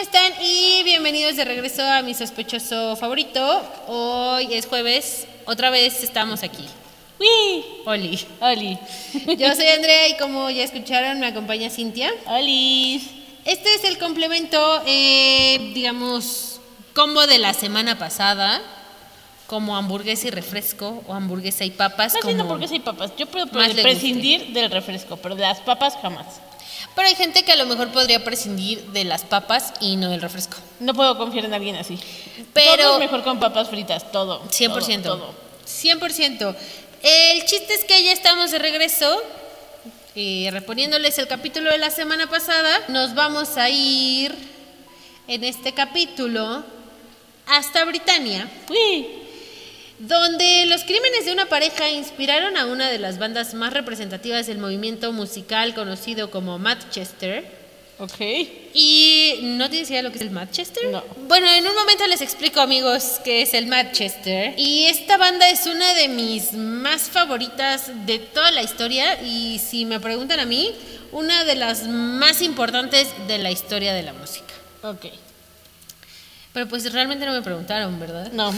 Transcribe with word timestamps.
están? 0.00 0.32
Y 0.40 0.82
bienvenidos 0.82 1.36
de 1.36 1.44
regreso 1.44 1.82
a 1.82 2.00
mi 2.00 2.14
sospechoso 2.14 2.96
favorito. 2.96 3.62
Hoy 3.86 4.54
es 4.54 4.66
jueves, 4.66 5.26
otra 5.44 5.68
vez 5.68 6.02
estamos 6.02 6.42
aquí. 6.42 6.64
¡Uy! 7.18 7.64
Oli. 7.84 8.26
Oli. 8.40 8.78
Yo 9.36 9.54
soy 9.54 9.66
Andrea 9.66 10.08
y 10.08 10.16
como 10.16 10.48
ya 10.48 10.64
escucharon 10.64 11.20
me 11.20 11.26
acompaña 11.26 11.68
Cintia. 11.68 12.10
Oli. 12.24 13.02
Este 13.44 13.74
es 13.74 13.84
el 13.84 13.98
complemento, 13.98 14.82
eh, 14.86 15.70
digamos, 15.74 16.60
combo 16.94 17.26
de 17.26 17.38
la 17.38 17.52
semana 17.52 17.98
pasada. 17.98 18.62
Como 19.48 19.76
hamburguesa 19.76 20.28
y 20.28 20.30
refresco 20.30 21.04
o 21.08 21.12
hamburguesa 21.12 21.64
y 21.64 21.72
papas. 21.72 22.14
Más 22.14 22.22
como... 22.22 22.32
bien 22.32 22.40
hamburguesa 22.40 22.74
y 22.74 22.80
papas. 22.80 23.12
Yo 23.18 23.26
puedo 23.26 23.48
prescindir 23.48 24.54
del 24.54 24.70
refresco, 24.70 25.18
pero 25.18 25.34
de 25.34 25.42
las 25.42 25.60
papas 25.60 25.98
jamás. 26.00 26.40
Pero 26.96 27.08
hay 27.08 27.14
gente 27.14 27.44
que 27.44 27.52
a 27.52 27.56
lo 27.56 27.66
mejor 27.66 27.88
podría 27.92 28.22
prescindir 28.24 28.82
de 28.92 29.04
las 29.04 29.22
papas 29.24 29.72
y 29.80 29.96
no 29.96 30.10
del 30.10 30.20
refresco. 30.20 30.56
No 30.80 30.92
puedo 30.94 31.16
confiar 31.16 31.44
en 31.44 31.54
alguien 31.54 31.76
así. 31.76 31.98
Pero- 32.52 32.82
Todo 32.82 32.92
es 32.94 32.98
mejor 33.00 33.22
con 33.22 33.38
papas 33.40 33.68
fritas, 33.70 34.10
todo. 34.12 34.42
100%. 34.50 35.02
Todo, 35.02 35.16
todo. 35.18 35.34
100%. 35.66 36.56
El 37.02 37.44
chiste 37.46 37.74
es 37.74 37.84
que 37.84 38.02
ya 38.02 38.12
estamos 38.12 38.50
de 38.50 38.58
regreso. 38.58 39.22
Y 40.14 40.50
reponiéndoles 40.50 41.16
el 41.18 41.28
capítulo 41.28 41.70
de 41.70 41.78
la 41.78 41.90
semana 41.90 42.28
pasada, 42.28 42.80
nos 42.88 43.14
vamos 43.14 43.56
a 43.56 43.70
ir 43.70 44.34
en 45.28 45.44
este 45.44 45.72
capítulo 45.72 46.64
hasta 47.46 47.84
Britania, 47.84 48.50
Uy. 48.68 49.19
Donde 50.00 50.64
los 50.66 50.84
crímenes 50.84 51.26
de 51.26 51.32
una 51.32 51.46
pareja 51.46 51.90
inspiraron 51.90 52.56
a 52.56 52.66
una 52.66 52.88
de 52.88 52.98
las 52.98 53.18
bandas 53.18 53.52
más 53.52 53.72
representativas 53.72 54.46
del 54.46 54.58
movimiento 54.58 55.12
musical 55.12 55.74
conocido 55.74 56.30
como 56.30 56.58
Manchester. 56.58 57.44
Ok. 57.98 58.18
Y 58.72 59.40
no 59.42 59.68
tienes 59.68 59.90
idea 59.90 59.98
de 59.98 60.04
lo 60.04 60.10
que 60.10 60.16
es 60.16 60.22
el 60.22 60.30
Manchester. 60.30 60.88
No. 60.90 61.04
Bueno, 61.28 61.46
en 61.48 61.66
un 61.66 61.74
momento 61.74 62.06
les 62.06 62.22
explico, 62.22 62.62
amigos, 62.62 63.20
qué 63.22 63.42
es 63.42 63.52
el 63.52 63.66
Manchester. 63.66 64.54
Y 64.56 64.86
esta 64.86 65.18
banda 65.18 65.50
es 65.50 65.66
una 65.66 65.92
de 65.92 66.08
mis 66.08 66.54
más 66.54 67.02
favoritas 67.02 67.90
de 68.06 68.18
toda 68.18 68.50
la 68.52 68.62
historia. 68.62 69.20
Y 69.22 69.58
si 69.58 69.84
me 69.84 70.00
preguntan 70.00 70.40
a 70.40 70.46
mí, 70.46 70.72
una 71.12 71.44
de 71.44 71.56
las 71.56 71.86
más 71.86 72.40
importantes 72.40 73.06
de 73.28 73.36
la 73.36 73.50
historia 73.50 73.92
de 73.92 74.02
la 74.02 74.14
música. 74.14 74.54
Ok. 74.82 75.06
Pero 76.52 76.68
pues 76.68 76.92
realmente 76.92 77.24
no 77.26 77.32
me 77.32 77.42
preguntaron, 77.42 77.98
¿verdad? 78.00 78.32
No. 78.32 78.52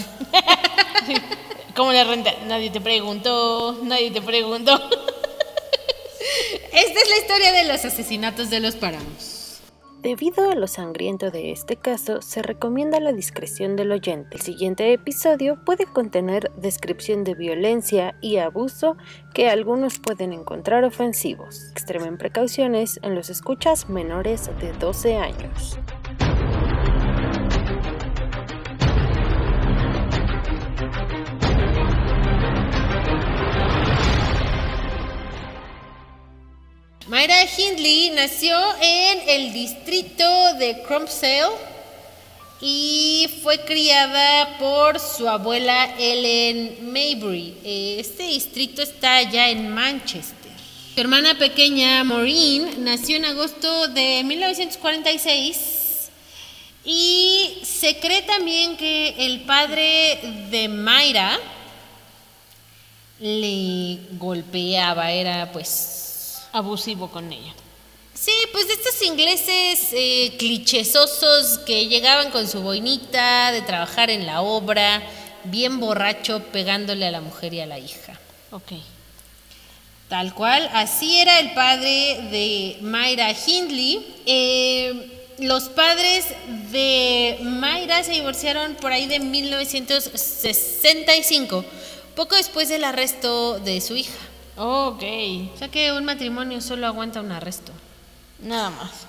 ¿Cómo 1.76 1.92
la 1.92 2.04
renta? 2.04 2.30
Nadie 2.46 2.70
te 2.70 2.80
preguntó, 2.80 3.80
nadie 3.82 4.10
te 4.10 4.22
preguntó. 4.22 4.72
Esta 6.72 7.00
es 7.00 7.08
la 7.10 7.18
historia 7.18 7.52
de 7.52 7.64
los 7.64 7.84
asesinatos 7.84 8.50
de 8.50 8.60
los 8.60 8.76
páramos. 8.76 9.60
Debido 10.02 10.50
a 10.50 10.56
lo 10.56 10.66
sangriento 10.66 11.30
de 11.30 11.52
este 11.52 11.76
caso, 11.76 12.22
se 12.22 12.42
recomienda 12.42 12.98
la 12.98 13.12
discreción 13.12 13.76
del 13.76 13.92
oyente. 13.92 14.36
El 14.36 14.40
siguiente 14.40 14.92
episodio 14.92 15.62
puede 15.64 15.86
contener 15.86 16.50
descripción 16.56 17.22
de 17.22 17.34
violencia 17.34 18.16
y 18.20 18.38
abuso 18.38 18.96
que 19.32 19.48
algunos 19.48 20.00
pueden 20.00 20.32
encontrar 20.32 20.82
ofensivos. 20.82 21.70
Extremen 21.70 22.18
precauciones 22.18 22.98
en 23.02 23.14
los 23.14 23.30
escuchas 23.30 23.88
menores 23.88 24.50
de 24.60 24.72
12 24.72 25.16
años. 25.18 25.78
Mayra 37.12 37.44
Hindley 37.44 38.08
nació 38.08 38.56
en 38.80 39.28
el 39.28 39.52
distrito 39.52 40.54
de 40.54 40.82
Crumpsale 40.82 41.54
y 42.58 43.28
fue 43.42 43.60
criada 43.66 44.56
por 44.56 44.98
su 44.98 45.28
abuela 45.28 45.94
Ellen 45.98 46.90
Maybury. 46.90 47.54
Eh, 47.64 47.96
Este 47.98 48.22
distrito 48.22 48.80
está 48.80 49.16
allá 49.16 49.50
en 49.50 49.68
Manchester. 49.68 50.52
Su 50.94 51.00
hermana 51.02 51.36
pequeña 51.36 52.02
Maureen 52.02 52.82
nació 52.82 53.16
en 53.16 53.26
agosto 53.26 53.88
de 53.88 54.22
1946 54.24 56.08
y 56.82 57.58
se 57.62 57.98
cree 57.98 58.22
también 58.22 58.74
que 58.78 59.16
el 59.18 59.42
padre 59.42 60.18
de 60.50 60.66
Mayra 60.66 61.38
le 63.20 63.98
golpeaba, 64.12 65.12
era 65.12 65.52
pues 65.52 66.01
Abusivo 66.52 67.10
con 67.10 67.32
ella. 67.32 67.54
Sí, 68.14 68.32
pues 68.52 68.68
de 68.68 68.74
estos 68.74 69.02
ingleses 69.02 69.88
eh, 69.92 70.36
que 71.66 71.88
llegaban 71.88 72.30
con 72.30 72.46
su 72.46 72.60
boinita 72.60 73.50
de 73.52 73.62
trabajar 73.62 74.10
en 74.10 74.26
la 74.26 74.42
obra, 74.42 75.02
bien 75.44 75.80
borracho, 75.80 76.42
pegándole 76.52 77.06
a 77.06 77.10
la 77.10 77.20
mujer 77.20 77.52
y 77.54 77.60
a 77.60 77.66
la 77.66 77.78
hija. 77.78 78.20
Ok. 78.50 78.72
Tal 80.08 80.34
cual, 80.34 80.68
así 80.74 81.18
era 81.18 81.40
el 81.40 81.54
padre 81.54 82.28
de 82.30 82.76
Mayra 82.82 83.32
Hindley. 83.32 84.14
Eh, 84.26 85.08
los 85.38 85.70
padres 85.70 86.26
de 86.70 87.38
Mayra 87.40 88.04
se 88.04 88.12
divorciaron 88.12 88.74
por 88.74 88.92
ahí 88.92 89.06
de 89.06 89.20
1965, 89.20 91.64
poco 92.14 92.36
después 92.36 92.68
del 92.68 92.84
arresto 92.84 93.58
de 93.58 93.80
su 93.80 93.96
hija. 93.96 94.18
Ok. 94.56 95.02
O 95.54 95.58
sea 95.58 95.68
que 95.68 95.92
un 95.92 96.04
matrimonio 96.04 96.60
solo 96.60 96.86
aguanta 96.86 97.20
un 97.20 97.32
arresto. 97.32 97.72
Nada 98.40 98.70
más. 98.70 99.06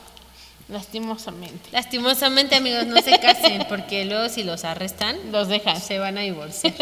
Lastimosamente. 0.69 1.69
Lastimosamente, 1.71 2.55
amigos, 2.55 2.85
no 2.87 3.01
se 3.01 3.19
casen, 3.21 3.65
porque 3.67 4.05
luego 4.05 4.29
si 4.29 4.43
los 4.43 4.63
arrestan, 4.63 5.17
Los 5.31 5.47
dejas. 5.47 5.83
se 5.83 5.99
van 5.99 6.17
a 6.17 6.21
divorciar. 6.21 6.73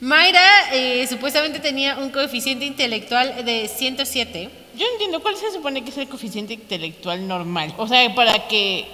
Mayra 0.00 0.74
eh, 0.74 1.06
supuestamente 1.08 1.58
tenía 1.58 1.96
un 1.96 2.10
coeficiente 2.10 2.66
intelectual 2.66 3.44
de 3.46 3.66
107. 3.68 4.50
Yo 4.76 4.86
entiendo 4.92 5.22
cuál 5.22 5.36
se 5.36 5.50
supone 5.50 5.82
que 5.82 5.90
es 5.90 5.96
el 5.96 6.08
coeficiente 6.08 6.52
intelectual 6.52 7.26
normal. 7.26 7.72
O 7.78 7.88
sea, 7.88 8.14
para 8.14 8.46
que. 8.46 8.86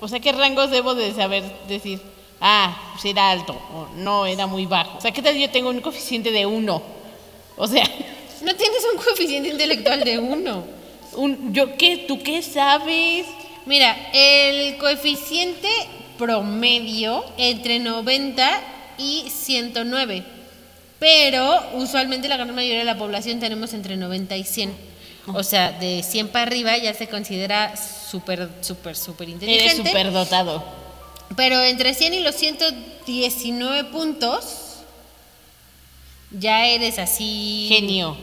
O 0.00 0.06
sea, 0.06 0.20
¿qué 0.20 0.30
rangos 0.32 0.70
debo 0.70 0.94
de 0.94 1.12
saber 1.12 1.42
decir? 1.66 2.00
Ah, 2.40 2.90
pues 2.92 3.04
era 3.06 3.30
alto 3.30 3.52
o 3.52 3.88
no, 3.96 4.26
era 4.26 4.46
muy 4.46 4.66
bajo. 4.66 4.98
O 4.98 5.00
sea, 5.00 5.10
¿qué 5.10 5.22
tal 5.22 5.36
yo 5.36 5.50
tengo 5.50 5.70
un 5.70 5.80
coeficiente 5.80 6.30
de 6.30 6.46
uno? 6.46 6.82
O 7.56 7.66
sea, 7.66 7.84
No 8.42 8.54
tienes 8.54 8.82
un 8.92 9.02
coeficiente 9.02 9.48
intelectual 9.48 10.04
de 10.04 10.18
1. 10.18 10.64
un, 11.16 11.54
¿yo 11.54 11.76
qué? 11.76 12.04
¿Tú 12.06 12.22
qué 12.22 12.42
sabes? 12.42 13.26
Mira, 13.64 13.96
el 14.12 14.76
coeficiente 14.76 15.68
promedio 16.18 17.24
entre 17.38 17.78
90 17.78 18.60
y 18.98 19.24
109. 19.30 20.24
Pero 20.98 21.62
usualmente 21.74 22.28
la 22.28 22.36
gran 22.36 22.54
mayoría 22.54 22.80
de 22.80 22.84
la 22.84 22.98
población 22.98 23.40
tenemos 23.40 23.72
entre 23.72 23.96
90 23.96 24.36
y 24.36 24.44
100. 24.44 24.72
O 25.28 25.42
sea, 25.42 25.72
de 25.72 26.02
100 26.02 26.28
para 26.28 26.42
arriba 26.44 26.76
ya 26.76 26.92
se 26.92 27.08
considera 27.08 27.74
súper, 27.76 28.48
súper, 28.60 28.94
súper 28.94 29.30
inteligente. 29.30 29.72
Eres 29.72 29.86
súper 29.86 30.12
dotado. 30.12 30.62
Pero 31.36 31.62
entre 31.62 31.94
100 31.94 32.14
y 32.14 32.20
los 32.20 32.34
119 32.34 33.84
puntos, 33.84 34.44
ya 36.38 36.66
eres 36.66 36.98
así. 36.98 37.66
Genio. 37.68 38.16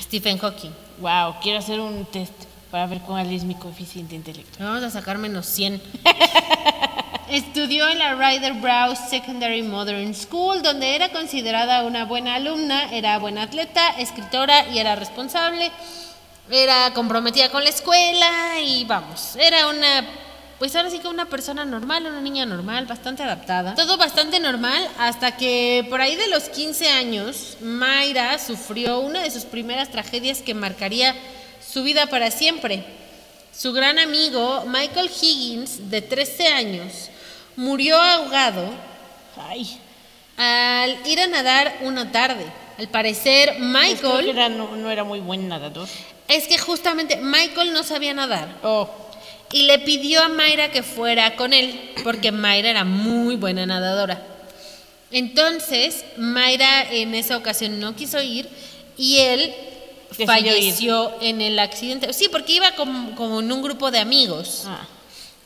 Stephen 0.00 0.38
Hawking. 0.38 0.70
Wow, 0.98 1.36
quiero 1.42 1.58
hacer 1.58 1.80
un 1.80 2.04
test 2.06 2.32
para 2.70 2.86
ver 2.86 3.00
cuál 3.00 3.32
es 3.32 3.44
mi 3.44 3.54
coeficiente 3.54 4.14
intelectual. 4.14 4.68
Vamos 4.68 4.84
a 4.84 4.90
sacar 4.90 5.18
menos 5.18 5.46
100. 5.46 5.82
Estudió 7.28 7.88
en 7.88 7.98
la 7.98 8.14
Ryder 8.14 8.54
Browse 8.54 9.08
Secondary 9.08 9.62
Modern 9.62 10.14
School, 10.14 10.62
donde 10.62 10.94
era 10.94 11.10
considerada 11.10 11.84
una 11.84 12.04
buena 12.04 12.34
alumna, 12.34 12.92
era 12.92 13.18
buena 13.18 13.42
atleta, 13.42 13.90
escritora 13.98 14.68
y 14.68 14.78
era 14.78 14.96
responsable. 14.96 15.70
Era 16.50 16.92
comprometida 16.92 17.50
con 17.50 17.62
la 17.64 17.70
escuela 17.70 18.60
y 18.60 18.84
vamos, 18.84 19.36
era 19.36 19.68
una, 19.68 20.04
pues 20.62 20.76
ahora 20.76 20.90
sí 20.90 21.00
que 21.00 21.08
una 21.08 21.26
persona 21.26 21.64
normal, 21.64 22.06
una 22.06 22.20
niña 22.20 22.46
normal, 22.46 22.86
bastante 22.86 23.24
adaptada. 23.24 23.74
Todo 23.74 23.96
bastante 23.96 24.38
normal 24.38 24.88
hasta 24.96 25.36
que 25.36 25.84
por 25.90 26.00
ahí 26.00 26.14
de 26.14 26.28
los 26.28 26.44
15 26.44 26.88
años, 26.88 27.56
Mayra 27.60 28.38
sufrió 28.38 29.00
una 29.00 29.24
de 29.24 29.32
sus 29.32 29.42
primeras 29.42 29.90
tragedias 29.90 30.40
que 30.40 30.54
marcaría 30.54 31.16
su 31.68 31.82
vida 31.82 32.06
para 32.06 32.30
siempre. 32.30 32.84
Su 33.52 33.72
gran 33.72 33.98
amigo, 33.98 34.62
Michael 34.68 35.10
Higgins, 35.20 35.90
de 35.90 36.00
13 36.00 36.46
años, 36.46 37.10
murió 37.56 37.96
ahogado 38.00 38.70
Ay, 39.36 39.80
al 40.36 40.96
ir 41.08 41.18
a 41.22 41.26
nadar 41.26 41.76
una 41.80 42.12
tarde. 42.12 42.46
Al 42.78 42.86
parecer, 42.86 43.56
pues 43.58 43.58
creo 43.58 43.68
Michael... 43.68 44.24
que 44.26 44.30
era- 44.30 44.48
no, 44.48 44.76
no 44.76 44.92
era 44.92 45.02
muy 45.02 45.18
buen 45.18 45.48
nadador. 45.48 45.88
Es 46.28 46.46
que 46.46 46.56
justamente 46.56 47.16
Michael 47.16 47.72
no 47.72 47.82
sabía 47.82 48.14
nadar 48.14 48.60
Oh, 48.62 48.88
y 49.52 49.62
le 49.64 49.78
pidió 49.80 50.22
a 50.22 50.28
Mayra 50.28 50.70
que 50.70 50.82
fuera 50.82 51.36
con 51.36 51.52
él 51.52 51.78
porque 52.02 52.32
Mayra 52.32 52.70
era 52.70 52.84
muy 52.84 53.36
buena 53.36 53.66
nadadora. 53.66 54.22
Entonces, 55.10 56.04
Mayra 56.16 56.90
en 56.90 57.14
esa 57.14 57.36
ocasión 57.36 57.78
no 57.78 57.94
quiso 57.94 58.20
ir 58.22 58.48
y 58.96 59.18
él 59.18 59.54
Decidió 60.10 60.26
falleció 60.26 61.12
en 61.20 61.40
el 61.40 61.58
accidente. 61.58 62.12
Sí, 62.12 62.28
porque 62.30 62.54
iba 62.54 62.72
como, 62.72 63.14
como 63.14 63.40
en 63.40 63.50
un 63.52 63.62
grupo 63.62 63.90
de 63.90 63.98
amigos. 63.98 64.64
ah. 64.66 64.86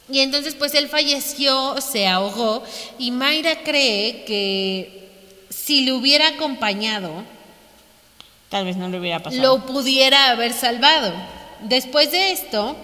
Y 0.09 0.20
entonces 0.20 0.55
pues 0.55 0.73
él 0.75 0.88
falleció, 0.88 1.81
se 1.81 2.06
ahogó 2.06 2.62
y 2.97 3.11
Mayra 3.11 3.64
cree 3.64 4.25
que 4.25 5.09
si 5.50 5.85
le 5.85 5.93
hubiera 5.93 6.29
acompañado, 6.29 7.25
Tal 8.49 8.64
vez 8.64 8.76
no 8.76 8.88
le 8.88 9.00
hubiera 9.00 9.20
pasado. 9.20 9.43
lo 9.43 9.67
pudiera 9.67 10.31
haber 10.31 10.52
salvado. 10.52 11.12
Después 11.62 12.12
de 12.12 12.31
esto, 12.31 12.76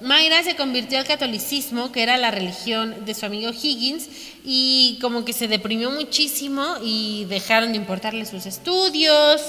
Mayra 0.00 0.42
se 0.42 0.56
convirtió 0.56 0.98
al 0.98 1.06
catolicismo, 1.06 1.90
que 1.90 2.02
era 2.02 2.18
la 2.18 2.30
religión 2.30 3.04
de 3.06 3.14
su 3.14 3.24
amigo 3.24 3.50
Higgins, 3.50 4.08
y 4.44 4.98
como 5.00 5.24
que 5.24 5.32
se 5.32 5.48
deprimió 5.48 5.90
muchísimo 5.90 6.76
y 6.82 7.24
dejaron 7.26 7.72
de 7.72 7.78
importarle 7.78 8.26
sus 8.26 8.46
estudios, 8.46 9.40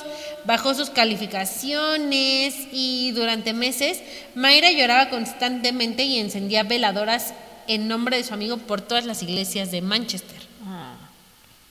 bajó 0.46 0.74
sus 0.74 0.90
calificaciones 0.90 2.56
y 2.72 3.12
durante 3.12 3.54
meses 3.54 4.02
Mayra 4.36 4.72
lloraba 4.72 5.10
constantemente 5.10 6.04
y 6.04 6.18
encendía 6.20 6.64
veladoras 6.64 7.34
en 7.68 7.88
nombre 7.88 8.18
de 8.18 8.24
su 8.24 8.34
amigo 8.34 8.58
por 8.58 8.82
todas 8.82 9.06
las 9.06 9.22
iglesias 9.24 9.72
de 9.72 9.82
Manchester. 9.82 10.42
Ah, 10.66 10.96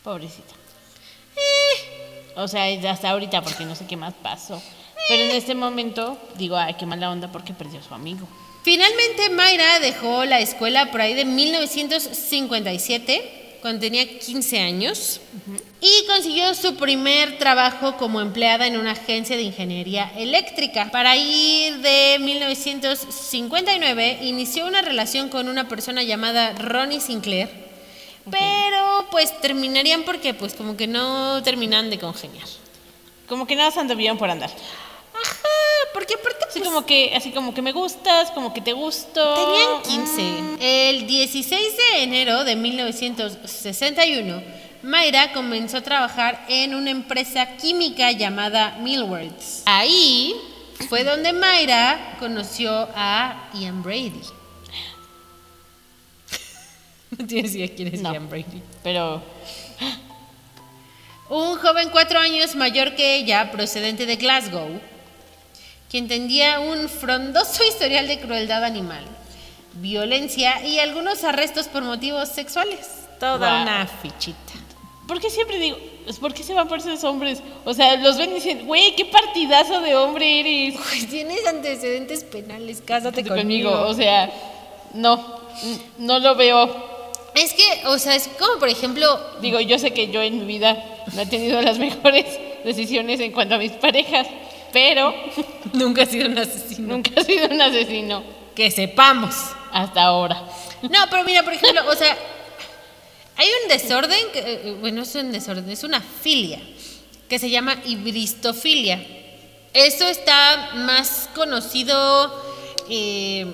pobrecita. 0.05 0.55
O 2.37 2.47
sea, 2.49 2.65
hasta 2.91 3.11
ahorita 3.11 3.43
porque 3.43 3.65
no 3.65 3.75
sé 3.75 3.87
qué 3.87 3.97
más 3.97 4.13
pasó. 4.13 4.63
Pero 5.09 5.23
en 5.23 5.31
este 5.31 5.55
momento 5.55 6.19
digo, 6.37 6.57
ay, 6.57 6.75
qué 6.75 6.85
mala 6.85 7.11
onda 7.11 7.33
porque 7.33 7.55
perdió 7.55 7.81
a 7.81 7.83
su 7.83 7.95
amigo. 7.95 8.29
Finalmente 8.67 9.31
Mayra 9.31 9.79
dejó 9.79 10.25
la 10.25 10.41
escuela 10.41 10.91
por 10.91 11.01
ahí 11.01 11.15
de 11.15 11.25
1957, 11.25 13.59
cuando 13.63 13.83
tenía 13.83 14.19
15 14.19 14.59
años, 14.59 15.21
y 15.81 16.05
consiguió 16.09 16.53
su 16.53 16.75
primer 16.75 17.39
trabajo 17.39 17.97
como 17.97 18.21
empleada 18.21 18.67
en 18.67 18.77
una 18.77 18.91
agencia 18.91 19.37
de 19.37 19.43
ingeniería 19.43 20.11
eléctrica. 20.17 20.91
Para 20.91 21.17
ir 21.17 21.79
de 21.79 22.17
1959 22.19 24.19
inició 24.23 24.67
una 24.67 24.83
relación 24.83 25.29
con 25.29 25.47
una 25.47 25.69
persona 25.69 26.03
llamada 26.03 26.53
Ronnie 26.55 27.01
Sinclair, 27.01 27.49
pero 28.29 29.07
pues 29.13 29.41
terminarían 29.41 30.03
porque 30.03 30.35
pues 30.35 30.55
como 30.55 30.77
que 30.77 30.89
no 30.89 31.41
terminan 31.45 31.89
de 31.89 32.01
congeniar. 32.01 32.49
Como 33.29 33.47
que 33.47 33.55
nada 33.55 33.71
se 33.71 33.79
anduvieron 33.79 34.19
por 34.19 34.29
andar. 34.29 34.51
Ajá, 35.15 35.56
porque 35.93 36.15
aparte 36.15 36.47
Así 36.57 36.63
pues, 36.63 36.73
como 36.73 36.87
que, 36.87 37.15
así 37.15 37.33
como 37.33 37.53
que 37.53 37.61
me 37.61 37.73
gustas, 37.73 38.31
como 38.31 38.55
que 38.55 38.63
te 38.63 38.73
gusto. 38.73 39.35
Tenían 39.35 39.83
15. 39.83 40.89
El 40.91 41.07
16 41.07 41.77
de 41.77 42.03
enero 42.03 42.45
de 42.45 42.57
1961, 42.57 44.43
Mayra 44.83 45.35
comenzó 45.35 45.77
a 45.77 45.81
trabajar 45.83 46.47
en 46.49 46.75
una 46.75 46.91
empresa 46.91 47.57
química 47.59 48.11
llamada 48.13 48.79
Millwards. 48.81 49.65
Ahí 49.67 50.35
fue 50.89 51.05
donde 51.05 51.35
Mayra 51.35 52.17
conoció 52.19 52.89
a 52.95 53.51
Ian 53.53 53.83
Brady. 53.83 54.23
No 57.19 57.27
tienes 57.27 57.55
idea 57.55 57.69
quién 57.75 57.89
es 57.95 58.01
No. 58.01 58.13
Ian 58.15 58.31
Brady. 58.31 58.63
Pero 58.83 59.23
Un 61.29 61.57
joven 61.59 61.91
cuatro 61.91 62.19
años 62.19 62.55
mayor 62.55 62.95
que 62.95 63.17
ella, 63.17 63.51
procedente 63.51 64.07
de 64.07 64.17
Glasgow, 64.17 64.81
quien 65.91 66.09
tendría 66.09 66.61
un 66.61 66.89
frondoso 66.89 67.63
historial 67.65 68.09
de 68.09 68.21
crueldad 68.21 68.65
animal, 68.65 69.05
violencia 69.75 70.65
y 70.65 70.79
algunos 70.79 71.25
arrestos 71.25 71.69
por 71.69 71.83
motivos 71.83 72.29
sexuales. 72.29 72.89
Toda 73.21 73.39
Guau. 73.39 73.63
una 73.63 73.87
fichita. 73.87 74.53
¿por 75.07 75.21
qué 75.21 75.31
siempre 75.31 75.59
digo, 75.59 75.79
por 76.21 76.35
qué 76.35 76.43
se 76.43 76.53
van 76.53 76.69
por 76.69 76.79
esos 76.79 77.03
hombres? 77.05 77.43
O 77.65 77.73
sea, 77.73 77.97
los 77.97 78.19
ven 78.19 78.31
y 78.31 78.35
dicen, 78.35 78.67
güey, 78.67 78.95
qué 78.97 79.05
partidazo 79.05 79.81
de 79.81 79.97
hombre 79.97 80.41
eres. 80.41 80.81
Pues 80.91 81.09
tienes 81.09 81.47
antecedentes 81.47 82.25
penales, 82.25 82.83
cásate 82.85 83.25
conmigo. 83.25 83.71
conmigo. 83.71 83.89
O 83.89 83.95
sea, 83.95 84.31
no, 84.95 85.41
no 85.99 86.19
lo 86.19 86.35
veo. 86.35 86.97
Es 87.35 87.53
que, 87.53 87.87
o 87.87 87.99
sea, 87.99 88.15
es 88.17 88.29
como 88.39 88.59
por 88.59 88.69
ejemplo, 88.69 89.21
Digo, 89.41 89.61
yo 89.61 89.79
sé 89.79 89.93
que 89.93 90.09
yo 90.11 90.23
en 90.23 90.39
mi 90.39 90.45
vida 90.47 90.83
no 91.15 91.21
he 91.23 91.27
tenido 91.27 91.61
las 91.61 91.79
mejores 91.87 92.25
decisiones 92.65 93.21
en 93.21 93.33
cuanto 93.33 93.55
a 93.55 93.59
mis 93.59 93.73
parejas, 93.73 94.27
pero 94.77 95.15
nunca 95.73 96.03
he 96.03 96.07
sido 96.07 96.29
un 96.29 96.37
asesino. 96.39 96.89
nunca 96.97 97.11
he 97.17 97.25
sido 97.25 97.47
un 97.49 97.63
asesino 97.63 98.23
Que 98.55 98.71
sepamos. 98.71 99.35
hasta 99.73 100.03
ahora. 100.03 100.37
No, 100.83 100.99
pero 101.11 101.25
mira, 101.25 101.43
por 101.43 101.55
ejemplo, 101.55 101.81
o 101.91 101.95
sea, 101.97 102.15
hay 103.37 103.49
un 103.63 103.69
desorden, 103.71 104.19
que, 104.35 104.39
eh, 104.41 104.77
bueno, 104.81 105.01
es 105.03 105.15
un 105.15 105.33
desorden, 105.33 105.71
es 105.71 105.83
una 105.83 106.01
filia, 106.03 106.61
que 107.29 107.39
se 107.39 107.49
llama 107.49 107.77
hibristofilia. 107.87 109.03
Eso 109.73 110.07
está 110.09 110.73
más 110.75 111.31
conocido, 111.35 111.99
eh, 112.91 113.47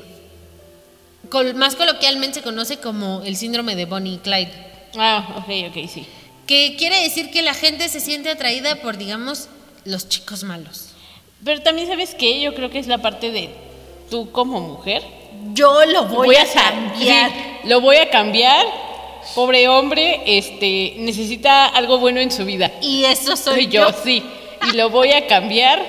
col- 1.31 1.55
más 1.55 1.77
coloquialmente 1.77 2.41
se 2.41 2.43
conoce 2.43 2.79
como 2.79 3.23
el 3.25 3.37
síndrome 3.37 3.77
de 3.77 3.85
Bonnie 3.87 4.15
y 4.15 4.19
Clyde, 4.19 4.53
Ah, 4.97 5.37
ok, 5.39 5.71
ok, 5.71 5.89
sí. 5.89 6.05
que 6.49 6.75
quiere 6.77 7.01
decir 7.05 7.31
que 7.31 7.43
la 7.43 7.55
gente 7.55 7.89
se 7.89 8.01
siente 8.01 8.29
atraída 8.31 8.77
por, 8.83 8.97
digamos, 8.99 9.49
los 9.85 10.09
chicos 10.09 10.43
malos. 10.45 10.89
Pero 11.45 11.61
también 11.63 11.89
sabes 11.89 12.15
que 12.15 12.41
yo 12.41 12.55
creo 12.55 12.71
que 12.71 12.79
es 12.79 12.87
la 12.87 12.99
parte 12.99 13.31
de 13.31 13.51
tú 14.11 14.31
como 14.31 14.61
mujer. 14.61 15.03
Yo 15.55 15.85
lo 15.87 16.05
voy, 16.05 16.37
a 16.37 16.47
sa- 16.47 16.71
cambiar. 16.71 17.31
sí, 17.31 17.37
lo 17.65 17.81
voy 17.81 17.97
a 17.97 18.11
cambiar. 18.11 18.65
Pobre 19.35 19.69
hombre, 19.69 20.21
este, 20.27 20.95
necesita 20.99 21.67
algo 21.67 21.99
bueno 21.99 22.21
en 22.21 22.31
su 22.31 22.45
vida. 22.45 22.71
Y 22.81 23.05
eso 23.05 23.37
soy 23.37 23.65
Soy 23.65 23.67
yo, 23.69 23.87
sí. 24.05 24.23
Y 24.73 24.77
lo 24.77 24.91
voy 24.91 25.13
a 25.13 25.27
cambiar 25.27 25.81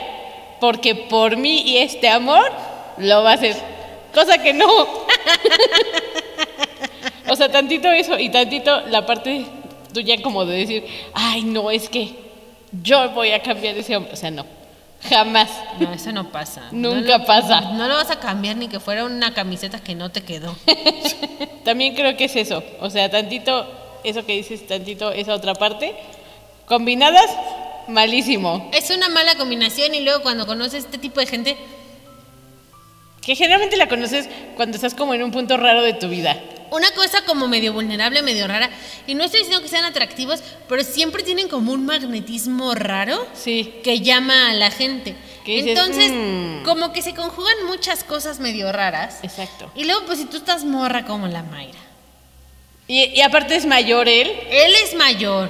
porque 0.59 0.95
por 0.95 1.37
mí 1.37 1.61
y 1.65 1.77
este 1.77 2.09
amor 2.09 2.51
lo 2.97 3.23
va 3.23 3.31
a 3.31 3.33
hacer. 3.33 3.55
Cosa 4.13 4.41
que 4.41 4.53
no. 4.53 4.67
o 7.29 7.35
sea, 7.35 7.51
tantito 7.51 7.91
eso 7.91 8.17
y 8.19 8.29
tantito 8.29 8.81
la 8.87 9.05
parte 9.05 9.45
tuya 9.93 10.21
como 10.21 10.45
de 10.45 10.57
decir, 10.57 10.85
ay, 11.13 11.43
no, 11.43 11.71
es 11.71 11.89
que 11.89 12.13
yo 12.81 13.09
voy 13.09 13.31
a 13.31 13.41
cambiar 13.41 13.77
ese 13.77 13.95
hombre. 13.95 14.13
O 14.13 14.15
sea, 14.15 14.31
no. 14.31 14.45
Jamás. 15.09 15.49
No, 15.79 15.91
eso 15.93 16.11
no 16.11 16.29
pasa. 16.31 16.69
Nunca 16.71 16.99
No 17.01 17.17
lo- 17.19 17.25
pasa. 17.25 17.61
No 17.61 17.87
lo 17.87 17.95
vas 17.95 18.09
a 18.11 18.19
cambiar 18.19 18.55
ni 18.57 18.67
que 18.67 18.79
fuera 18.79 19.05
una 19.05 19.33
camiseta 19.33 19.79
que 19.79 19.95
no 19.95 20.09
te 20.11 20.21
quedó. 20.23 20.55
También 21.65 21.95
creo 21.95 22.15
que 22.17 22.25
es 22.25 22.35
eso. 22.35 22.63
O 22.79 22.89
sea, 22.89 23.09
tantito, 23.09 23.67
eso 24.03 24.25
que 24.25 24.33
dices, 24.33 24.65
tantito 24.67 25.11
esa 25.11 25.33
otra 25.33 25.53
parte. 25.55 25.95
Combinadas, 26.65 27.29
malísimo. 27.87 28.69
Es 28.73 28.89
una 28.89 29.09
mala 29.09 29.35
combinación 29.35 29.93
y 29.93 30.01
luego 30.01 30.21
cuando 30.23 30.45
conoces 30.47 30.85
este 30.85 30.97
tipo 30.97 31.19
de 31.19 31.25
gente, 31.25 31.57
Que 33.21 33.35
generalmente 33.35 33.77
la 33.77 33.87
conoces 33.87 34.27
cuando 34.57 34.75
estás 34.75 34.93
como 34.95 35.13
en 35.13 35.23
un 35.23 35.31
punto 35.31 35.55
raro 35.57 35.81
de 35.81 35.93
tu 35.93 36.09
vida. 36.09 36.37
Una 36.73 36.91
cosa 36.91 37.23
como 37.25 37.47
medio 37.47 37.71
vulnerable, 37.73 38.21
medio 38.21 38.47
rara, 38.47 38.69
y 39.07 39.15
no 39.15 39.23
estoy 39.23 39.41
diciendo 39.41 39.61
que 39.63 39.69
sean 39.69 39.85
atractivos, 39.85 40.41
pero 40.67 40.83
siempre 40.83 41.23
tienen 41.23 41.47
como 41.47 41.71
un 41.71 41.85
magnetismo 41.85 42.73
raro 42.75 43.25
Sí. 43.35 43.75
que 43.83 44.01
llama 44.01 44.49
a 44.49 44.53
la 44.53 44.71
gente. 44.71 45.15
Entonces, 45.45 46.11
"Mm". 46.11 46.63
como 46.63 46.93
que 46.93 47.01
se 47.01 47.13
conjugan 47.13 47.65
muchas 47.67 48.03
cosas 48.03 48.39
medio 48.39 48.71
raras. 48.71 49.19
Exacto. 49.23 49.71
Y 49.75 49.83
luego, 49.83 50.05
pues 50.05 50.19
si 50.19 50.25
tú 50.25 50.37
estás 50.37 50.63
morra 50.63 51.05
como 51.05 51.27
la 51.27 51.43
Mayra. 51.43 51.79
Y, 52.87 53.03
y 53.15 53.21
aparte 53.21 53.55
es 53.55 53.65
mayor 53.65 54.07
él. 54.09 54.29
Él 54.49 54.71
es 54.83 54.95
mayor. 54.95 55.49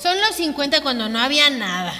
Son 0.00 0.20
los 0.20 0.36
50 0.36 0.80
cuando 0.80 1.08
no 1.08 1.20
había 1.20 1.48
nada. 1.50 1.92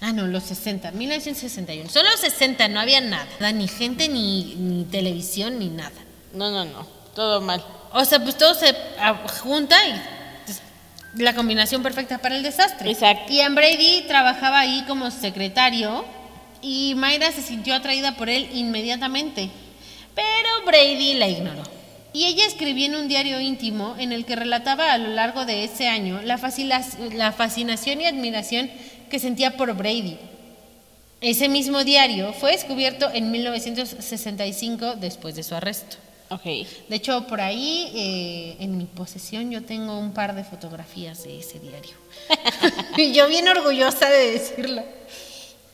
Ah, 0.00 0.12
no, 0.12 0.26
los 0.26 0.42
60, 0.44 0.90
1961. 0.92 1.88
Son 1.88 2.04
los 2.04 2.20
60, 2.20 2.68
no 2.68 2.80
había 2.80 3.00
nada. 3.00 3.26
Ni 3.52 3.68
gente, 3.68 4.08
ni, 4.08 4.54
ni 4.56 4.84
televisión, 4.84 5.58
ni 5.58 5.68
nada. 5.68 5.92
No, 6.34 6.50
no, 6.50 6.64
no. 6.66 6.86
Todo 7.16 7.40
mal. 7.40 7.64
O 7.94 8.04
sea, 8.04 8.22
pues 8.22 8.36
todo 8.36 8.54
se 8.54 8.76
ah, 9.00 9.26
junta 9.42 9.74
y 9.88 9.92
pues, 10.44 10.60
la 11.14 11.34
combinación 11.34 11.82
perfecta 11.82 12.18
para 12.18 12.36
el 12.36 12.42
desastre. 12.42 12.90
Exacto. 12.90 13.32
Ian 13.32 13.54
Brady 13.54 14.04
trabajaba 14.06 14.60
ahí 14.60 14.84
como 14.86 15.10
secretario 15.10 16.04
y 16.60 16.92
Mayra 16.94 17.32
se 17.32 17.40
sintió 17.40 17.74
atraída 17.74 18.16
por 18.16 18.28
él 18.28 18.50
inmediatamente. 18.52 19.48
Pero 20.14 20.66
Brady 20.66 21.14
la 21.14 21.26
ignoró. 21.26 21.62
Y 22.12 22.26
ella 22.26 22.44
escribió 22.44 22.84
en 22.84 22.96
un 22.96 23.08
diario 23.08 23.40
íntimo 23.40 23.96
en 23.98 24.12
el 24.12 24.26
que 24.26 24.36
relataba 24.36 24.92
a 24.92 24.98
lo 24.98 25.08
largo 25.08 25.46
de 25.46 25.64
ese 25.64 25.88
año 25.88 26.20
la, 26.22 26.38
la 27.14 27.32
fascinación 27.32 28.02
y 28.02 28.06
admiración 28.06 28.70
que 29.08 29.18
sentía 29.18 29.56
por 29.56 29.72
Brady. 29.72 30.18
Ese 31.22 31.48
mismo 31.48 31.82
diario 31.82 32.34
fue 32.34 32.52
descubierto 32.52 33.10
en 33.10 33.30
1965 33.30 34.96
después 34.96 35.34
de 35.34 35.42
su 35.42 35.54
arresto. 35.54 35.96
Ok. 36.30 36.42
De 36.44 36.96
hecho, 36.96 37.26
por 37.26 37.40
ahí, 37.40 37.90
eh, 37.94 38.56
en 38.60 38.76
mi 38.78 38.84
posesión, 38.84 39.50
yo 39.50 39.62
tengo 39.62 39.98
un 39.98 40.12
par 40.12 40.34
de 40.34 40.42
fotografías 40.44 41.22
de 41.24 41.38
ese 41.38 41.60
diario. 41.60 41.94
y 42.96 43.12
yo 43.14 43.28
bien 43.28 43.46
orgullosa 43.48 44.08
de 44.10 44.32
decirlo. 44.32 44.82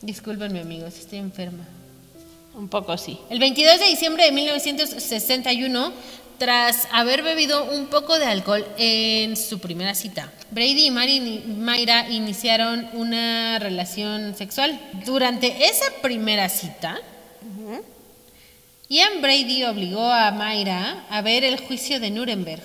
Discúlpenme, 0.01 0.59
amigos, 0.61 0.97
estoy 0.99 1.19
enferma. 1.19 1.65
Un 2.55 2.67
poco 2.67 2.95
sí. 2.97 3.17
El 3.31 3.39
22 3.39 3.79
de 3.79 3.85
diciembre 3.87 4.25
de 4.25 4.31
1961, 4.31 5.91
tras 6.37 6.87
haber 6.91 7.23
bebido 7.23 7.63
un 7.71 7.87
poco 7.87 8.19
de 8.19 8.25
alcohol 8.25 8.65
en 8.77 9.35
su 9.37 9.59
primera 9.59 9.95
cita, 9.95 10.31
Brady 10.51 10.85
y 10.87 10.91
Mari- 10.91 11.43
Mayra 11.47 12.09
iniciaron 12.09 12.89
una 12.93 13.57
relación 13.59 14.35
sexual. 14.35 14.79
Durante 15.05 15.65
esa 15.65 15.85
primera 16.01 16.47
cita, 16.49 16.99
Ian 18.93 19.21
Brady 19.23 19.63
obligó 19.63 20.05
a 20.05 20.29
Mayra 20.29 21.03
a 21.09 21.23
ver 21.23 21.43
el 21.43 21.59
juicio 21.59 21.99
de 21.99 22.11
Nuremberg. 22.11 22.61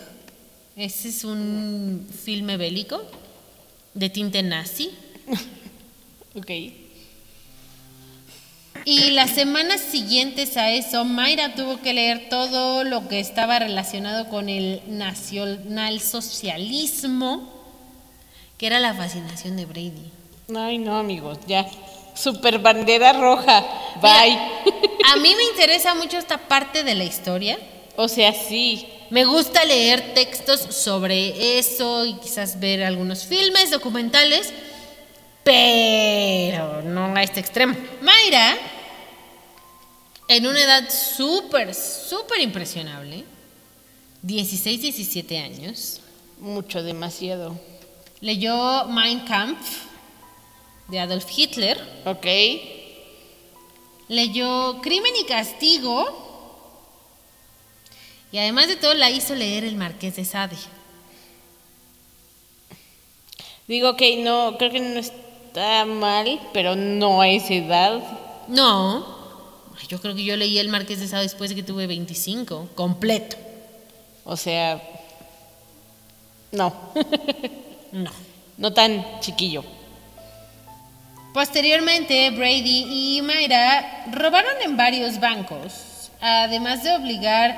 Ese 0.76 1.08
es 1.08 1.24
un 1.24 2.06
filme 2.22 2.58
bélico 2.58 3.02
de 3.94 4.10
tinte 4.10 4.42
nazi. 4.42 4.90
Ok. 6.34 6.50
Y 8.84 9.12
las 9.12 9.30
semanas 9.30 9.80
siguientes 9.80 10.58
a 10.58 10.70
eso, 10.70 11.06
Mayra 11.06 11.54
tuvo 11.54 11.80
que 11.80 11.94
leer 11.94 12.28
todo 12.28 12.84
lo 12.84 13.08
que 13.08 13.18
estaba 13.18 13.58
relacionado 13.58 14.28
con 14.28 14.50
el 14.50 14.82
nacionalsocialismo, 14.86 17.50
que 18.58 18.66
era 18.66 18.78
la 18.78 18.92
fascinación 18.92 19.56
de 19.56 19.64
Brady. 19.64 20.12
Ay, 20.54 20.76
no, 20.76 20.98
amigos, 20.98 21.38
ya. 21.48 21.66
Super 22.18 22.58
bandera 22.58 23.12
roja. 23.12 23.64
Bye. 24.02 24.30
Mira, 24.64 25.12
a 25.12 25.16
mí 25.16 25.34
me 25.36 25.44
interesa 25.44 25.94
mucho 25.94 26.18
esta 26.18 26.38
parte 26.38 26.82
de 26.82 26.94
la 26.94 27.04
historia. 27.04 27.58
o 27.96 28.08
sea, 28.08 28.32
sí. 28.32 28.86
Me 29.10 29.24
gusta 29.24 29.64
leer 29.64 30.12
textos 30.14 30.60
sobre 30.74 31.58
eso 31.58 32.04
y 32.04 32.14
quizás 32.18 32.60
ver 32.60 32.82
algunos 32.84 33.24
filmes, 33.24 33.70
documentales, 33.70 34.52
pero 35.42 36.82
no 36.82 37.16
a 37.16 37.22
este 37.22 37.40
extremo. 37.40 37.74
Mayra, 38.02 38.54
en 40.28 40.46
una 40.46 40.60
edad 40.60 40.90
súper, 40.90 41.74
súper 41.74 42.40
impresionable, 42.42 43.24
16, 44.22 44.82
17 44.82 45.38
años, 45.38 46.00
Mucho, 46.38 46.82
demasiado. 46.82 47.58
leyó 48.20 48.84
Mein 48.88 49.20
Kampf 49.20 49.87
de 50.88 50.98
Adolf 51.00 51.26
Hitler, 51.36 51.78
Ok. 52.06 52.26
leyó 54.08 54.80
Crimen 54.80 55.12
y 55.20 55.24
Castigo 55.24 56.26
y 58.32 58.38
además 58.38 58.68
de 58.68 58.76
todo 58.76 58.94
la 58.94 59.10
hizo 59.10 59.34
leer 59.34 59.64
el 59.64 59.76
Marqués 59.76 60.16
de 60.16 60.24
Sade. 60.24 60.56
Digo 63.66 63.96
que 63.96 64.16
no, 64.22 64.56
creo 64.58 64.70
que 64.70 64.80
no 64.80 64.98
está 64.98 65.84
mal, 65.84 66.40
pero 66.54 66.74
no 66.74 67.20
a 67.20 67.28
esa 67.28 67.52
edad. 67.54 68.02
No, 68.48 69.06
yo 69.88 70.00
creo 70.00 70.14
que 70.14 70.24
yo 70.24 70.36
leí 70.36 70.58
el 70.58 70.68
Marqués 70.70 71.00
de 71.00 71.08
Sade 71.08 71.24
después 71.24 71.50
de 71.50 71.56
que 71.56 71.62
tuve 71.62 71.86
25, 71.86 72.70
completo. 72.74 73.36
O 74.24 74.36
sea, 74.36 74.82
no, 76.52 76.74
No. 77.92 78.10
no 78.56 78.72
tan 78.72 79.20
chiquillo. 79.20 79.64
Posteriormente, 81.32 82.30
Brady 82.30 83.16
y 83.16 83.22
Mayra 83.22 84.04
robaron 84.12 84.54
en 84.62 84.76
varios 84.76 85.20
bancos, 85.20 86.10
además 86.20 86.82
de 86.82 86.92
obligar 86.92 87.54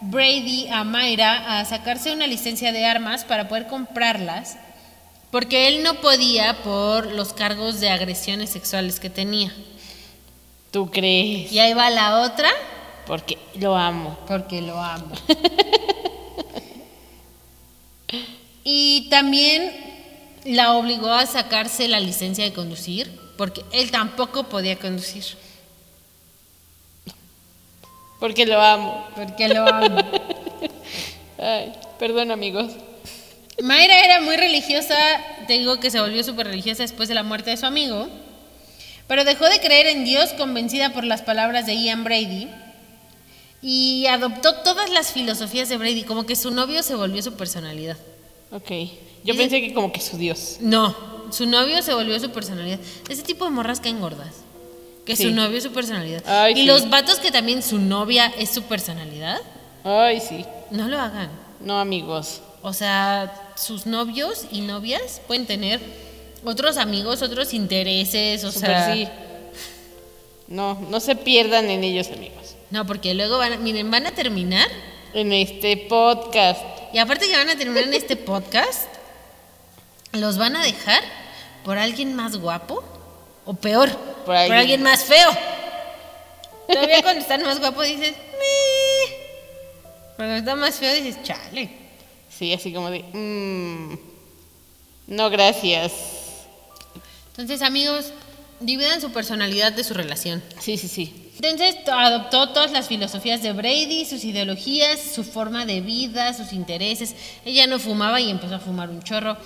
Brady 0.00 0.68
a 0.68 0.82
Mayra 0.82 1.60
a 1.60 1.64
sacarse 1.64 2.12
una 2.12 2.26
licencia 2.26 2.72
de 2.72 2.84
armas 2.84 3.24
para 3.24 3.48
poder 3.48 3.68
comprarlas, 3.68 4.56
porque 5.30 5.68
él 5.68 5.82
no 5.82 5.94
podía 6.00 6.62
por 6.62 7.12
los 7.12 7.32
cargos 7.32 7.80
de 7.80 7.90
agresiones 7.90 8.50
sexuales 8.50 8.98
que 8.98 9.10
tenía. 9.10 9.52
¿Tú 10.70 10.90
crees? 10.90 11.52
Y 11.52 11.58
ahí 11.58 11.74
va 11.74 11.90
la 11.90 12.20
otra, 12.22 12.48
Porque 13.06 13.38
lo 13.56 13.76
amo. 13.76 14.18
porque 14.26 14.62
lo 14.62 14.80
amo. 14.80 15.12
y 18.64 19.08
también 19.10 19.91
la 20.44 20.74
obligó 20.74 21.12
a 21.12 21.26
sacarse 21.26 21.88
la 21.88 22.00
licencia 22.00 22.44
de 22.44 22.52
conducir, 22.52 23.10
porque 23.36 23.64
él 23.72 23.90
tampoco 23.90 24.44
podía 24.44 24.78
conducir. 24.78 25.24
Porque 28.18 28.46
lo 28.46 28.60
amo. 28.60 29.08
Porque 29.16 29.48
lo 29.48 29.66
amo. 29.66 29.98
Ay, 31.38 31.72
perdón, 31.98 32.30
amigos. 32.30 32.72
Mayra 33.60 34.04
era 34.04 34.20
muy 34.20 34.36
religiosa, 34.36 34.96
te 35.46 35.54
digo 35.54 35.78
que 35.80 35.90
se 35.90 36.00
volvió 36.00 36.22
súper 36.24 36.46
religiosa 36.46 36.82
después 36.82 37.08
de 37.08 37.14
la 37.14 37.22
muerte 37.22 37.50
de 37.50 37.56
su 37.56 37.66
amigo, 37.66 38.08
pero 39.06 39.24
dejó 39.24 39.48
de 39.48 39.60
creer 39.60 39.86
en 39.88 40.04
Dios 40.04 40.32
convencida 40.32 40.92
por 40.92 41.04
las 41.04 41.22
palabras 41.22 41.66
de 41.66 41.76
Ian 41.76 42.04
Brady 42.04 42.48
y 43.60 44.06
adoptó 44.06 44.54
todas 44.62 44.90
las 44.90 45.12
filosofías 45.12 45.68
de 45.68 45.76
Brady, 45.76 46.04
como 46.04 46.24
que 46.24 46.34
su 46.34 46.50
novio 46.50 46.82
se 46.82 46.94
volvió 46.94 47.22
su 47.22 47.34
personalidad. 47.34 47.96
Ok. 48.50 48.70
Yo 49.24 49.36
pensé 49.36 49.60
que 49.60 49.72
como 49.74 49.92
que 49.92 50.00
su 50.00 50.16
Dios. 50.16 50.56
No, 50.60 50.94
su 51.30 51.46
novio 51.46 51.80
se 51.82 51.94
volvió 51.94 52.18
su 52.20 52.30
personalidad. 52.30 52.78
Ese 53.08 53.22
tipo 53.22 53.44
de 53.44 53.50
morras 53.52 53.80
caen 53.80 54.00
gordas. 54.00 54.28
Que 55.04 55.16
Sí. 55.16 55.24
su 55.24 55.30
novio 55.32 55.58
es 55.58 55.64
su 55.64 55.72
personalidad. 55.72 56.22
Ay, 56.26 56.52
y 56.52 56.56
sí. 56.58 56.64
los 56.64 56.88
vatos 56.88 57.18
que 57.18 57.30
también 57.32 57.62
su 57.62 57.78
novia 57.78 58.32
es 58.38 58.50
su 58.50 58.62
personalidad, 58.62 59.40
Ay, 59.84 60.20
sí. 60.20 60.44
no 60.70 60.86
lo 60.88 60.98
hagan. 61.00 61.28
No, 61.60 61.80
amigos. 61.80 62.40
O 62.62 62.72
sea, 62.72 63.52
sus 63.56 63.86
novios 63.86 64.46
y 64.52 64.60
novias 64.60 65.20
pueden 65.26 65.46
tener 65.46 65.80
otros 66.44 66.76
amigos, 66.76 67.20
otros 67.22 67.52
intereses, 67.54 68.44
o 68.44 68.52
Súper 68.52 68.68
sea, 68.70 68.94
sí. 68.94 69.08
No, 70.48 70.78
no 70.90 71.00
se 71.00 71.16
pierdan 71.16 71.70
en 71.70 71.82
ellos, 71.84 72.08
amigos. 72.12 72.54
no, 72.70 72.86
porque 72.86 73.14
luego 73.14 73.38
van, 73.38 73.52
a- 73.54 73.56
miren, 73.58 73.90
van 73.90 74.06
a 74.06 74.12
terminar 74.12 74.68
En 75.14 75.32
este 75.32 75.76
podcast. 75.76 76.60
y 76.92 76.98
aparte 76.98 77.26
que 77.26 77.36
van 77.36 77.48
a 77.50 77.56
terminar 77.56 77.84
en 77.84 77.94
este 77.94 78.16
podcast, 78.16 78.88
los 80.12 80.38
van 80.38 80.56
a 80.56 80.62
dejar 80.64 81.02
por 81.64 81.78
alguien 81.78 82.14
más 82.14 82.36
guapo 82.36 82.82
o 83.44 83.54
peor, 83.54 83.90
por 83.90 84.24
Por 84.26 84.34
alguien, 84.36 84.58
alguien- 84.58 84.82
más 84.82 85.04
feo. 85.04 85.30
Todavía 86.68 87.02
cuando 87.02 87.20
están 87.22 87.42
más 87.42 87.58
guapos 87.60 87.86
dices, 87.86 88.12
"Meh". 88.12 89.16
Cuando 90.16 90.34
está 90.36 90.54
más 90.56 90.74
feo 90.76 90.94
dices, 90.94 91.22
chale. 91.22 91.70
Sí, 92.30 92.52
así 92.52 92.72
como 92.72 92.90
de. 92.90 93.00
mm, 93.12 93.94
no, 95.08 95.30
gracias. 95.30 95.92
Entonces, 97.30 97.62
amigos, 97.62 98.12
dividan 98.60 99.00
su 99.00 99.10
personalidad 99.12 99.72
de 99.72 99.84
su 99.84 99.94
relación. 99.94 100.42
Sí, 100.60 100.76
sí, 100.78 100.88
sí. 100.88 101.30
Entonces 101.42 101.82
to- 101.84 101.92
adoptó 101.92 102.50
todas 102.50 102.70
las 102.72 102.86
filosofías 102.88 103.42
de 103.42 103.52
Brady, 103.52 104.04
sus 104.04 104.22
ideologías, 104.24 105.00
su 105.14 105.24
forma 105.24 105.66
de 105.66 105.80
vida, 105.80 106.32
sus 106.34 106.52
intereses. 106.52 107.14
Ella 107.44 107.66
no 107.66 107.78
fumaba 107.78 108.20
y 108.20 108.30
empezó 108.30 108.54
a 108.56 108.60
fumar 108.60 108.90
un 108.90 109.02
chorro. 109.02 109.36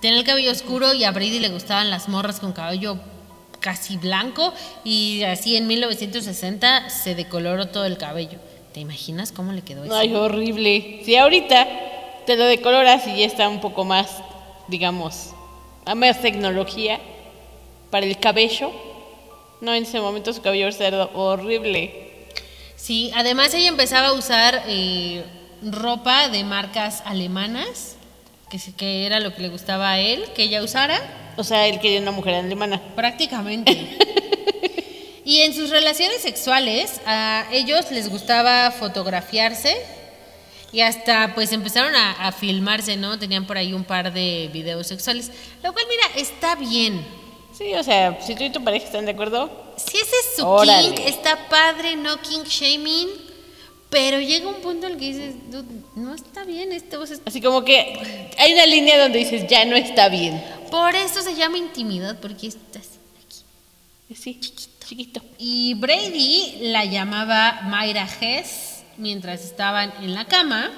Tenía 0.00 0.18
el 0.18 0.24
cabello 0.24 0.52
oscuro 0.52 0.94
y 0.94 1.04
a 1.04 1.10
Brady 1.10 1.40
le 1.40 1.48
gustaban 1.48 1.90
las 1.90 2.08
morras 2.08 2.40
con 2.40 2.52
cabello 2.52 2.98
casi 3.60 3.96
blanco 3.96 4.54
y 4.84 5.24
así 5.24 5.56
en 5.56 5.66
1960 5.66 6.90
se 6.90 7.14
decoloró 7.14 7.68
todo 7.68 7.84
el 7.84 7.98
cabello. 7.98 8.38
¿Te 8.72 8.80
imaginas 8.80 9.32
cómo 9.32 9.52
le 9.52 9.62
quedó 9.62 9.84
eso? 9.84 9.94
Ay, 9.94 10.14
horrible. 10.14 11.02
Si 11.04 11.16
ahorita 11.16 11.66
te 12.26 12.36
lo 12.36 12.44
decoloras 12.44 13.06
y 13.06 13.18
ya 13.18 13.26
está 13.26 13.48
un 13.48 13.60
poco 13.60 13.84
más, 13.84 14.08
digamos, 14.68 15.30
a 15.84 15.94
más 15.94 16.20
tecnología 16.20 17.00
para 17.90 18.06
el 18.06 18.18
cabello. 18.20 18.70
No, 19.60 19.74
en 19.74 19.82
ese 19.82 20.00
momento 20.00 20.32
su 20.32 20.42
cabello 20.42 20.68
era 20.68 21.06
horrible. 21.14 22.28
Sí, 22.76 23.10
además 23.14 23.52
ella 23.54 23.68
empezaba 23.68 24.08
a 24.08 24.12
usar 24.12 24.62
eh, 24.68 25.24
ropa 25.62 26.28
de 26.28 26.44
marcas 26.44 27.02
alemanas, 27.04 27.96
que, 28.50 28.58
que 28.76 29.06
era 29.06 29.20
lo 29.20 29.34
que 29.34 29.42
le 29.42 29.48
gustaba 29.48 29.90
a 29.92 29.98
él, 30.00 30.24
que 30.34 30.44
ella 30.44 30.62
usara. 30.62 31.00
O 31.36 31.44
sea, 31.44 31.66
él 31.66 31.80
quería 31.80 32.00
una 32.00 32.10
mujer 32.10 32.34
alemana. 32.34 32.80
Prácticamente. 32.96 33.72
y 35.24 35.42
en 35.42 35.54
sus 35.54 35.70
relaciones 35.70 36.20
sexuales, 36.22 37.00
a 37.06 37.46
ellos 37.52 37.90
les 37.90 38.08
gustaba 38.08 38.70
fotografiarse 38.70 39.76
y 40.72 40.80
hasta 40.80 41.34
pues 41.34 41.52
empezaron 41.52 41.94
a, 41.94 42.26
a 42.28 42.32
filmarse, 42.32 42.96
¿no? 42.96 43.18
Tenían 43.18 43.46
por 43.46 43.56
ahí 43.56 43.72
un 43.72 43.84
par 43.84 44.12
de 44.12 44.50
videos 44.52 44.86
sexuales, 44.86 45.30
lo 45.62 45.72
cual 45.72 45.84
mira, 45.88 46.20
está 46.22 46.54
bien. 46.56 47.04
Sí, 47.56 47.74
o 47.74 47.82
sea, 47.82 48.18
si 48.20 48.34
tú 48.34 48.44
y 48.44 48.50
tu 48.50 48.62
pareja 48.62 48.86
están 48.86 49.04
de 49.04 49.12
acuerdo, 49.12 49.50
Si 49.76 49.96
ese 49.96 50.16
es 50.16 50.36
su 50.36 50.46
Órale. 50.46 50.94
kink, 50.94 51.06
está 51.08 51.48
padre, 51.48 51.96
no 51.96 52.20
kink 52.20 52.46
shaming, 52.46 53.08
pero 53.90 54.20
llega 54.20 54.48
un 54.48 54.56
punto 54.56 54.86
en 54.86 54.94
el 54.94 54.98
que 54.98 55.06
dices, 55.06 55.34
"Dude, 55.50 55.82
no 55.96 56.14
está 56.14 56.44
bien 56.44 56.72
esto. 56.72 57.00
o 57.00 57.06
sea, 57.06 57.16
así 57.24 57.40
como 57.40 57.64
que 57.64 58.30
hay 58.38 58.52
una 58.52 58.66
línea 58.66 59.00
donde 59.00 59.18
dices, 59.18 59.46
ya 59.48 59.64
no 59.64 59.76
está 59.76 60.08
bien. 60.08 60.42
por 60.70 60.94
eso 60.94 61.22
se 61.22 61.34
llama 61.34 61.56
intimidad, 61.58 62.18
porque 62.20 62.48
estás 62.48 62.98
Sí, 64.14 64.40
chiquito. 64.40 65.20
Y 65.38 65.74
Brady 65.74 66.56
la 66.60 66.86
llamaba 66.86 67.60
Mayra 67.64 68.08
Hess 68.20 68.82
mientras 68.96 69.44
estaban 69.44 69.92
en 70.00 70.14
la 70.14 70.24
cama, 70.24 70.70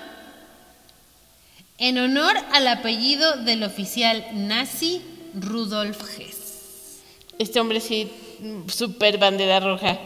en 1.79 1.97
honor 1.99 2.37
al 2.53 2.67
apellido 2.67 3.37
del 3.37 3.63
oficial 3.63 4.27
nazi 4.35 5.01
Rudolf 5.35 6.19
Hess. 6.19 6.99
Este 7.39 7.61
hombre 7.61 7.81
sí, 7.81 8.11
mm, 8.41 8.69
súper 8.69 9.17
bandera 9.19 9.61
roja. 9.61 9.99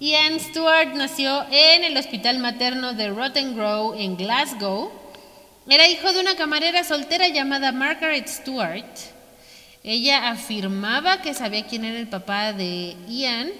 Ian 0.00 0.40
Stewart 0.40 0.94
nació 0.94 1.44
en 1.50 1.84
el 1.84 1.96
hospital 1.96 2.38
materno 2.38 2.94
de 2.94 3.10
Rotten 3.10 3.54
Grove 3.54 4.02
en 4.02 4.16
Glasgow. 4.16 4.90
Era 5.68 5.88
hijo 5.88 6.12
de 6.12 6.20
una 6.20 6.36
camarera 6.36 6.82
soltera 6.84 7.28
llamada 7.28 7.70
Margaret 7.70 8.26
Stewart. 8.26 8.84
Ella 9.84 10.30
afirmaba 10.30 11.22
que 11.22 11.34
sabía 11.34 11.66
quién 11.66 11.84
era 11.84 11.98
el 11.98 12.08
papá 12.08 12.52
de 12.52 12.96
Ian, 13.08 13.50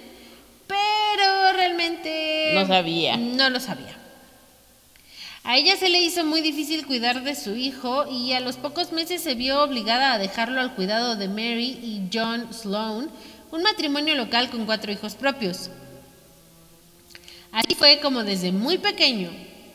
pero 0.67 1.01
pero 1.21 1.53
realmente 1.53 2.53
No 2.55 2.67
sabía. 2.67 3.17
No 3.17 3.51
lo 3.51 3.61
sabía. 3.61 3.97
A 5.43 5.57
ella 5.57 5.77
se 5.77 5.89
le 5.89 6.01
hizo 6.01 6.25
muy 6.25 6.43
difícil 6.43 6.87
cuidar 6.87 7.23
de 7.23 7.35
su 7.35 7.57
hijo 7.57 8.07
y 8.11 8.33
a 8.33 8.41
los 8.41 8.57
pocos 8.57 8.93
meses 8.93 9.23
se 9.23 9.35
vio 9.35 9.63
obligada 9.63 10.13
a 10.13 10.19
dejarlo 10.19 10.61
al 10.61 10.75
cuidado 10.75 11.17
de 11.17 11.29
Mary 11.29 11.79
y 11.83 12.03
John 12.13 12.53
Sloan, 12.53 13.11
un 13.51 13.63
matrimonio 13.63 14.15
local 14.15 14.51
con 14.51 14.67
cuatro 14.67 14.93
hijos 14.93 15.15
propios. 15.15 15.71
Así 17.53 17.75
fue 17.75 18.01
como 18.01 18.23
desde 18.23 18.53
muy 18.53 18.79
pequeño 18.79 19.31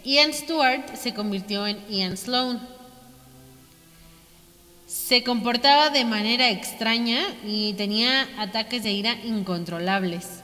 Ian 0.06 0.34
Stewart 0.34 0.96
se 0.96 1.16
convirtió 1.16 1.66
en 1.66 1.80
Ian 1.90 2.16
Sloan. 2.16 2.62
Se 4.86 5.24
comportaba 5.24 5.90
de 5.90 6.06
manera 6.06 6.52
extraña 6.52 7.22
y 7.44 7.74
tenía 7.74 8.30
ataques 8.38 8.84
de 8.84 8.92
ira 8.92 9.16
incontrolables, 9.24 10.42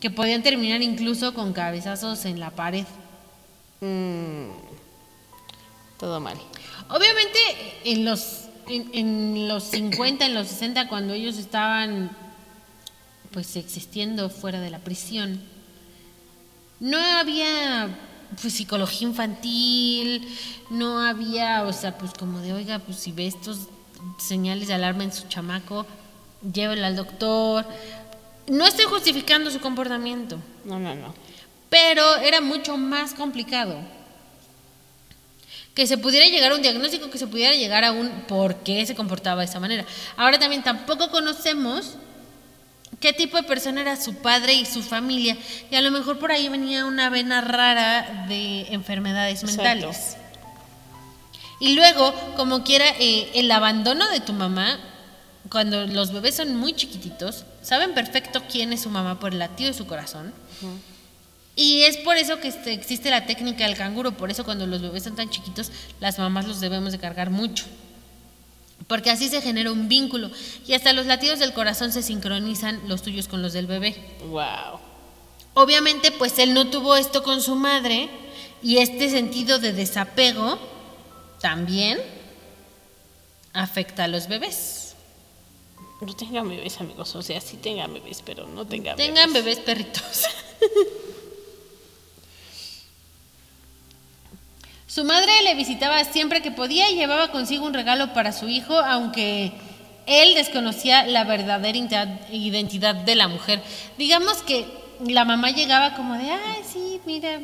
que 0.00 0.08
podían 0.08 0.42
terminar 0.42 0.80
incluso 0.80 1.34
con 1.34 1.52
cabezazos 1.52 2.24
en 2.24 2.40
la 2.40 2.50
pared. 2.50 2.86
Mm, 3.82 4.48
todo 5.98 6.18
mal. 6.18 6.38
Obviamente 6.88 7.38
en 7.84 8.06
los, 8.06 8.46
en, 8.68 8.90
en 8.94 9.48
los 9.48 9.64
50, 9.64 10.24
en 10.24 10.34
los 10.34 10.48
60, 10.48 10.88
cuando 10.88 11.12
ellos 11.12 11.36
estaban 11.36 12.10
pues 13.32 13.56
existiendo 13.56 14.30
fuera 14.30 14.60
de 14.60 14.70
la 14.70 14.78
prisión, 14.78 15.42
no 16.84 16.98
había 16.98 17.88
pues 18.40 18.52
psicología 18.52 19.08
infantil, 19.08 20.28
no 20.68 21.00
había, 21.00 21.62
o 21.62 21.72
sea, 21.72 21.96
pues 21.96 22.12
como 22.12 22.40
de, 22.40 22.52
oiga, 22.52 22.78
pues 22.78 22.98
si 22.98 23.10
ve 23.10 23.26
estos 23.26 23.68
señales 24.18 24.68
de 24.68 24.74
alarma 24.74 25.02
en 25.02 25.12
su 25.12 25.26
chamaco, 25.28 25.86
llévelo 26.52 26.84
al 26.84 26.94
doctor. 26.94 27.64
No 28.48 28.66
estoy 28.66 28.84
justificando 28.84 29.50
su 29.50 29.60
comportamiento, 29.60 30.38
No, 30.66 30.78
no, 30.78 30.94
no. 30.94 31.14
pero 31.70 32.16
era 32.16 32.42
mucho 32.42 32.76
más 32.76 33.14
complicado. 33.14 33.78
Que 35.74 35.86
se 35.86 35.96
pudiera 35.96 36.26
llegar 36.26 36.52
a 36.52 36.56
un 36.56 36.62
diagnóstico, 36.62 37.08
que 37.08 37.16
se 37.18 37.26
pudiera 37.26 37.54
llegar 37.54 37.82
a 37.82 37.92
un 37.92 38.10
por 38.28 38.56
qué 38.56 38.84
se 38.84 38.94
comportaba 38.94 39.40
de 39.40 39.46
esa 39.46 39.58
manera. 39.58 39.86
Ahora 40.18 40.38
también 40.38 40.62
tampoco 40.62 41.10
conocemos 41.10 41.94
qué 43.04 43.12
tipo 43.12 43.36
de 43.36 43.42
persona 43.42 43.82
era 43.82 43.96
su 44.00 44.14
padre 44.14 44.54
y 44.54 44.64
su 44.64 44.82
familia. 44.82 45.36
Y 45.70 45.74
a 45.76 45.82
lo 45.82 45.90
mejor 45.90 46.18
por 46.18 46.32
ahí 46.32 46.48
venía 46.48 46.86
una 46.86 47.10
vena 47.10 47.42
rara 47.42 48.24
de 48.28 48.62
enfermedades 48.72 49.42
Exacto. 49.42 49.62
mentales. 49.62 50.16
Y 51.60 51.74
luego, 51.74 52.14
como 52.36 52.64
quiera, 52.64 52.86
eh, 52.98 53.30
el 53.34 53.50
abandono 53.50 54.08
de 54.08 54.20
tu 54.20 54.32
mamá, 54.32 54.78
cuando 55.50 55.86
los 55.86 56.14
bebés 56.14 56.36
son 56.36 56.56
muy 56.56 56.72
chiquititos, 56.72 57.44
saben 57.60 57.92
perfecto 57.92 58.42
quién 58.50 58.72
es 58.72 58.80
su 58.80 58.88
mamá 58.88 59.20
por 59.20 59.34
el 59.34 59.38
latido 59.38 59.70
de 59.70 59.76
su 59.76 59.86
corazón. 59.86 60.32
Y 61.56 61.82
es 61.82 61.98
por 61.98 62.16
eso 62.16 62.40
que 62.40 62.48
este- 62.48 62.72
existe 62.72 63.10
la 63.10 63.26
técnica 63.26 63.64
del 63.66 63.76
canguro, 63.76 64.12
por 64.16 64.30
eso 64.30 64.46
cuando 64.46 64.66
los 64.66 64.80
bebés 64.80 65.02
son 65.04 65.14
tan 65.14 65.28
chiquitos, 65.28 65.70
las 66.00 66.18
mamás 66.18 66.46
los 66.46 66.58
debemos 66.58 66.90
de 66.92 66.98
cargar 66.98 67.28
mucho. 67.28 67.66
Porque 68.86 69.10
así 69.10 69.28
se 69.28 69.40
genera 69.40 69.72
un 69.72 69.88
vínculo 69.88 70.30
y 70.66 70.74
hasta 70.74 70.92
los 70.92 71.06
latidos 71.06 71.38
del 71.38 71.52
corazón 71.52 71.92
se 71.92 72.02
sincronizan 72.02 72.82
los 72.86 73.02
tuyos 73.02 73.28
con 73.28 73.42
los 73.42 73.52
del 73.52 73.66
bebé. 73.66 73.96
Wow. 74.28 74.80
Obviamente, 75.54 76.10
pues 76.10 76.38
él 76.38 76.52
no 76.52 76.68
tuvo 76.68 76.96
esto 76.96 77.22
con 77.22 77.40
su 77.40 77.54
madre 77.54 78.10
y 78.62 78.78
este 78.78 79.08
sentido 79.08 79.58
de 79.58 79.72
desapego 79.72 80.58
también 81.40 81.98
afecta 83.52 84.04
a 84.04 84.08
los 84.08 84.28
bebés. 84.28 84.96
No 86.00 86.14
tengan 86.14 86.48
bebés, 86.48 86.80
amigos. 86.80 87.14
O 87.14 87.22
sea, 87.22 87.40
sí 87.40 87.56
tengan 87.56 87.94
bebés, 87.94 88.22
pero 88.24 88.46
no 88.46 88.66
tengan 88.66 88.96
Tengan 88.96 89.32
bebés 89.32 89.60
perritos. 89.60 90.24
Su 94.94 95.02
madre 95.02 95.42
le 95.42 95.56
visitaba 95.56 96.04
siempre 96.04 96.40
que 96.40 96.52
podía 96.52 96.88
y 96.88 96.94
llevaba 96.94 97.32
consigo 97.32 97.66
un 97.66 97.74
regalo 97.74 98.12
para 98.12 98.30
su 98.30 98.48
hijo, 98.48 98.74
aunque 98.78 99.50
él 100.06 100.34
desconocía 100.36 101.04
la 101.04 101.24
verdadera 101.24 101.76
identidad 102.30 102.94
de 102.94 103.16
la 103.16 103.26
mujer. 103.26 103.60
Digamos 103.98 104.42
que 104.42 104.68
la 105.04 105.24
mamá 105.24 105.50
llegaba 105.50 105.96
como 105.96 106.14
de, 106.14 106.30
ay, 106.30 106.62
sí, 106.64 107.00
mira, 107.06 107.40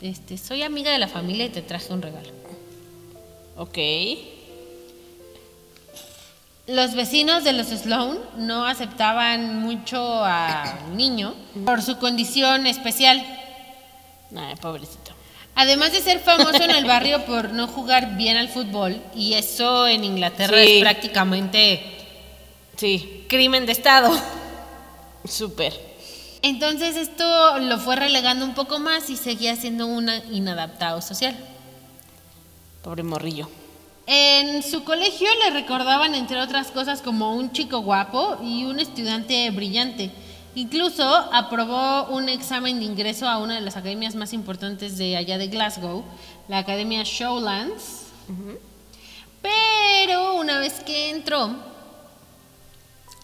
este, 0.00 0.38
soy 0.38 0.62
amiga 0.62 0.90
de 0.90 0.96
la 0.96 1.06
familia 1.06 1.44
y 1.44 1.50
te 1.50 1.60
traje 1.60 1.92
un 1.92 2.00
regalo. 2.00 2.30
Ok. 3.58 3.76
Los 6.66 6.94
vecinos 6.94 7.44
de 7.44 7.52
los 7.52 7.66
Sloan 7.66 8.18
no 8.38 8.64
aceptaban 8.64 9.60
mucho 9.60 10.24
al 10.24 10.96
niño 10.96 11.34
por 11.66 11.82
su 11.82 11.98
condición 11.98 12.66
especial. 12.66 13.22
Ay, 14.34 14.54
pobrecito. 14.56 15.05
Además 15.58 15.90
de 15.92 16.02
ser 16.02 16.20
famoso 16.20 16.62
en 16.62 16.70
el 16.70 16.84
barrio 16.84 17.24
por 17.24 17.50
no 17.52 17.66
jugar 17.66 18.16
bien 18.16 18.36
al 18.36 18.48
fútbol, 18.50 19.00
y 19.14 19.32
eso 19.34 19.88
en 19.88 20.04
Inglaterra 20.04 20.56
Sí. 20.62 20.76
es 20.76 20.80
prácticamente 20.82 21.82
Sí, 22.76 23.24
crimen 23.28 23.64
de 23.66 23.72
Estado. 23.72 24.10
súper. 25.26 25.72
Entonces 26.42 26.96
esto 26.96 27.58
lo 27.58 27.78
fue 27.78 27.96
relegando 27.96 28.44
un 28.44 28.54
poco 28.54 28.78
más 28.78 29.08
y 29.10 29.16
seguía 29.16 29.56
siendo 29.56 29.86
un 29.86 30.08
inadaptado 30.30 31.00
social. 31.00 31.34
Pobre 32.82 33.02
morrillo. 33.02 33.48
En 34.06 34.62
su 34.62 34.84
colegio 34.84 35.26
le 35.42 35.50
recordaban, 35.50 36.14
entre 36.14 36.40
otras 36.40 36.70
cosas, 36.70 37.00
como 37.02 37.34
un 37.34 37.50
chico 37.52 37.78
guapo 37.80 38.36
y 38.44 38.64
un 38.64 38.78
estudiante 38.78 39.50
brillante. 39.50 40.10
Incluso 40.56 41.04
aprobó 41.32 42.06
un 42.08 42.30
examen 42.30 42.78
de 42.78 42.86
ingreso 42.86 43.28
a 43.28 43.36
una 43.36 43.56
de 43.56 43.60
las 43.60 43.76
academias 43.76 44.14
más 44.14 44.32
importantes 44.32 44.96
de 44.96 45.14
allá 45.14 45.36
de 45.36 45.48
Glasgow, 45.48 46.02
la 46.48 46.58
Academia 46.58 47.02
Showlands. 47.04 48.06
Pero 49.42 50.36
una 50.36 50.58
vez 50.58 50.80
que 50.80 51.10
entró, 51.10 51.50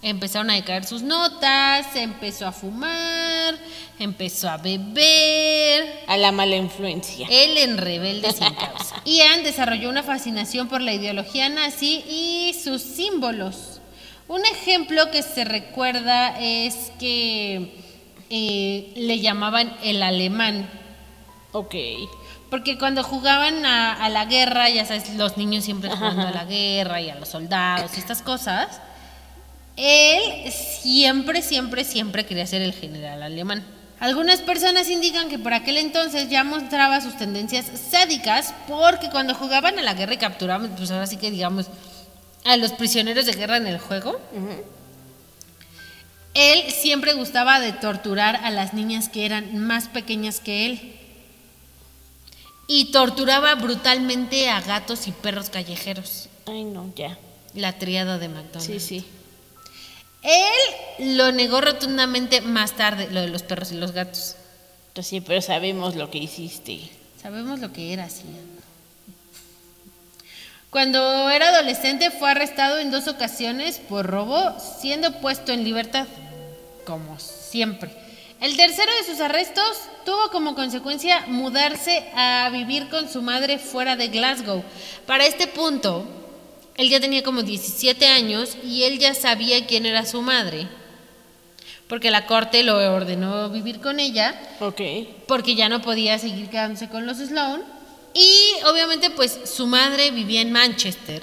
empezaron 0.03 0.51
a 0.51 0.55
decaer 0.55 0.85
sus 0.85 1.01
notas, 1.01 1.97
empezó 1.97 2.47
a 2.47 2.53
fumar, 2.53 3.57
empezó 3.99 4.51
a 4.51 4.59
beber, 4.59 6.03
A 6.07 6.18
la 6.18 6.33
mala 6.33 6.57
influencia. 6.57 7.27
él 7.31 7.57
en 7.57 7.79
Rebelde 7.79 8.31
sin 8.31 8.53
causa. 8.53 8.97
Ian 9.07 9.42
desarrolló 9.42 9.88
una 9.88 10.03
fascinación 10.03 10.68
por 10.68 10.83
la 10.83 10.92
ideología 10.92 11.49
nazi 11.49 12.05
y 12.07 12.55
sus 12.62 12.83
símbolos. 12.83 13.71
Un 14.28 14.44
ejemplo 14.46 15.11
que 15.11 15.22
se 15.22 15.44
recuerda 15.44 16.38
es 16.40 16.92
que 16.98 17.74
eh, 18.30 18.92
le 18.96 19.20
llamaban 19.20 19.76
el 19.82 20.02
alemán. 20.02 20.68
Ok. 21.52 21.74
Porque 22.50 22.78
cuando 22.78 23.02
jugaban 23.02 23.64
a, 23.64 23.92
a 23.92 24.08
la 24.08 24.24
guerra, 24.26 24.68
ya 24.68 24.85
sabes, 24.85 25.14
los 25.14 25.37
niños 25.37 25.64
siempre 25.64 25.90
jugando 25.90 26.28
a 26.28 26.30
la 26.30 26.44
guerra 26.44 27.00
y 27.00 27.11
a 27.11 27.14
los 27.14 27.28
soldados 27.28 27.96
y 27.96 28.00
estas 28.00 28.22
cosas, 28.22 28.80
él 29.76 30.50
siempre, 30.52 31.42
siempre, 31.42 31.85
siempre 31.85 32.26
quería 32.26 32.46
ser 32.46 32.62
el 32.62 32.72
general 32.72 33.22
alemán. 33.22 33.64
Algunas 34.00 34.40
personas 34.40 34.90
indican 34.90 35.28
que 35.28 35.38
por 35.38 35.54
aquel 35.54 35.76
entonces 35.76 36.28
ya 36.28 36.42
mostraba 36.42 37.00
sus 37.00 37.16
tendencias 37.16 37.66
sádicas 37.90 38.52
porque 38.66 39.08
cuando 39.11 39.35
jugaban 39.35 39.78
a 39.78 39.82
la 39.82 39.94
guerra 39.94 40.14
y 40.14 40.18
capturaban, 40.18 40.74
pues 40.76 40.90
ahora 40.90 41.06
sí 41.06 41.16
que 41.16 41.30
digamos, 41.30 41.66
a 42.44 42.57
los 42.57 42.72
prisioneros 42.72 43.26
de 43.26 43.33
guerra 43.33 43.57
en 43.57 43.66
el 43.66 43.78
juego, 43.78 44.20
él 46.35 46.70
siempre 46.72 47.12
gustaba 47.14 47.61
de 47.61 47.72
torturar 47.72 48.37
a 48.37 48.50
las 48.50 48.72
niñas 48.72 49.09
que 49.09 49.26
eran 49.26 49.59
más 49.59 49.88
pequeñas 49.88 50.40
que 50.40 50.66
él. 50.66 50.98
Y 52.66 52.90
torturaba 52.92 53.55
brutalmente 53.57 54.48
a 54.48 54.61
gatos 54.61 55.07
y 55.07 55.12
perros 55.12 55.50
callejeros. 55.50 56.28
Ay, 56.46 56.64
no, 56.64 56.92
ya. 56.96 57.18
La 57.55 57.78
triada 57.78 58.18
de 58.18 58.28
McDonald's. 58.28 58.64
Sí, 58.64 58.81
sí. 58.81 59.05
Él 60.22 61.16
lo 61.16 61.33
negó 61.33 61.61
rotundamente 61.61 62.40
más 62.40 62.76
tarde, 62.76 63.09
lo 63.11 63.20
de 63.20 63.28
los 63.28 63.42
perros 63.42 63.72
y 63.72 63.74
los 63.74 63.92
gatos. 63.92 64.37
Pues 64.94 65.07
sí, 65.07 65.20
pero 65.20 65.42
sabemos 65.42 65.96
lo 65.96 66.11
que 66.11 66.18
hiciste. 66.18 66.88
Sabemos 67.20 67.61
lo 67.61 67.72
que 67.72 67.92
era 67.92 68.05
así. 68.05 68.24
Cuando 70.72 71.28
era 71.28 71.50
adolescente 71.50 72.11
fue 72.11 72.30
arrestado 72.30 72.78
en 72.78 72.90
dos 72.90 73.06
ocasiones 73.06 73.78
por 73.78 74.06
robo, 74.06 74.56
siendo 74.80 75.12
puesto 75.20 75.52
en 75.52 75.64
libertad, 75.64 76.06
como 76.87 77.18
siempre. 77.20 77.90
El 78.40 78.56
tercero 78.56 78.90
de 78.98 79.04
sus 79.04 79.20
arrestos 79.20 79.62
tuvo 80.06 80.30
como 80.30 80.54
consecuencia 80.54 81.26
mudarse 81.26 82.11
a 82.16 82.48
vivir 82.50 82.88
con 82.88 83.11
su 83.11 83.20
madre 83.20 83.58
fuera 83.58 83.96
de 83.96 84.08
Glasgow. 84.08 84.64
Para 85.06 85.26
este 85.26 85.46
punto, 85.46 86.06
él 86.78 86.88
ya 86.88 87.00
tenía 87.00 87.22
como 87.22 87.42
17 87.42 88.06
años 88.06 88.56
y 88.64 88.85
él 88.85 88.98
ya 88.98 89.12
sabía 89.12 89.66
quién 89.66 89.85
era 89.85 90.06
su 90.06 90.22
madre, 90.22 90.68
porque 91.87 92.11
la 92.11 92.24
corte 92.24 92.62
lo 92.62 92.78
ordenó 92.94 93.50
vivir 93.50 93.78
con 93.82 94.00
ella 94.00 94.35
Ok. 94.58 94.80
porque 95.28 95.54
ya 95.54 95.68
no 95.68 95.82
podía 95.82 96.18
seguir 96.18 96.48
quedándose 96.48 96.88
con 96.88 97.04
los 97.04 97.18
Sloan. 97.18 97.62
Y 98.14 98.62
obviamente 98.66 99.11
pues 99.11 99.38
su 99.44 99.66
madre 99.66 100.11
vivía 100.11 100.40
en 100.40 100.53
Manchester. 100.53 101.22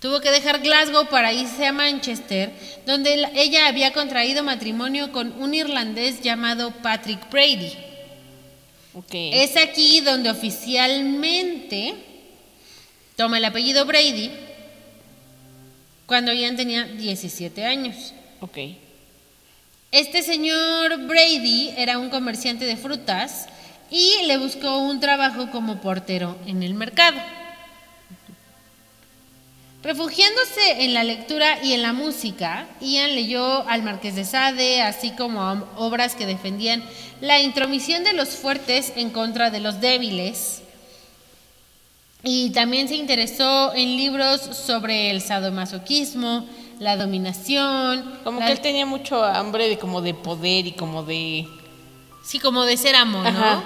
Tuvo 0.00 0.20
que 0.20 0.30
dejar 0.30 0.60
Glasgow 0.60 1.08
para 1.08 1.32
irse 1.32 1.66
a 1.66 1.72
Manchester, 1.72 2.52
donde 2.86 3.16
la- 3.16 3.30
ella 3.34 3.66
había 3.66 3.92
contraído 3.92 4.44
matrimonio 4.44 5.10
con 5.10 5.32
un 5.42 5.54
irlandés 5.54 6.20
llamado 6.22 6.70
Patrick 6.70 7.28
Brady. 7.30 7.72
Es 9.32 9.56
aquí 9.56 10.00
donde 10.00 10.30
oficialmente 10.30 11.94
toma 13.16 13.38
el 13.38 13.44
apellido 13.44 13.84
Brady 13.86 14.30
cuando 16.06 16.32
Ian 16.32 16.56
tenía 16.56 16.84
17 16.84 17.64
años. 17.64 18.14
Ok. 18.40 18.56
Este 19.90 20.22
señor 20.22 20.96
Brady 21.06 21.74
era 21.76 21.98
un 21.98 22.08
comerciante 22.10 22.64
de 22.66 22.76
frutas 22.76 23.46
y 23.90 24.26
le 24.26 24.36
buscó 24.38 24.78
un 24.78 25.00
trabajo 25.00 25.50
como 25.50 25.80
portero 25.80 26.36
en 26.46 26.62
el 26.62 26.74
mercado. 26.74 27.18
Refugiándose 29.82 30.82
en 30.84 30.92
la 30.92 31.04
lectura 31.04 31.62
y 31.62 31.72
en 31.72 31.82
la 31.82 31.92
música, 31.92 32.66
Ian 32.80 33.14
leyó 33.14 33.66
al 33.68 33.82
Marqués 33.84 34.16
de 34.16 34.24
Sade, 34.24 34.82
así 34.82 35.12
como 35.12 35.40
a 35.42 35.64
obras 35.76 36.16
que 36.16 36.26
defendían 36.26 36.82
la 37.20 37.40
intromisión 37.40 38.02
de 38.02 38.12
los 38.12 38.30
fuertes 38.30 38.92
en 38.96 39.10
contra 39.10 39.50
de 39.50 39.60
los 39.60 39.80
débiles. 39.80 40.62
Y 42.24 42.50
también 42.50 42.88
se 42.88 42.96
interesó 42.96 43.72
en 43.72 43.96
libros 43.96 44.40
sobre 44.40 45.10
el 45.10 45.22
sadomasoquismo, 45.22 46.44
la 46.80 46.96
dominación, 46.96 48.18
Como 48.24 48.40
la- 48.40 48.46
que 48.46 48.52
él 48.52 48.60
tenía 48.60 48.84
mucho 48.84 49.22
hambre 49.24 49.68
de 49.68 49.78
como 49.78 50.02
de 50.02 50.12
poder 50.14 50.66
y 50.66 50.72
como 50.72 51.04
de... 51.04 51.46
Sí, 52.24 52.40
como 52.40 52.64
de 52.64 52.76
ser 52.76 52.96
amo, 52.96 53.22
¿no? 53.22 53.28
Ajá. 53.28 53.64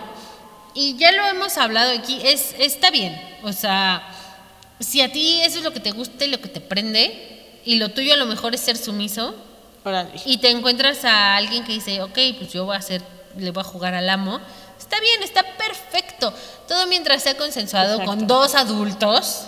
Y 0.74 0.96
ya 0.96 1.12
lo 1.12 1.26
hemos 1.26 1.58
hablado 1.58 1.92
aquí, 1.98 2.20
es, 2.24 2.54
está 2.58 2.90
bien. 2.90 3.20
O 3.42 3.52
sea, 3.52 4.06
si 4.80 5.00
a 5.00 5.12
ti 5.12 5.40
eso 5.42 5.58
es 5.58 5.64
lo 5.64 5.72
que 5.72 5.80
te 5.80 5.90
gusta 5.90 6.24
y 6.24 6.28
lo 6.28 6.40
que 6.40 6.48
te 6.48 6.60
prende, 6.60 7.60
y 7.64 7.76
lo 7.76 7.90
tuyo 7.90 8.14
a 8.14 8.16
lo 8.16 8.26
mejor 8.26 8.54
es 8.54 8.60
ser 8.60 8.76
sumiso, 8.76 9.34
y 10.24 10.38
te 10.38 10.50
encuentras 10.50 11.04
a 11.04 11.36
alguien 11.36 11.64
que 11.64 11.72
dice, 11.72 12.02
ok, 12.02 12.18
pues 12.38 12.52
yo 12.52 12.64
voy 12.64 12.76
a 12.76 12.78
hacer, 12.78 13.02
le 13.36 13.50
voy 13.50 13.62
a 13.62 13.64
jugar 13.64 13.94
al 13.94 14.08
amo, 14.08 14.40
está 14.78 15.00
bien, 15.00 15.22
está 15.22 15.42
perfecto. 15.56 16.32
Todo 16.68 16.86
mientras 16.86 17.22
sea 17.22 17.36
consensuado 17.36 17.94
Exacto. 17.94 18.10
con 18.10 18.26
dos 18.26 18.54
adultos 18.54 19.46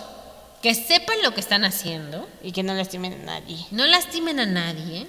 que 0.61 0.75
sepan 0.75 1.21
lo 1.23 1.33
que 1.33 1.39
están 1.39 1.63
haciendo, 1.63 2.27
Y 2.43 2.51
que 2.51 2.63
no 2.63 2.73
lastimen 2.73 3.13
a 3.13 3.39
nadie. 3.39 3.65
no 3.71 3.85
lastimen 3.85 4.39
a 4.39 4.45
nadie, 4.45 5.07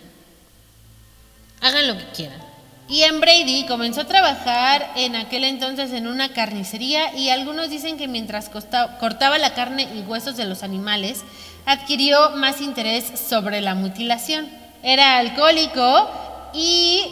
hagan 1.61 1.89
lo 1.89 1.99
que 1.99 2.05
quieran. 2.11 2.46
Ian 2.89 3.21
Brady 3.21 3.67
comenzó 3.67 4.03
a 4.03 4.07
trabajar 4.07 4.93
en 4.95 5.17
aquel 5.17 5.43
entonces 5.45 5.93
en 5.93 6.07
una 6.07 6.29
carnicería 6.29 7.15
y 7.17 7.31
algunos 7.31 7.69
dicen 7.69 7.99
que 7.99 8.07
mientras 8.07 8.49
costa- 8.49 8.99
cortaba 8.99 9.39
la 9.39 9.55
carne 9.55 9.89
y 9.95 10.01
huesos 10.03 10.37
de 10.37 10.45
los 10.45 10.63
animales, 10.63 11.25
adquirió 11.65 12.31
más 12.37 12.61
interés 12.61 13.05
sobre 13.29 13.61
la 13.61 13.75
mutilación. 13.75 14.49
Era 14.85 15.19
alcohólico 15.19 16.09
y 16.55 17.03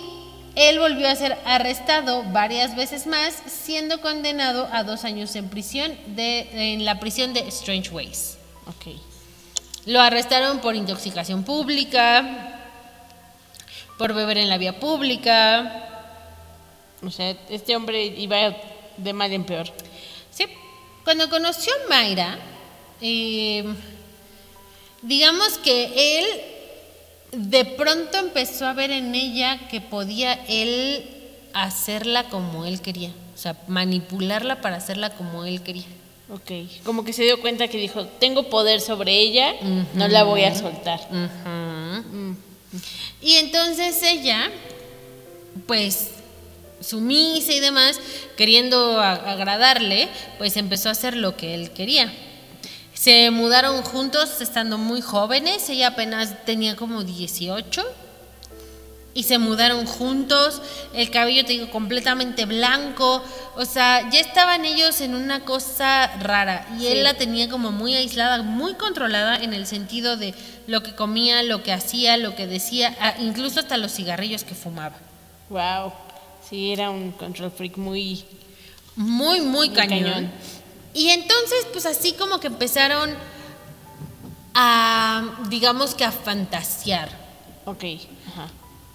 él 0.54 0.78
volvió 0.78 1.08
a 1.08 1.16
ser 1.16 1.36
arrestado 1.44 2.22
varias 2.30 2.76
veces 2.76 3.08
más, 3.08 3.34
siendo 3.46 4.00
condenado 4.00 4.68
a 4.70 4.84
dos 4.84 5.04
años 5.04 5.34
en 5.34 5.48
prisión 5.48 5.92
de, 6.14 6.72
en 6.74 6.84
la 6.84 7.00
prisión 7.00 7.34
de 7.34 7.40
Strange 7.48 7.90
Ways. 7.90 8.38
Ok. 8.68 8.94
Lo 9.86 10.00
arrestaron 10.00 10.60
por 10.60 10.76
intoxicación 10.76 11.42
pública, 11.42 12.53
por 13.98 14.14
beber 14.14 14.38
en 14.38 14.48
la 14.48 14.58
vía 14.58 14.78
pública. 14.78 15.80
O 17.02 17.10
sea, 17.10 17.36
este 17.50 17.76
hombre 17.76 18.04
iba 18.04 18.56
de 18.96 19.12
mal 19.12 19.32
en 19.32 19.44
peor. 19.44 19.66
Sí. 20.30 20.46
Cuando 21.04 21.28
conoció 21.28 21.72
a 21.72 21.88
Mayra, 21.88 22.38
eh, 23.00 23.64
digamos 25.02 25.58
que 25.58 26.18
él 26.18 26.26
de 27.32 27.64
pronto 27.64 28.18
empezó 28.18 28.66
a 28.66 28.72
ver 28.72 28.90
en 28.90 29.14
ella 29.14 29.68
que 29.68 29.80
podía 29.80 30.34
él 30.48 31.10
hacerla 31.52 32.24
como 32.24 32.64
él 32.64 32.80
quería. 32.80 33.10
O 33.34 33.38
sea, 33.38 33.56
manipularla 33.66 34.60
para 34.60 34.76
hacerla 34.76 35.10
como 35.10 35.44
él 35.44 35.62
quería. 35.62 35.84
Ok. 36.32 36.82
Como 36.84 37.04
que 37.04 37.12
se 37.12 37.24
dio 37.24 37.40
cuenta 37.40 37.68
que 37.68 37.76
dijo, 37.76 38.06
tengo 38.06 38.44
poder 38.44 38.80
sobre 38.80 39.18
ella, 39.18 39.54
no 39.94 40.08
la 40.08 40.24
voy 40.24 40.44
a 40.44 40.54
soltar. 40.54 41.00
Ujú. 41.10 42.36
Y 43.20 43.36
entonces 43.36 44.02
ella, 44.02 44.50
pues 45.66 46.08
sumisa 46.80 47.52
y 47.52 47.60
demás, 47.60 47.98
queriendo 48.36 49.00
agradarle, 49.00 50.08
pues 50.38 50.56
empezó 50.56 50.88
a 50.88 50.92
hacer 50.92 51.16
lo 51.16 51.36
que 51.36 51.54
él 51.54 51.70
quería. 51.70 52.12
Se 52.92 53.30
mudaron 53.30 53.82
juntos 53.82 54.40
estando 54.40 54.78
muy 54.78 55.00
jóvenes, 55.00 55.68
ella 55.68 55.88
apenas 55.88 56.44
tenía 56.44 56.76
como 56.76 57.04
18 57.04 57.84
y 59.14 59.22
se 59.22 59.38
mudaron 59.38 59.86
juntos, 59.86 60.60
el 60.92 61.10
cabello 61.10 61.44
te 61.44 61.52
digo 61.52 61.70
completamente 61.70 62.46
blanco, 62.46 63.22
o 63.56 63.64
sea, 63.64 64.10
ya 64.10 64.18
estaban 64.18 64.64
ellos 64.64 65.00
en 65.00 65.14
una 65.14 65.44
cosa 65.44 66.08
rara 66.18 66.66
y 66.80 66.88
él 66.88 67.04
la 67.04 67.14
tenía 67.14 67.48
como 67.48 67.70
muy 67.70 67.94
aislada, 67.94 68.42
muy 68.42 68.74
controlada 68.74 69.36
en 69.36 69.54
el 69.54 69.66
sentido 69.66 70.16
de 70.16 70.34
lo 70.66 70.82
que 70.82 70.94
comía, 70.94 71.42
lo 71.44 71.62
que 71.62 71.72
hacía, 71.72 72.16
lo 72.16 72.34
que 72.34 72.48
decía, 72.48 72.96
incluso 73.20 73.60
hasta 73.60 73.76
los 73.76 73.92
cigarrillos 73.92 74.42
que 74.42 74.54
fumaba. 74.54 74.96
Wow. 75.48 75.92
Sí, 76.48 76.72
era 76.72 76.90
un 76.90 77.12
control 77.12 77.50
freak 77.50 77.76
muy... 77.76 78.24
Muy, 78.96 79.40
muy 79.40 79.68
Muy 79.68 79.70
cañón. 79.70 80.04
cañón. 80.04 80.32
Y 80.92 81.08
entonces, 81.08 81.66
pues 81.72 81.86
así 81.86 82.12
como 82.12 82.38
que 82.38 82.46
empezaron 82.46 83.10
a, 84.54 85.22
digamos 85.48 85.94
que 85.94 86.04
a 86.04 86.12
fantasear. 86.12 87.08
Ok. 87.64 87.84
Ajá. 88.28 88.48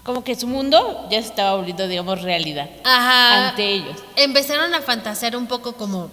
Como 0.09 0.23
que 0.23 0.33
su 0.35 0.47
mundo 0.47 1.07
ya 1.11 1.21
se 1.21 1.27
estaba 1.27 1.55
volviendo, 1.55 1.87
digamos, 1.87 2.23
realidad. 2.23 2.67
Ajá. 2.83 3.49
Ante 3.49 3.73
ellos. 3.73 3.95
Empezaron 4.15 4.73
a 4.73 4.81
fantasear 4.81 5.35
un 5.35 5.45
poco 5.45 5.73
como... 5.73 6.09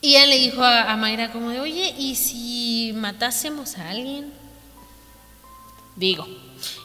Y 0.00 0.16
él 0.16 0.28
le 0.30 0.38
dijo 0.40 0.60
a, 0.60 0.90
a 0.90 0.96
Mayra 0.96 1.30
como 1.30 1.50
de, 1.50 1.60
oye, 1.60 1.94
¿y 1.96 2.16
si 2.16 2.90
matásemos 2.96 3.78
a 3.78 3.90
alguien? 3.90 4.32
Digo, 5.94 6.26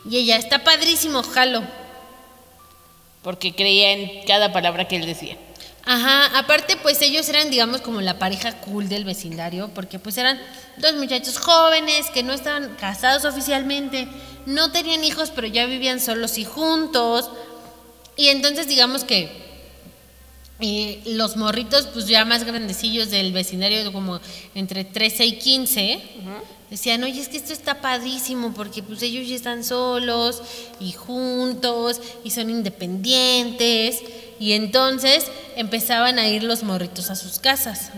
Y 0.07 0.17
ella, 0.17 0.35
está 0.35 0.63
padrísimo, 0.63 1.23
jalo. 1.23 1.63
porque 3.23 3.55
creía 3.55 3.93
en 3.93 4.27
cada 4.27 4.53
palabra 4.53 4.87
que 4.87 4.97
él 4.97 5.07
decía. 5.07 5.37
Ajá, 5.91 6.37
aparte 6.37 6.77
pues 6.77 7.01
ellos 7.01 7.27
eran 7.29 7.49
digamos 7.49 7.81
como 7.81 7.99
la 7.99 8.19
pareja 8.19 8.57
cool 8.61 8.87
del 8.89 9.05
vecindario, 9.05 9.71
porque 9.73 9.97
pues 9.97 10.19
eran 10.19 10.39
dos 10.77 10.93
muchachos 10.93 11.39
jóvenes 11.39 12.11
que 12.11 12.21
no 12.21 12.31
estaban 12.31 12.75
casados 12.75 13.25
oficialmente, 13.25 14.07
no 14.45 14.71
tenían 14.71 15.03
hijos 15.03 15.31
pero 15.33 15.47
ya 15.47 15.65
vivían 15.65 15.99
solos 15.99 16.37
y 16.37 16.45
juntos. 16.45 17.31
Y 18.15 18.27
entonces 18.27 18.67
digamos 18.67 19.03
que 19.03 19.31
eh, 20.59 21.01
los 21.07 21.37
morritos 21.37 21.87
pues 21.87 22.05
ya 22.05 22.23
más 22.23 22.43
grandecillos 22.43 23.09
del 23.09 23.33
vecindario 23.33 23.91
como 23.91 24.19
entre 24.53 24.83
13 24.83 25.25
y 25.25 25.39
15 25.39 26.03
decían, 26.69 27.03
oye, 27.03 27.19
es 27.19 27.29
que 27.29 27.37
esto 27.37 27.51
está 27.51 27.81
padrísimo 27.81 28.53
porque 28.53 28.83
pues 28.83 29.01
ellos 29.01 29.27
ya 29.27 29.35
están 29.35 29.63
solos 29.63 30.43
y 30.79 30.91
juntos 30.91 31.99
y 32.23 32.29
son 32.29 32.51
independientes. 32.51 34.03
Y 34.39 34.53
entonces 34.53 35.29
empezaban 35.55 36.17
a 36.17 36.27
ir 36.27 36.43
los 36.43 36.63
morritos 36.63 37.09
a 37.09 37.15
sus 37.15 37.39
casas. 37.39 37.91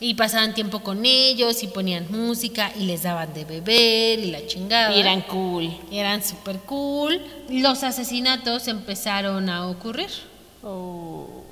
Y 0.00 0.14
pasaban 0.14 0.54
tiempo 0.54 0.80
con 0.80 1.04
ellos 1.04 1.62
y 1.62 1.66
ponían 1.66 2.06
música 2.10 2.72
y 2.78 2.84
les 2.84 3.02
daban 3.02 3.34
de 3.34 3.44
beber 3.44 4.20
y 4.20 4.30
la 4.30 4.46
chingada. 4.46 4.94
Y 4.94 5.00
eran 5.00 5.22
cool. 5.22 5.76
Eran 5.90 6.22
súper 6.22 6.60
cool. 6.60 7.20
Los 7.50 7.82
asesinatos 7.82 8.68
empezaron 8.68 9.48
a 9.48 9.66
ocurrir. 9.68 10.10
Oh. 10.62 11.44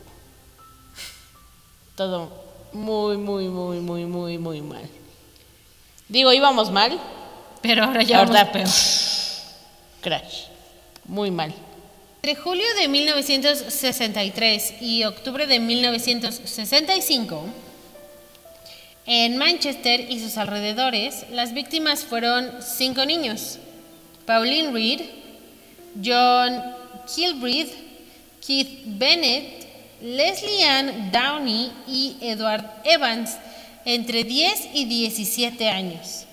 Todo 1.97 2.31
muy, 2.73 3.17
muy, 3.17 3.49
muy, 3.49 3.81
muy, 3.81 4.05
muy, 4.05 4.39
muy 4.39 4.61
mal. 4.63 4.89
Digo, 6.09 6.33
íbamos 6.33 6.71
mal. 6.71 6.99
Pero 7.63 7.85
ahora 7.85 8.03
ya 8.03 8.19
vamos 8.19 8.37
Ahora, 8.37 8.53
peor. 8.53 8.69
Crash. 10.03 10.45
Muy 11.05 11.31
mal. 11.31 11.53
Entre 12.27 12.43
julio 12.43 12.67
de 12.81 12.89
1963 12.89 14.75
y 14.81 15.05
octubre 15.05 15.47
de 15.47 15.61
1965, 15.61 17.45
en 19.07 19.37
Manchester 19.37 20.11
y 20.11 20.19
sus 20.19 20.37
alrededores, 20.37 21.25
las 21.31 21.55
víctimas 21.55 22.05
fueron 22.05 22.51
cinco 22.61 23.07
niños. 23.07 23.61
Pauline 24.25 24.73
Reed, 24.73 25.03
John 26.05 26.61
Kilbride, 27.15 27.73
Keith 28.45 28.81
Bennett, 28.87 29.69
Leslie 30.03 30.65
Ann 30.65 31.13
Downey 31.13 31.71
y 31.87 32.17
Edward 32.21 32.69
Evans, 32.83 33.37
entre 33.85 34.25
10 34.25 34.71
y 34.75 34.87
17 34.87 35.69
años. 35.69 36.25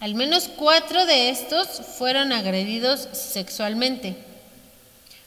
Al 0.00 0.16
menos 0.16 0.48
cuatro 0.48 1.06
de 1.06 1.30
estos 1.30 1.68
fueron 1.96 2.32
agredidos 2.32 3.08
sexualmente. 3.12 4.33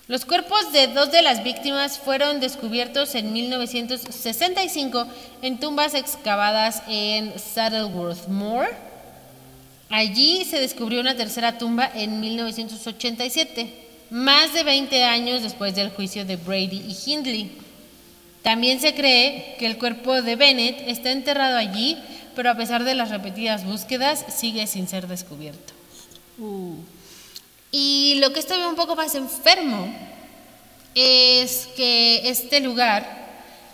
Los 0.07 0.23
cuerpos 0.23 0.71
de 0.71 0.87
dos 0.87 1.11
de 1.11 1.21
las 1.21 1.43
víctimas 1.43 1.99
fueron 1.99 2.39
descubiertos 2.39 3.13
en 3.13 3.33
1965 3.33 5.05
en 5.41 5.59
tumbas 5.59 5.93
excavadas 5.95 6.81
en 6.87 7.37
Saddleworth 7.37 8.29
Moor. 8.29 8.67
Allí 9.89 10.45
se 10.45 10.61
descubrió 10.61 11.01
una 11.01 11.17
tercera 11.17 11.57
tumba 11.57 11.91
en 11.93 12.21
1987, 12.21 13.87
más 14.09 14.53
de 14.53 14.63
20 14.63 15.03
años 15.03 15.43
después 15.43 15.75
del 15.75 15.89
juicio 15.89 16.23
de 16.23 16.37
Brady 16.37 16.85
y 16.87 16.97
Hindley. 17.05 17.51
También 18.43 18.79
se 18.79 18.95
cree 18.95 19.57
que 19.59 19.65
el 19.65 19.77
cuerpo 19.77 20.21
de 20.21 20.37
Bennett 20.37 20.87
está 20.87 21.11
enterrado 21.11 21.57
allí, 21.57 21.97
pero 22.33 22.49
a 22.49 22.55
pesar 22.55 22.85
de 22.85 22.95
las 22.95 23.09
repetidas 23.09 23.65
búsquedas 23.65 24.23
sigue 24.33 24.67
sin 24.67 24.87
ser 24.87 25.07
descubierto. 25.07 25.73
Uh, 26.39 26.77
Y 27.71 28.15
lo 28.19 28.31
que 28.31 28.39
estoy 28.39 28.61
un 28.63 28.75
poco 28.75 28.95
más 28.95 29.13
enfermo 29.15 29.93
es 30.95 31.67
que 31.75 32.29
este 32.29 32.59
lugar, 32.59 33.05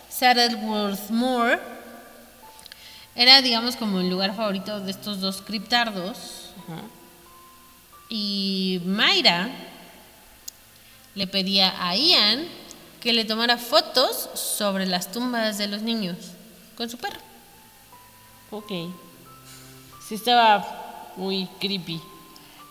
Saddleworth 0.09 1.09
Moor, 1.09 1.59
era, 3.15 3.41
digamos, 3.41 3.75
como 3.75 3.99
el 3.99 4.09
lugar 4.09 4.35
favorito 4.35 4.79
de 4.79 4.91
estos 4.91 5.21
dos 5.21 5.41
criptardos. 5.41 6.49
Y 8.09 8.81
Mayra 8.85 9.49
le 11.15 11.27
pedía 11.27 11.73
a 11.79 11.95
Ian 11.95 12.47
que 12.99 13.13
le 13.13 13.25
tomara 13.25 13.57
fotos 13.57 14.29
sobre 14.33 14.85
las 14.85 15.11
tumbas 15.11 15.57
de 15.57 15.67
los 15.67 15.81
niños 15.81 16.17
con 16.75 16.89
su 16.89 16.97
perro. 16.97 17.19
Ok. 18.49 18.71
Sí 20.07 20.15
estaba 20.15 21.11
muy 21.17 21.47
creepy. 21.59 22.01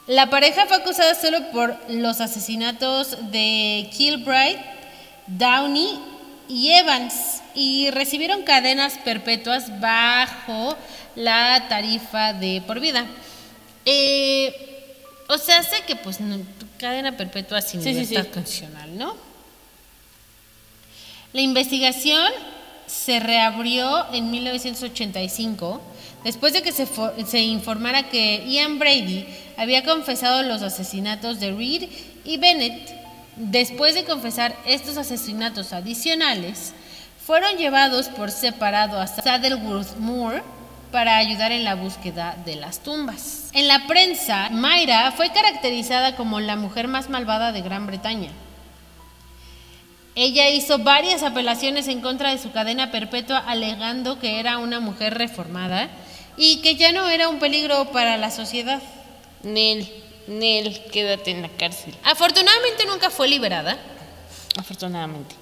La 0.07 0.31
pareja 0.31 0.67
fue 0.67 0.77
acusada 0.79 1.15
solo 1.15 1.51
por 1.53 1.77
los 1.89 2.21
asesinatos 2.21 3.17
de 3.31 3.89
Kilbride, 3.97 4.59
Downey 5.29 5.99
y 6.49 6.71
Evans 6.71 7.41
y 7.55 7.89
recibieron 7.91 8.43
cadenas 8.43 8.95
perpetuas 9.05 9.81
bajo 9.81 10.77
la 11.15 11.67
tarifa 11.69 12.33
de 12.33 12.63
por 12.67 12.81
vida. 12.81 13.07
Eh, 13.85 14.53
o 15.29 15.39
sea, 15.39 15.63
sé 15.63 15.83
que 15.87 15.95
pues 15.97 16.21
no- 16.21 16.41
cadena 16.79 17.17
perpetua 17.17 17.61
sin 17.63 17.81
Sí, 17.83 17.93
libertad 17.93 18.25
sí. 18.25 18.31
condicional, 18.31 18.99
¿no? 18.99 19.17
La 21.33 21.41
investigación 21.41 22.29
se 22.87 23.21
reabrió 23.21 24.13
en 24.13 24.31
1985 24.31 25.81
después 26.25 26.53
de 26.53 26.63
que 26.63 26.73
se, 26.73 26.87
se 27.27 27.41
informara 27.41 28.09
que 28.11 28.45
Ian 28.49 28.79
Brady 28.79 29.27
había 29.57 29.85
confesado 29.85 30.43
los 30.43 30.63
asesinatos 30.63 31.41
de 31.41 31.53
Reed 31.53 31.89
y 32.25 32.37
Bennett. 32.37 32.91
Después 33.37 33.95
de 33.95 34.05
confesar 34.05 34.57
estos 34.67 34.97
asesinatos 34.97 35.73
adicionales, 35.73 36.75
fueron 37.25 37.57
llevados 37.57 38.09
por 38.09 38.31
separado 38.31 39.01
a 39.01 39.07
Saddleworth 39.07 39.97
Moor 39.99 40.43
para 40.91 41.17
ayudar 41.17 41.53
en 41.53 41.65
la 41.65 41.75
búsqueda 41.75 42.37
de 42.45 42.57
las 42.57 42.81
tumbas. 42.81 43.49
En 43.53 43.69
la 43.69 43.87
prensa, 43.87 44.51
Mayra 44.51 45.13
fue 45.13 45.31
caracterizada 45.31 46.17
como 46.17 46.41
la 46.41 46.57
mujer 46.57 46.89
más 46.89 47.09
malvada 47.09 47.53
de 47.53 47.63
Gran 47.63 47.87
Bretaña. 47.87 48.31
Ella 50.15 50.51
hizo 50.51 50.79
varias 50.79 51.23
apelaciones 51.23 51.89
en 51.89 52.03
contra 52.03 52.31
de 52.31 52.39
su 52.39 52.53
cadena 52.53 52.91
perpetua 52.91 53.39
alegando 53.39 54.19
que 54.19 54.39
era 54.39 54.59
una 54.59 54.79
mujer 54.79 55.17
reformada 55.17 55.89
y 56.37 56.59
que 56.59 56.77
ya 56.77 56.93
no 56.93 57.09
era 57.09 57.29
un 57.29 57.39
peligro 57.39 57.91
para 57.93 58.19
la 58.19 58.31
sociedad. 58.31 58.83
Nel, 59.43 59.89
Nel, 60.27 60.83
quédate 60.93 61.31
en 61.31 61.43
la 61.43 61.49
cárcel. 61.49 61.95
Afortunadamente 62.05 62.85
nunca 62.87 63.11
fue 63.11 63.29
liberada 63.29 63.79
Afortunadamente. 64.57 65.35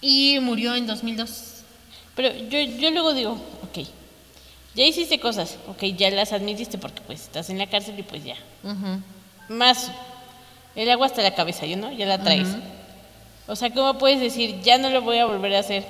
y 0.00 0.38
murió 0.40 0.74
en 0.74 0.86
2002. 0.86 1.52
Pero 2.14 2.34
yo, 2.34 2.58
yo 2.60 2.90
luego 2.90 3.12
digo, 3.14 3.32
ok, 3.62 3.86
ya 4.74 4.84
hiciste 4.84 5.18
cosas, 5.20 5.58
ok, 5.68 5.84
ya 5.96 6.10
las 6.10 6.32
admitiste 6.32 6.78
porque 6.78 7.00
pues 7.06 7.22
estás 7.22 7.50
en 7.50 7.58
la 7.58 7.66
cárcel 7.66 7.98
y 7.98 8.02
pues 8.02 8.24
ya. 8.24 8.36
Ujú. 8.62 9.00
Más 9.48 9.90
el 10.74 10.90
agua 10.90 11.06
hasta 11.06 11.22
la 11.22 11.34
cabeza, 11.34 11.66
¿yo 11.66 11.76
no? 11.76 11.92
Ya 11.92 12.06
la 12.06 12.22
traes. 12.22 12.48
O 13.46 13.54
sea, 13.56 13.72
¿cómo 13.72 13.96
puedes 13.98 14.20
decir, 14.20 14.60
ya 14.62 14.76
no 14.78 14.90
lo 14.90 15.02
voy 15.02 15.18
a 15.18 15.26
volver 15.26 15.54
a 15.54 15.60
hacer? 15.60 15.84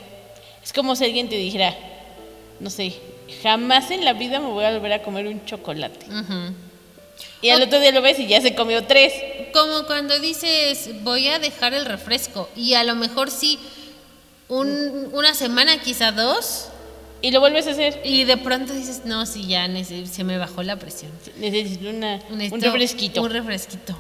Es 0.63 0.73
como 0.73 0.95
si 0.95 1.05
alguien 1.05 1.29
te 1.29 1.37
dijera, 1.37 1.75
no 2.61 2.71
sé, 2.71 2.95
jamás 3.43 3.91
en 3.91 4.05
la 4.05 4.13
vida 4.13 4.41
me 4.41 4.47
voy 4.49 4.65
a 4.65 4.73
volver 4.73 4.93
a 4.93 5.03
comer 5.03 5.27
un 5.27 5.45
chocolate. 5.45 6.07
Ujú. 6.07 6.55
Y 7.43 7.51
al 7.51 7.63
otro 7.63 7.81
día 7.81 7.93
lo 7.93 8.03
ves 8.03 8.19
y 8.19 8.27
ya 8.27 8.41
se 8.41 8.55
comió 8.55 8.85
tres. 8.85 9.13
Como 9.53 9.85
cuando 9.87 10.19
dices, 10.19 10.91
voy 11.03 11.29
a 11.29 11.39
dejar 11.39 11.75
el 11.75 11.85
refresco 11.85 12.49
y 12.57 12.75
a 12.75 12.85
lo 12.85 12.95
mejor 12.95 13.31
sí, 13.31 13.59
un- 14.49 15.11
una 15.13 15.35
semana, 15.35 15.79
quizá 15.81 16.13
dos, 16.13 16.69
Y 17.23 17.31
lo 17.31 17.41
vuelves 17.41 17.67
a 17.67 17.71
hacer. 17.71 18.01
y 18.05 18.25
de 18.25 18.37
pronto 18.37 18.73
dices, 18.73 19.03
no, 19.05 19.27
sí, 19.27 19.47
ya 19.47 19.69
se 19.85 20.25
me 20.25 20.39
bajó 20.39 20.63
la 20.63 20.77
presión. 20.77 21.11
Necesito 21.39 21.91
una, 21.91 22.21
un 22.31 22.39
Necesito 22.39 22.67
refresquito. 22.67 23.23
Un 23.23 23.31
refresquito. 23.31 23.99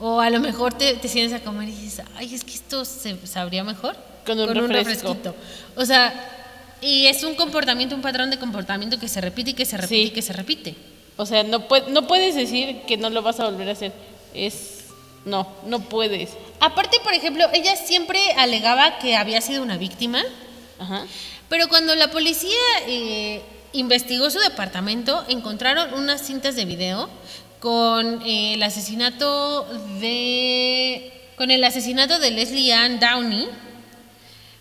O 0.00 0.20
a 0.20 0.30
lo 0.30 0.40
mejor 0.40 0.72
te, 0.74 0.94
te 0.94 1.08
sientes 1.08 1.38
a 1.40 1.44
comer 1.44 1.68
y 1.68 1.72
dices, 1.72 2.04
ay, 2.16 2.34
es 2.34 2.44
que 2.44 2.52
esto 2.54 2.84
se 2.84 3.16
sabría 3.26 3.64
mejor 3.64 3.96
Con 4.24 4.38
un 4.38 4.46
refresco. 4.48 4.72
refresquito. 4.72 5.34
O 5.76 5.84
sea, 5.84 6.12
y 6.80 7.06
es 7.06 7.22
un 7.24 7.34
comportamiento, 7.34 7.94
un 7.96 8.02
patrón 8.02 8.30
de 8.30 8.38
comportamiento 8.38 8.98
que 8.98 9.08
se 9.08 9.20
repite 9.20 9.50
y 9.50 9.54
que 9.54 9.64
se 9.64 9.76
repite 9.76 9.94
Sí. 10.02 10.02
y 10.06 10.10
que 10.10 10.22
se 10.22 10.32
repite. 10.32 10.74
O 11.18 11.26
sea, 11.26 11.42
no, 11.42 11.66
no 11.88 12.06
puedes 12.06 12.36
decir 12.36 12.82
que 12.86 12.96
no 12.96 13.10
lo 13.10 13.22
vas 13.22 13.40
a 13.40 13.44
volver 13.44 13.68
a 13.68 13.72
hacer. 13.72 13.92
Es. 14.32 14.84
No, 15.24 15.48
no 15.66 15.80
puedes. 15.80 16.30
Aparte, 16.60 16.98
por 17.02 17.12
ejemplo, 17.12 17.44
ella 17.52 17.74
siempre 17.76 18.20
alegaba 18.36 18.98
que 19.00 19.16
había 19.16 19.40
sido 19.40 19.62
una 19.62 19.76
víctima, 19.76 20.22
Ajá. 20.78 21.04
pero 21.48 21.68
cuando 21.68 21.94
la 21.96 22.12
policía 22.12 22.56
eh, 22.86 23.42
investigó 23.72 24.30
su 24.30 24.38
departamento, 24.38 25.24
encontraron 25.28 25.92
unas 25.94 26.24
cintas 26.24 26.54
de 26.54 26.64
video 26.64 27.10
con 27.58 28.22
eh, 28.24 28.54
el 28.54 28.62
asesinato 28.62 29.64
de 30.00 31.12
con 31.36 31.50
el 31.50 31.62
asesinato 31.64 32.20
de 32.20 32.30
Leslie 32.30 32.72
Ann 32.72 33.00
Downey, 33.00 33.48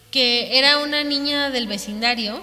que 0.10 0.58
era 0.58 0.80
una 0.80 1.04
niña 1.04 1.52
del 1.52 1.68
vecindario 1.68 2.42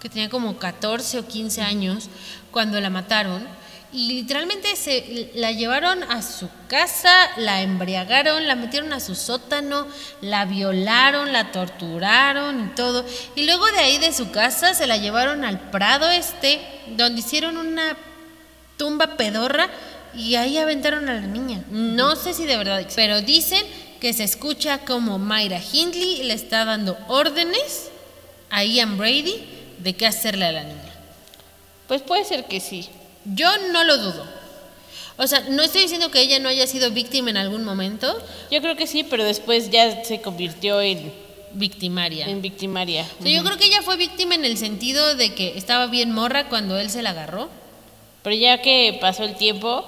que 0.00 0.08
tenía 0.08 0.28
como 0.28 0.58
14 0.58 1.18
o 1.18 1.26
15 1.26 1.62
años 1.62 2.08
cuando 2.50 2.80
la 2.80 2.90
mataron 2.90 3.46
y 3.90 4.12
literalmente 4.12 4.76
se 4.76 5.30
la 5.34 5.50
llevaron 5.52 6.02
a 6.02 6.20
su 6.20 6.50
casa, 6.68 7.10
la 7.38 7.62
embriagaron, 7.62 8.46
la 8.46 8.54
metieron 8.54 8.92
a 8.92 9.00
su 9.00 9.14
sótano, 9.14 9.86
la 10.20 10.44
violaron, 10.44 11.32
la 11.32 11.52
torturaron 11.52 12.66
y 12.66 12.74
todo. 12.74 13.04
Y 13.34 13.46
luego 13.46 13.64
de 13.66 13.78
ahí 13.78 13.98
de 13.98 14.12
su 14.12 14.30
casa 14.30 14.74
se 14.74 14.86
la 14.86 14.98
llevaron 14.98 15.42
al 15.42 15.70
Prado 15.70 16.10
este, 16.10 16.60
donde 16.96 17.20
hicieron 17.20 17.56
una 17.56 17.96
tumba 18.76 19.16
pedorra 19.16 19.70
y 20.14 20.34
ahí 20.34 20.58
aventaron 20.58 21.08
a 21.08 21.14
la 21.14 21.26
niña. 21.26 21.64
No 21.70 22.14
sé 22.14 22.34
si 22.34 22.44
de 22.44 22.58
verdad, 22.58 22.86
pero 22.94 23.22
dicen 23.22 23.64
que 24.00 24.12
se 24.12 24.24
escucha 24.24 24.80
como 24.84 25.18
Mayra 25.18 25.60
Hindley 25.60 26.24
le 26.24 26.34
está 26.34 26.66
dando 26.66 26.98
órdenes 27.08 27.88
a 28.50 28.64
Ian 28.64 28.98
Brady 28.98 29.57
de 29.78 29.94
qué 29.94 30.06
hacerle 30.06 30.44
a 30.44 30.52
la 30.52 30.64
niña. 30.64 30.94
Pues 31.86 32.02
puede 32.02 32.24
ser 32.24 32.44
que 32.44 32.60
sí. 32.60 32.88
Yo 33.24 33.48
no 33.72 33.84
lo 33.84 33.98
dudo. 33.98 34.26
O 35.16 35.26
sea, 35.26 35.40
no 35.48 35.62
estoy 35.62 35.82
diciendo 35.82 36.10
que 36.10 36.20
ella 36.20 36.38
no 36.38 36.48
haya 36.48 36.66
sido 36.66 36.90
víctima 36.92 37.30
en 37.30 37.36
algún 37.36 37.64
momento, 37.64 38.16
Yo 38.50 38.60
creo 38.60 38.76
que 38.76 38.86
sí, 38.86 39.02
pero 39.02 39.24
después 39.24 39.70
ya 39.70 40.04
se 40.04 40.20
convirtió 40.20 40.80
en, 40.80 41.12
victimaria. 41.52 42.28
en 42.28 42.40
victimaria. 42.40 43.04
O 43.18 43.22
sea, 43.24 43.32
yo 43.32 43.42
creo 43.42 43.58
que 43.58 43.66
ella 43.66 43.82
fue 43.82 43.96
víctima 43.96 44.36
en 44.36 44.44
el 44.44 44.56
sentido 44.56 45.16
de 45.16 45.34
que 45.34 45.58
estaba 45.58 45.86
bien 45.86 46.12
morra 46.12 46.48
cuando 46.48 46.78
él 46.78 46.88
se 46.88 47.02
la 47.02 47.10
agarró. 47.10 47.48
Pero 48.22 48.36
ya 48.36 48.62
que 48.62 48.96
pasó 49.00 49.24
el 49.24 49.34
tiempo, 49.34 49.84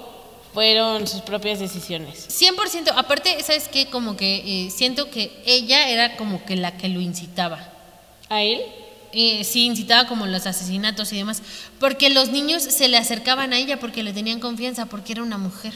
fueron 0.53 1.07
sus 1.07 1.21
propias 1.21 1.59
decisiones. 1.59 2.27
100%, 2.27 2.91
aparte, 2.95 3.41
¿sabes 3.41 3.69
qué? 3.69 3.85
Como 3.85 4.17
que 4.17 4.65
eh, 4.65 4.69
siento 4.69 5.09
que 5.09 5.31
ella 5.45 5.89
era 5.89 6.17
como 6.17 6.43
que 6.43 6.55
la 6.57 6.77
que 6.77 6.89
lo 6.89 6.99
incitaba. 6.99 7.69
¿A 8.27 8.43
él? 8.43 8.61
Eh, 9.13 9.43
sí, 9.43 9.65
incitaba 9.65 10.07
como 10.07 10.25
los 10.25 10.45
asesinatos 10.45 11.11
y 11.13 11.17
demás. 11.17 11.41
Porque 11.79 12.09
los 12.09 12.29
niños 12.29 12.63
se 12.63 12.87
le 12.87 12.97
acercaban 12.97 13.53
a 13.53 13.57
ella 13.57 13.79
porque 13.79 14.03
le 14.03 14.13
tenían 14.13 14.39
confianza, 14.39 14.85
porque 14.85 15.13
era 15.13 15.23
una 15.23 15.37
mujer. 15.37 15.73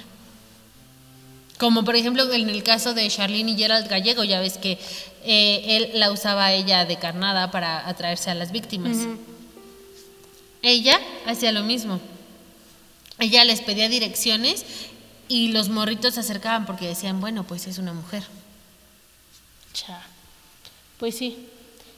Como 1.58 1.86
por 1.86 1.96
ejemplo 1.96 2.32
en 2.34 2.50
el 2.50 2.64
caso 2.64 2.94
de 2.94 3.10
Charlene 3.10 3.52
y 3.52 3.58
Gerald 3.58 3.88
Gallego, 3.88 4.24
ya 4.24 4.42
ves 4.42 4.58
que 4.58 4.78
eh, 5.24 5.64
él 5.68 6.00
la 6.00 6.12
usaba 6.12 6.46
a 6.46 6.54
ella 6.54 6.86
de 6.86 6.98
carnada 6.98 7.50
para 7.50 7.88
atraerse 7.88 8.30
a 8.30 8.36
las 8.36 8.52
víctimas. 8.52 8.98
Ella 10.62 11.00
hacía 11.26 11.52
lo 11.52 11.64
mismo. 11.64 12.00
Ella 13.20 13.46
les 13.46 13.62
pedía 13.62 13.88
direcciones 13.88 14.66
y 15.30 15.50
los 15.50 15.70
morritos 15.70 16.16
se 16.16 16.20
acercaban 16.20 16.66
porque 16.66 16.88
decían, 16.88 17.22
bueno, 17.22 17.46
pues 17.46 17.68
es 17.68 17.78
una 17.78 17.94
mujer. 17.94 18.24
Cha. 19.74 20.02
Pues 21.00 21.18
sí. 21.18 21.48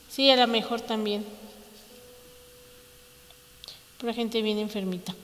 Sí, 0.10 0.30
a 0.30 0.36
lo 0.36 0.48
mejor 0.48 0.82
también. 0.82 1.26
Pero 4.00 4.14
gente 4.14 4.42
bien 4.42 4.60
enfermita. 4.60 5.16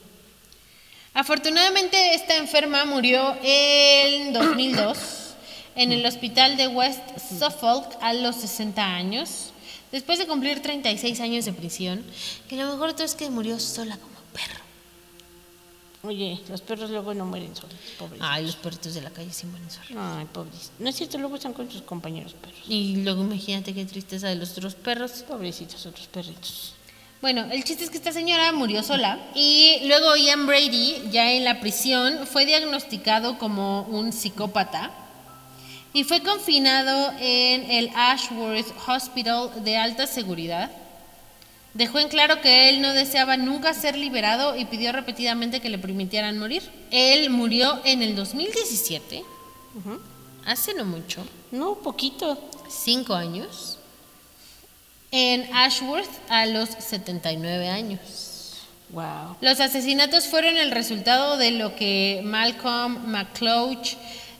Afortunadamente 1.13 2.15
esta 2.15 2.35
enferma 2.37 2.85
murió 2.85 3.37
en 3.43 4.33
2002 4.33 4.97
en 5.75 5.91
el 5.91 6.05
hospital 6.05 6.57
de 6.57 6.67
West 6.67 7.01
Suffolk 7.39 7.97
a 8.01 8.13
los 8.13 8.35
60 8.37 8.83
años, 8.83 9.51
después 9.91 10.19
de 10.19 10.27
cumplir 10.27 10.61
36 10.61 11.19
años 11.19 11.45
de 11.45 11.53
prisión, 11.53 12.03
que 12.47 12.55
lo 12.55 12.71
mejor 12.71 12.93
todo 12.93 13.05
es 13.05 13.15
que 13.15 13.29
murió 13.29 13.59
sola 13.59 13.97
como 13.97 14.15
perro. 14.33 14.62
Oye, 16.05 16.37
los 16.49 16.59
perros 16.59 16.89
luego 16.89 17.13
no 17.13 17.25
mueren 17.25 17.55
solos, 17.55 17.77
pobres. 17.97 18.19
Ay, 18.21 18.45
los 18.45 18.57
perritos 18.57 18.93
de 18.93 19.01
la 19.01 19.09
calle 19.09 19.31
sí 19.31 19.45
mueren 19.45 19.71
solos. 19.71 19.91
Ay, 19.97 20.25
pobres. 20.33 20.71
No 20.77 20.89
es 20.89 20.97
cierto, 20.97 21.17
luego 21.17 21.35
están 21.35 21.53
con 21.53 21.71
sus 21.71 21.81
compañeros 21.83 22.33
perros. 22.33 22.59
Y 22.67 22.97
luego 22.97 23.23
imagínate 23.23 23.73
qué 23.73 23.85
tristeza 23.85 24.27
de 24.27 24.35
los 24.35 24.51
otros 24.51 24.75
perros. 24.75 25.23
Pobrecitos 25.25 25.85
otros 25.85 26.07
perritos. 26.07 26.73
Bueno, 27.21 27.45
el 27.49 27.63
chiste 27.63 27.85
es 27.85 27.89
que 27.89 27.95
esta 27.95 28.11
señora 28.11 28.51
murió 28.51 28.83
sola 28.83 29.17
y 29.33 29.79
luego 29.85 30.17
Ian 30.17 30.45
Brady, 30.45 31.09
ya 31.09 31.31
en 31.31 31.45
la 31.45 31.61
prisión, 31.61 32.27
fue 32.27 32.45
diagnosticado 32.45 33.37
como 33.37 33.83
un 33.83 34.11
psicópata 34.11 34.91
y 35.93 36.03
fue 36.03 36.21
confinado 36.21 37.13
en 37.21 37.71
el 37.71 37.91
Ashworth 37.95 38.73
Hospital 38.89 39.63
de 39.63 39.77
alta 39.77 40.05
seguridad. 40.05 40.69
Dejó 41.73 41.99
en 41.99 42.07
claro 42.07 42.39
que 42.41 42.69
él 42.69 42.81
no 42.81 42.93
deseaba 42.93 43.35
nunca 43.35 43.73
ser 43.73 43.97
liberado 43.97 44.55
y 44.55 44.65
pidió 44.65 44.91
repetidamente 44.91 45.59
que 45.59 45.69
le 45.69 45.79
permitieran 45.79 46.37
morir. 46.37 46.61
Él 46.91 47.29
murió 47.31 47.81
en 47.83 48.03
el 48.03 48.15
2017, 48.15 49.23
hace 50.45 50.73
no 50.75 50.85
mucho, 50.85 51.25
No, 51.51 51.75
poquito. 51.75 52.37
cinco 52.69 53.15
años, 53.15 53.79
en 55.11 55.47
Ashworth 55.53 56.09
a 56.29 56.45
los 56.45 56.69
79 56.69 57.67
años. 57.69 57.99
Wow. 58.89 59.37
Los 59.41 59.59
asesinatos 59.59 60.27
fueron 60.27 60.57
el 60.57 60.69
resultado 60.69 61.37
de 61.37 61.51
lo 61.51 61.75
que 61.75 62.21
Malcolm 62.23 63.07
McClouch, 63.07 63.93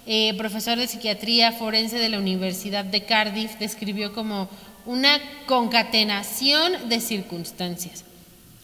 eh, 0.05 0.35
profesor 0.37 0.77
de 0.77 0.87
psiquiatría 0.87 1.51
forense 1.51 1.97
de 1.97 2.09
la 2.09 2.19
Universidad 2.19 2.85
de 2.85 3.03
Cardiff, 3.05 3.57
describió 3.57 4.13
como 4.13 4.49
una 4.85 5.19
concatenación 5.45 6.89
de 6.89 6.99
circunstancias. 6.99 8.03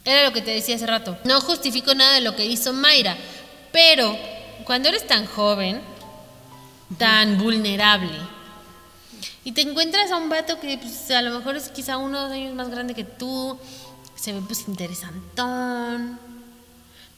Era 0.06 0.24
lo 0.24 0.34
que 0.34 0.42
te 0.42 0.52
decía 0.52 0.76
hace 0.76 0.88
rato. 0.88 1.18
No 1.24 1.40
justifico 1.42 1.94
nada 1.94 2.16
de 2.16 2.22
lo 2.22 2.36
que 2.36 2.46
hizo 2.46 2.74
Mayra, 2.74 3.18
pero 3.72 4.18
cuando 4.64 4.90
eres 4.90 5.06
tan 5.06 5.26
joven, 5.26 5.82
tan 6.98 7.38
vulnerable, 7.38 8.12
y 9.44 9.52
te 9.52 9.62
encuentras 9.62 10.12
a 10.12 10.18
un 10.18 10.30
vato 10.30 10.60
que 10.60 10.78
pues, 10.78 11.10
a 11.12 11.22
lo 11.22 11.38
mejor 11.38 11.56
es 11.56 11.70
quizá 11.70 11.98
uno 11.98 12.20
o 12.20 12.22
dos 12.24 12.32
años 12.32 12.54
más 12.54 12.70
grande 12.70 12.94
que 12.94 13.04
tú, 13.04 13.58
se 14.16 14.34
ve 14.34 14.42
pues 14.46 14.68
interesantón. 14.68 16.20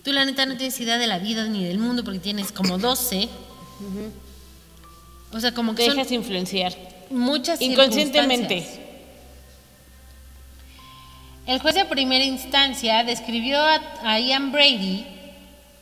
Tú 0.04 0.14
la 0.14 0.26
neta 0.26 0.46
no 0.46 0.58
tienes 0.58 0.80
idea 0.80 0.98
de 0.98 1.08
la 1.08 1.20
vida 1.20 1.46
ni 1.46 1.64
del 1.64 1.78
mundo 1.78 2.04
porque 2.04 2.20
tienes 2.20 2.52
como 2.52 2.78
12. 2.78 3.30
O 5.34 5.40
sea, 5.40 5.54
como 5.54 5.76
que 5.76 5.86
Te 5.86 5.92
dejas 5.92 6.12
influenciar. 6.12 6.76
muchas 7.10 7.62
Inconscientemente. 7.62 8.81
El 11.48 11.60
juez 11.60 11.74
de 11.74 11.86
primera 11.86 12.24
instancia 12.24 13.04
describió 13.04 13.60
a, 13.60 14.20
Ian 14.20 14.52
Brady 14.52 15.06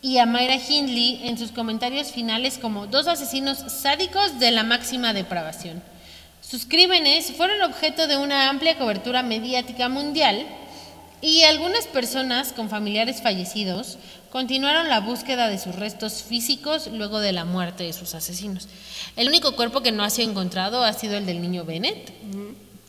y 0.02 0.18
a 0.18 0.26
Mayra 0.26 0.56
Hindley 0.56 1.28
en 1.28 1.38
sus 1.38 1.52
comentarios 1.52 2.12
finales 2.14 2.58
como 2.58 2.88
dos 2.88 3.08
asesinos 3.08 3.60
sádicos 3.68 4.40
de 4.40 4.52
la 4.52 4.64
máxima 4.64 5.14
depravación. 5.14 5.84
Sus 6.42 6.66
crímenes 6.66 7.34
fueron 7.34 7.62
objeto 7.62 8.08
de 8.08 8.16
una 8.16 8.50
amplia 8.50 8.78
cobertura 8.78 9.22
mediática 9.22 9.90
mundial 9.90 10.46
y 11.22 11.44
algunas 11.44 11.88
personas 11.88 12.54
con 12.54 12.70
familiares 12.70 13.22
fallecidos 13.22 13.98
continuaron 14.32 14.88
la 14.88 15.02
búsqueda 15.02 15.50
de 15.50 15.60
sus 15.60 15.76
restos 15.76 16.24
físicos 16.24 16.88
luego 16.88 17.20
de 17.20 17.34
la 17.34 17.44
muerte 17.44 17.84
de 17.84 17.92
sus 17.92 18.16
asesinos. 18.16 18.70
El 19.18 19.28
único 19.28 19.58
cuerpo 19.58 19.82
que 19.82 19.92
no 19.92 20.06
ha 20.06 20.10
sido 20.10 20.30
encontrado 20.30 20.86
ha 20.86 20.94
sido 20.94 21.18
el 21.18 21.26
del 21.26 21.42
niño 21.42 21.66
Bennett. 21.66 22.14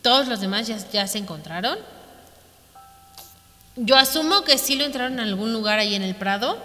Todos 0.01 0.29
los 0.29 0.39
demás 0.39 0.67
ya, 0.67 0.77
ya 0.91 1.05
se 1.07 1.17
encontraron. 1.17 1.77
Yo 3.83 3.97
asumo 3.97 4.43
que 4.43 4.59
sí 4.59 4.75
lo 4.75 4.85
entraron 4.85 5.13
en 5.13 5.21
algún 5.21 5.53
lugar 5.53 5.79
ahí 5.79 5.95
en 5.95 6.03
el 6.03 6.13
Prado, 6.13 6.55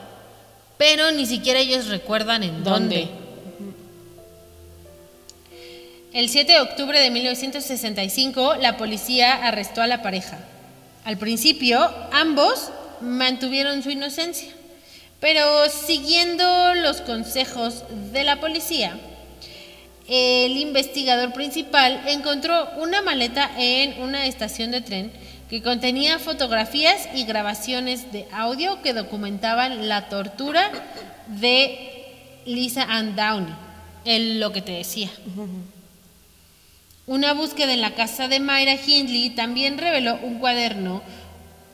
pero 0.76 1.10
ni 1.12 1.24
siquiera 1.24 1.60
ellos 1.60 1.86
recuerdan 1.86 2.42
en 2.42 2.62
dónde. 2.62 3.08
¿Dónde? 3.08 3.26
El 6.12 6.28
7 6.28 6.52
de 6.52 6.60
octubre 6.60 7.00
de 7.00 7.10
1965, 7.10 8.56
la 8.56 8.76
policía 8.76 9.46
arrestó 9.46 9.80
a 9.80 9.86
la 9.86 10.02
pareja. 10.02 10.38
Al 11.06 11.16
principio, 11.16 11.90
ambos 12.12 12.68
mantuvieron 13.00 13.82
su 13.82 13.88
inocencia, 13.88 14.50
pero 15.18 15.70
siguiendo 15.70 16.74
los 16.74 17.00
consejos 17.00 17.84
de 18.12 18.24
la 18.24 18.40
policía, 18.40 18.94
el 20.06 20.54
investigador 20.58 21.32
principal 21.32 22.02
encontró 22.08 22.68
una 22.76 23.00
maleta 23.00 23.50
en 23.56 24.02
una 24.02 24.26
estación 24.26 24.70
de 24.70 24.82
tren 24.82 25.25
que 25.48 25.62
contenía 25.62 26.18
fotografías 26.18 27.08
y 27.14 27.24
grabaciones 27.24 28.12
de 28.12 28.26
audio 28.32 28.82
que 28.82 28.92
documentaban 28.92 29.88
la 29.88 30.08
tortura 30.08 30.70
de 31.26 32.42
Lisa 32.46 32.82
Ann 32.88 33.14
Downey, 33.14 33.54
el, 34.04 34.40
lo 34.40 34.52
que 34.52 34.62
te 34.62 34.72
decía. 34.72 35.10
Una 37.06 37.34
búsqueda 37.34 37.72
en 37.72 37.80
la 37.80 37.94
casa 37.94 38.26
de 38.26 38.40
Mayra 38.40 38.74
Hindley 38.74 39.30
también 39.30 39.78
reveló 39.78 40.18
un 40.22 40.40
cuaderno 40.40 41.02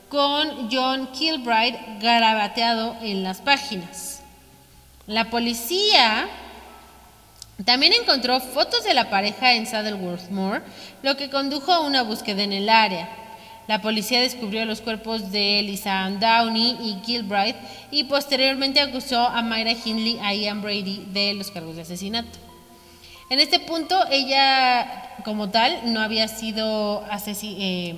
con 0.09 0.69
John 0.71 1.11
Kilbride 1.11 1.97
garabateado 1.99 2.95
en 3.01 3.23
las 3.23 3.41
páginas. 3.41 4.21
La 5.07 5.31
policía 5.31 6.27
también 7.65 7.93
encontró 7.93 8.39
fotos 8.39 8.83
de 8.83 8.93
la 8.93 9.09
pareja 9.09 9.53
en 9.53 9.65
Saddleworth 9.65 10.29
Moor, 10.29 10.61
lo 11.01 11.17
que 11.17 11.31
condujo 11.31 11.71
a 11.71 11.79
una 11.79 12.03
búsqueda 12.03 12.43
en 12.43 12.53
el 12.53 12.69
área. 12.69 13.22
La 13.67 13.81
policía 13.81 14.19
descubrió 14.19 14.65
los 14.65 14.81
cuerpos 14.81 15.31
de 15.31 15.61
Lisa 15.63 16.09
Downey 16.19 16.77
y 16.81 16.95
Kilbride 17.05 17.55
y 17.91 18.03
posteriormente 18.03 18.81
acusó 18.81 19.19
a 19.19 19.41
Mayra 19.41 19.71
Hindley 19.71 20.19
a 20.21 20.33
Ian 20.33 20.61
Brady 20.61 21.05
de 21.13 21.33
los 21.33 21.49
cargos 21.49 21.77
de 21.77 21.83
asesinato. 21.83 22.39
En 23.29 23.39
este 23.39 23.59
punto, 23.59 23.97
ella 24.11 25.15
como 25.23 25.49
tal 25.49 25.93
no 25.93 26.01
había 26.01 26.27
sido 26.27 27.03
eh, 27.41 27.95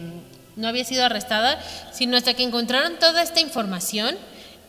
no 0.56 0.68
había 0.68 0.86
sido 0.86 1.04
arrestada, 1.04 1.60
sino 1.92 2.16
hasta 2.16 2.36
que 2.36 2.44
encontraron 2.44 3.00
toda 3.00 3.24
esta 3.24 3.42
información 3.42 4.16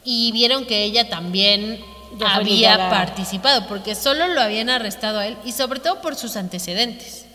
y 0.02 0.32
vieron 0.32 0.64
que 0.64 0.82
ella 0.82 1.10
también 1.10 1.78
había 2.24 2.40
ligada. 2.40 2.90
participado, 2.90 3.66
porque 3.68 3.94
solo 3.94 4.28
lo 4.28 4.40
habían 4.40 4.70
arrestado 4.70 5.18
a 5.18 5.26
él 5.26 5.36
y 5.44 5.52
sobre 5.52 5.80
todo 5.80 6.00
por 6.00 6.16
sus 6.16 6.36
antecedentes. 6.36 7.25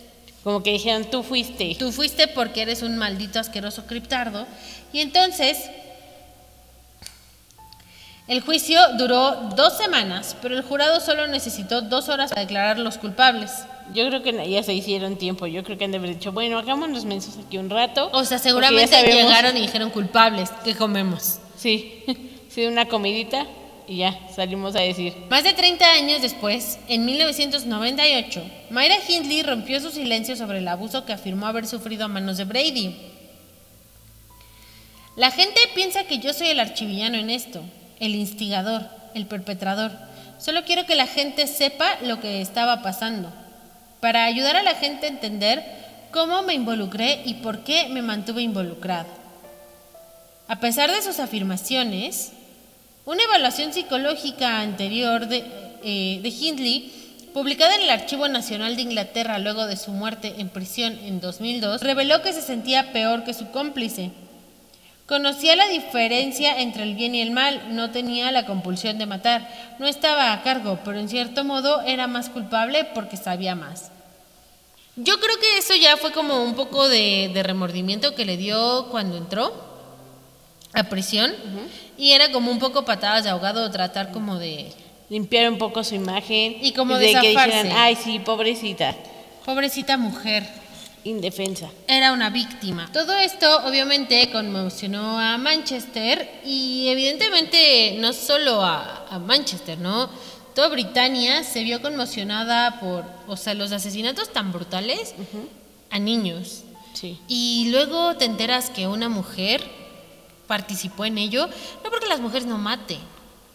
Como 0.44 0.64
que 0.64 0.72
dijeron, 0.72 1.06
tú 1.06 1.24
fuiste. 1.24 1.76
Tú 1.78 1.92
fuiste 1.92 2.28
porque 2.28 2.64
eres 2.64 2.82
un 2.82 2.98
maldito 2.98 3.40
asqueroso 3.40 3.86
criptardo. 3.86 4.48
Y 4.92 5.00
entonces, 5.02 5.70
el 8.28 8.42
juicio 8.42 8.80
duró 8.98 9.36
dos 9.56 9.78
semanas, 9.78 10.36
pero 10.42 10.56
el 10.56 10.64
jurado 10.64 11.00
solo 11.00 11.28
necesitó 11.28 11.82
dos 11.82 12.10
horas 12.10 12.30
para 12.30 12.42
declarar 12.42 12.80
los 12.80 12.98
culpables. 12.98 13.52
Yo 13.94 14.08
creo 14.08 14.24
que 14.24 14.50
ya 14.50 14.64
se 14.64 14.74
hicieron 14.74 15.18
tiempo. 15.18 15.46
Yo 15.46 15.64
creo 15.64 15.78
que 15.78 15.86
han 15.86 15.92
de 15.92 15.98
haber 15.98 16.16
dicho, 16.16 16.32
bueno, 16.32 16.58
hagámonos 16.58 17.06
mensos 17.06 17.36
aquí 17.46 17.58
un 17.58 17.70
rato. 17.70 18.10
O 18.14 18.24
sea, 18.24 18.40
seguramente 18.40 19.04
llegaron 19.04 19.58
y 19.58 19.62
dijeron 19.62 19.90
culpables, 19.92 20.50
¿qué 20.64 20.76
comemos? 20.76 21.40
Sí, 21.56 22.04
sí, 22.50 22.66
una 22.66 22.88
comidita 22.88 23.46
y 23.92 23.98
ya 23.98 24.18
salimos 24.34 24.74
a 24.78 24.80
decir. 24.80 25.14
Más 25.30 25.44
de 25.44 25.52
30 25.52 25.86
años 25.86 26.22
después, 26.22 26.80
en 26.88 27.04
1998, 27.04 28.42
Mayra 28.70 28.96
Hindley 29.06 29.44
rompió 29.44 29.82
su 29.82 29.92
silencio 29.92 30.38
sobre 30.38 30.60
el 30.60 30.68
abuso 30.70 31.04
que 31.04 31.12
afirmó 31.12 31.46
haber 31.46 31.68
sufrido 31.68 32.06
a 32.06 32.08
manos 32.08 32.38
de 32.38 32.46
Brady. 32.46 32.96
La 35.18 35.30
gente 35.30 35.60
piensa 35.76 36.06
que 36.06 36.20
yo 36.20 36.32
soy 36.32 36.48
el 36.48 36.62
archivillano 36.62 37.18
en 37.18 37.30
esto, 37.30 37.62
el 38.00 38.16
instigador, 38.16 38.88
el 39.14 39.26
perpetrador. 39.26 39.92
Solo 40.40 40.64
quiero 40.64 40.86
que 40.86 40.96
la 40.96 41.06
gente 41.06 41.46
sepa 41.46 41.98
lo 42.02 42.22
que 42.22 42.40
estaba 42.40 42.82
pasando, 42.82 43.30
para 44.00 44.24
ayudar 44.24 44.56
a 44.56 44.64
la 44.64 44.76
gente 44.76 45.08
a 45.08 45.10
entender 45.10 45.66
cómo 46.12 46.44
me 46.44 46.54
involucré 46.54 47.24
y 47.26 47.34
por 47.36 47.66
qué 47.66 47.90
me 47.90 48.02
mantuve 48.02 48.42
involucrado. 48.42 49.10
A 50.48 50.62
pesar 50.62 50.90
de 50.90 51.02
sus 51.02 51.20
afirmaciones, 51.20 52.32
una 53.06 53.24
evaluación 53.24 53.74
psicológica 53.74 54.62
anterior 54.62 55.28
de, 55.28 55.44
eh, 55.84 56.20
de 56.22 56.30
Hindley, 56.30 56.92
publicada 57.34 57.76
en 57.76 57.84
el 57.84 57.90
Archivo 57.90 58.28
Nacional 58.28 58.76
de 58.76 58.84
Inglaterra 58.84 59.40
luego 59.40 59.66
de 59.66 59.78
su 59.78 59.92
muerte 59.92 60.36
en 60.38 60.50
prisión 60.50 61.00
en 61.04 61.20
2002, 61.20 61.82
reveló 61.82 62.22
que 62.22 62.34
se 62.34 62.42
sentía 62.42 62.92
peor 62.92 63.24
que 63.24 63.34
su 63.34 63.50
cómplice. 63.52 64.12
Conocía 65.08 65.56
la 65.56 65.68
diferencia 65.68 66.62
entre 66.62 66.84
el 66.84 66.96
bien 66.96 67.16
y 67.16 67.22
el 67.22 67.32
mal, 67.32 67.76
no 67.76 67.92
tenía 67.92 68.32
la 68.32 68.46
compulsión 68.46 68.98
de 68.98 69.06
matar, 69.06 69.48
no 69.80 69.88
estaba 69.88 70.32
a 70.32 70.44
cargo, 70.44 70.80
pero 70.86 71.00
en 71.00 71.10
cierto 71.10 71.44
modo 71.44 71.82
era 71.82 72.08
más 72.08 72.30
culpable 72.30 72.86
porque 72.94 73.18
sabía 73.18 73.56
más. 73.56 73.92
Yo 74.96 75.20
creo 75.20 75.40
que 75.40 75.58
eso 75.58 75.74
ya 75.76 75.98
fue 75.98 76.12
como 76.12 76.44
un 76.44 76.54
poco 76.54 76.88
de 76.88 77.32
remordimiento 77.44 78.14
que 78.14 78.26
le 78.26 78.38
dio 78.38 78.88
cuando 78.92 79.18
entró 79.18 79.71
a 80.74 80.84
prisión 80.86 81.34
y 81.98 82.12
era 82.12 82.32
como 82.32 82.52
un 82.52 82.60
poco 82.60 82.86
patadas 82.86 83.24
de 83.24 83.30
ahogado 83.30 83.70
tratar 83.72 84.12
como 84.12 84.38
de 84.38 84.72
limpiar 85.10 85.50
un 85.52 85.58
poco 85.58 85.84
su 85.84 85.96
imagen. 85.96 86.58
Y 86.62 86.72
como 86.72 86.98
de 86.98 87.14
que 87.14 87.30
dijeran, 87.30 87.70
ay, 87.74 87.96
sí, 88.02 88.20
pobrecita, 88.20 88.96
Pobrecita 89.46 89.98
mujer. 89.98 90.48
indefensa. 91.04 91.70
era 91.88 92.14
una 92.14 92.30
víctima. 92.30 92.90
Todo 92.94 93.18
esto 93.18 93.66
obviamente 93.66 94.30
conmocionó 94.32 95.20
a 95.20 95.38
Manchester 95.38 96.42
y 96.46 96.88
evidentemente 96.90 97.96
no 98.00 98.14
solo 98.14 98.64
a, 98.64 99.08
a 99.10 99.20
Manchester, 99.20 99.78
¿no? 99.80 100.10
Toda 100.56 100.68
Britania 100.68 101.44
se 101.44 101.64
vio 101.64 101.82
conmocionada 101.82 102.80
por, 102.80 103.04
o 103.28 103.36
sea, 103.36 103.54
los 103.54 103.72
asesinatos 103.72 104.32
tan 104.32 104.52
brutales 104.52 105.16
a 105.90 105.98
niños. 106.00 106.64
Sí. 106.94 107.18
Y 107.28 107.70
luego 107.72 108.16
te 108.18 108.26
enteras 108.26 108.70
que 108.70 108.88
una 108.88 109.10
mujer 109.10 109.64
participó 110.56 111.06
en 111.06 111.18
ello, 111.18 111.48
no 111.84 111.90
porque 111.90 112.08
las 112.08 112.20
mujeres 112.20 112.46
no 112.46 112.58
maten, 112.58 113.00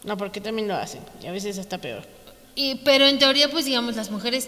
No, 0.03 0.15
porque 0.17 0.41
también 0.41 0.67
lo 0.67 0.75
hacen. 0.75 1.01
Y 1.21 1.27
a 1.27 1.31
veces 1.31 1.57
hasta 1.59 1.77
peor. 1.77 2.03
y- 2.55 2.75
pero 2.87 3.05
en 3.05 3.19
teoría, 3.19 3.49
pues 3.51 3.65
digamos, 3.65 3.95
las 3.95 4.09
mujeres 4.09 4.47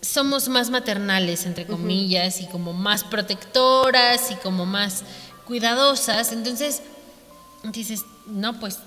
somos 0.00 0.48
más 0.48 0.70
maternales, 0.70 1.46
entre 1.46 1.64
comillas, 1.66 2.40
y 2.40 2.46
como 2.46 2.72
más 2.72 3.04
protectoras 3.04 4.30
y 4.32 4.34
como 4.46 4.66
más 4.66 5.04
cuidadosas. 5.46 6.32
Entonces, 6.32 6.82
dices, 7.62 8.00
no, 8.26 8.58
pues, 8.58 8.78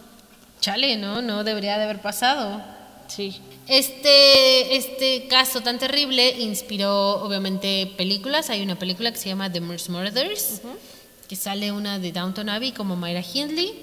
chale, 0.59 0.97
¿no? 0.97 1.21
No 1.21 1.45
debería 1.45 1.77
de 1.77 1.85
haber 1.85 2.01
pasado. 2.01 2.61
Sí. 3.07 3.39
Este, 3.67 4.75
este 4.75 5.27
caso 5.29 5.61
tan 5.61 5.79
terrible 5.79 6.29
inspiró 6.39 7.21
obviamente 7.23 7.93
películas. 7.97 8.49
Hay 8.49 8.61
una 8.61 8.77
película 8.77 9.11
que 9.13 9.17
se 9.17 9.29
llama 9.29 9.49
The 9.51 9.61
Merce 9.61 9.91
Murders, 9.91 10.61
que 11.27 11.35
sale 11.35 11.71
una 11.71 11.99
de 11.99 12.11
Downton 12.11 12.49
Abbey 12.49 12.71
como 12.71 12.95
Myra 12.95 13.21
Hindley. 13.21 13.73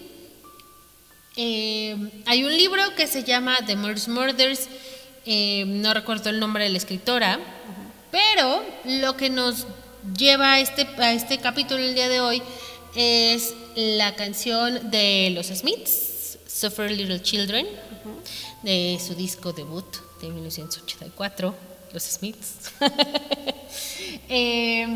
Eh, 1.36 1.97
hay 2.26 2.45
un 2.45 2.57
libro 2.57 2.82
que 2.95 3.07
se 3.07 3.24
llama 3.24 3.57
The 3.66 3.76
Merce 3.76 4.11
Murders, 4.11 4.68
eh, 5.24 5.64
no 5.66 5.95
recuerdo 5.95 6.30
el 6.30 6.38
nombre 6.38 6.64
de 6.64 6.70
la 6.70 6.78
escritora, 6.78 7.40
pero 8.11 8.62
lo 8.84 9.16
que 9.16 9.30
nos 9.30 9.66
lleva 10.16 10.55
a 10.55 10.61
este, 10.61 10.86
a 10.99 11.12
este 11.12 11.38
capítulo 11.38 11.82
el 11.82 11.95
día 11.95 12.09
de 12.09 12.20
hoy 12.20 12.43
es 12.95 13.55
la 13.74 14.14
canción 14.14 14.90
de 14.90 15.30
los 15.34 15.47
Smiths, 15.47 16.38
Suffer 16.47 16.90
Little 16.90 17.22
Children, 17.22 17.66
de 18.62 19.01
su 19.05 19.14
disco 19.14 19.53
debut 19.53 19.86
de 20.20 20.28
1984, 20.28 21.55
Los 21.93 22.03
Smiths. 22.03 22.72
Eh, 24.28 24.86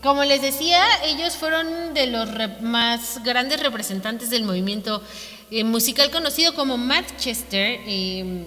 como 0.00 0.24
les 0.24 0.40
decía, 0.40 0.82
ellos 1.04 1.34
fueron 1.34 1.92
de 1.94 2.06
los 2.06 2.28
más 2.60 3.22
grandes 3.22 3.60
representantes 3.60 4.30
del 4.30 4.44
movimiento 4.44 5.02
eh, 5.50 5.64
musical 5.64 6.10
conocido 6.10 6.54
como 6.54 6.78
Manchester. 6.78 7.80
Eh, 7.86 8.44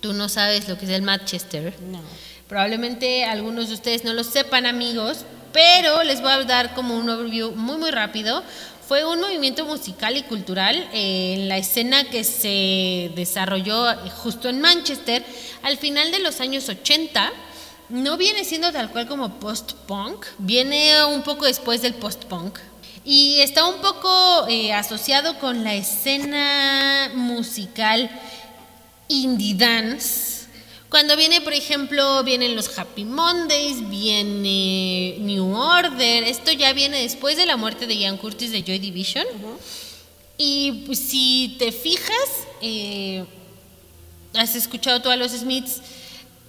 tú 0.00 0.12
no 0.12 0.28
sabes 0.28 0.68
lo 0.68 0.78
que 0.78 0.84
es 0.84 0.90
el 0.90 1.02
Manchester. 1.02 1.74
No. 1.90 2.00
Probablemente 2.48 3.24
algunos 3.24 3.68
de 3.68 3.74
ustedes 3.74 4.04
no 4.04 4.14
lo 4.14 4.24
sepan, 4.24 4.66
amigos, 4.66 5.24
pero 5.52 6.02
les 6.02 6.20
voy 6.22 6.32
a 6.32 6.44
dar 6.44 6.74
como 6.74 6.96
un 6.96 7.08
overview 7.08 7.52
muy, 7.52 7.76
muy 7.76 7.90
rápido. 7.90 8.42
Fue 8.86 9.04
un 9.04 9.20
movimiento 9.20 9.66
musical 9.66 10.16
y 10.16 10.22
cultural 10.22 10.88
eh, 10.94 11.34
en 11.34 11.48
la 11.48 11.58
escena 11.58 12.04
que 12.04 12.24
se 12.24 13.12
desarrolló 13.14 13.90
eh, 13.90 13.96
justo 14.16 14.48
en 14.48 14.62
Manchester 14.62 15.22
al 15.62 15.76
final 15.76 16.10
de 16.10 16.20
los 16.20 16.40
años 16.40 16.66
80. 16.70 17.30
No 17.88 18.18
viene 18.18 18.44
siendo 18.44 18.70
tal 18.70 18.90
cual 18.90 19.06
como 19.06 19.40
post-punk, 19.40 20.26
viene 20.38 21.04
un 21.06 21.22
poco 21.22 21.46
después 21.46 21.80
del 21.80 21.94
post-punk. 21.94 22.58
Y 23.04 23.40
está 23.40 23.66
un 23.66 23.80
poco 23.80 24.46
eh, 24.48 24.74
asociado 24.74 25.38
con 25.38 25.64
la 25.64 25.74
escena 25.74 27.10
musical 27.14 28.10
indie 29.08 29.54
dance. 29.54 30.46
Cuando 30.90 31.16
viene, 31.16 31.40
por 31.40 31.52
ejemplo, 31.52 32.22
vienen 32.24 32.54
los 32.54 32.78
Happy 32.78 33.04
Mondays, 33.04 33.88
viene 33.88 35.16
New 35.20 35.54
Order, 35.54 36.24
esto 36.24 36.52
ya 36.52 36.72
viene 36.72 37.02
después 37.02 37.36
de 37.36 37.46
la 37.46 37.56
muerte 37.56 37.86
de 37.86 37.96
Ian 37.96 38.16
Curtis 38.16 38.52
de 38.52 38.62
Joy 38.62 38.78
Division. 38.78 39.26
Y 40.38 40.84
pues, 40.86 40.98
si 40.98 41.56
te 41.58 41.72
fijas, 41.72 42.28
eh, 42.62 43.24
has 44.34 44.54
escuchado 44.54 45.02
tú 45.02 45.10
a 45.10 45.16
los 45.16 45.32
Smiths. 45.32 45.80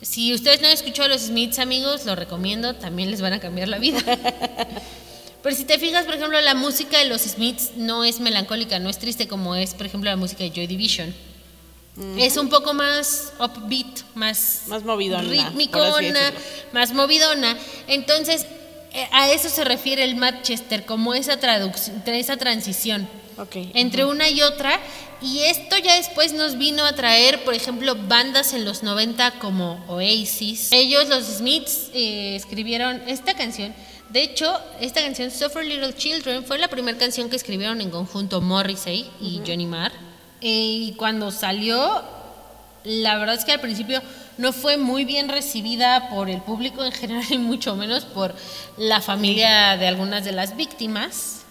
Si 0.01 0.33
ustedes 0.33 0.61
no 0.61 0.67
han 0.67 0.73
escuchado 0.73 1.07
a 1.07 1.09
los 1.09 1.23
Smiths, 1.23 1.59
amigos, 1.59 2.05
lo 2.05 2.15
recomiendo, 2.15 2.75
también 2.75 3.11
les 3.11 3.21
van 3.21 3.33
a 3.33 3.39
cambiar 3.39 3.67
la 3.67 3.79
vida. 3.79 3.99
Pero 5.43 5.55
si 5.55 5.65
te 5.65 5.79
fijas, 5.79 6.05
por 6.05 6.15
ejemplo, 6.15 6.39
la 6.41 6.53
música 6.53 6.99
de 6.99 7.05
los 7.05 7.21
Smiths 7.21 7.71
no 7.75 8.03
es 8.03 8.19
melancólica, 8.19 8.79
no 8.79 8.89
es 8.89 8.97
triste 8.97 9.27
como 9.27 9.55
es, 9.55 9.73
por 9.73 9.85
ejemplo, 9.85 10.09
la 10.09 10.17
música 10.17 10.43
de 10.43 10.51
Joy 10.51 10.67
Division. 10.67 11.13
Es 12.17 12.37
un 12.37 12.47
poco 12.47 12.73
más 12.73 13.33
upbeat, 13.39 14.15
más, 14.15 14.63
Más 14.67 14.85
movidona, 14.85 15.21
rítmicona, 15.29 16.31
más 16.71 16.93
movidona. 16.93 17.57
Entonces, 17.87 18.45
a 19.11 19.31
eso 19.31 19.49
se 19.49 19.63
refiere 19.63 20.03
el 20.03 20.15
Manchester, 20.15 20.85
como 20.85 21.13
esa, 21.13 21.39
esa 22.05 22.37
transición 22.37 23.07
entre 23.73 24.05
una 24.05 24.29
y 24.29 24.41
otra. 24.41 24.79
Y 25.21 25.39
esto 25.39 25.77
ya 25.77 25.95
después 25.95 26.33
nos 26.33 26.57
vino 26.57 26.85
a 26.85 26.93
traer, 26.93 27.43
por 27.43 27.53
ejemplo, 27.53 27.95
bandas 27.95 28.53
en 28.53 28.63
los 28.63 28.83
90 28.83 29.31
como 29.39 29.83
Oasis. 29.87 30.71
Ellos, 30.71 31.09
los 31.09 31.25
Smiths, 31.25 31.89
eh, 31.93 32.35
escribieron 32.35 33.01
esta 33.07 33.33
canción. 33.33 33.73
De 34.09 34.23
hecho, 34.23 34.57
esta 34.79 35.01
canción, 35.01 35.29
Suffer 35.29 35.65
Little 35.65 35.93
Children, 35.93 36.45
fue 36.45 36.57
la 36.57 36.67
primera 36.67 36.97
canción 36.97 37.29
que 37.29 37.35
escribieron 37.35 37.81
en 37.81 37.91
conjunto 37.91 38.41
Morrissey 38.41 39.09
y 39.21 39.41
Johnny 39.45 39.65
Marr. 39.65 39.91
Eh, 40.41 40.47
y 40.49 40.93
cuando 40.93 41.31
salió, 41.31 42.01
la 42.89 43.17
verdad 43.19 43.35
es 43.35 43.45
que 43.45 43.51
al 43.51 43.59
principio 43.59 44.01
no 44.39 44.51
fue 44.51 44.77
muy 44.77 45.05
bien 45.05 45.29
recibida 45.29 46.09
por 46.09 46.29
el 46.29 46.41
público 46.41 46.83
en 46.83 46.91
general 46.91 47.25
y 47.29 47.37
mucho 47.37 47.75
menos 47.75 48.05
por 48.05 48.33
la 48.77 48.99
familia 48.99 49.77
de 49.77 49.87
algunas 49.87 50.25
de 50.25 50.31
las 50.31 50.57
víctimas. 50.57 51.43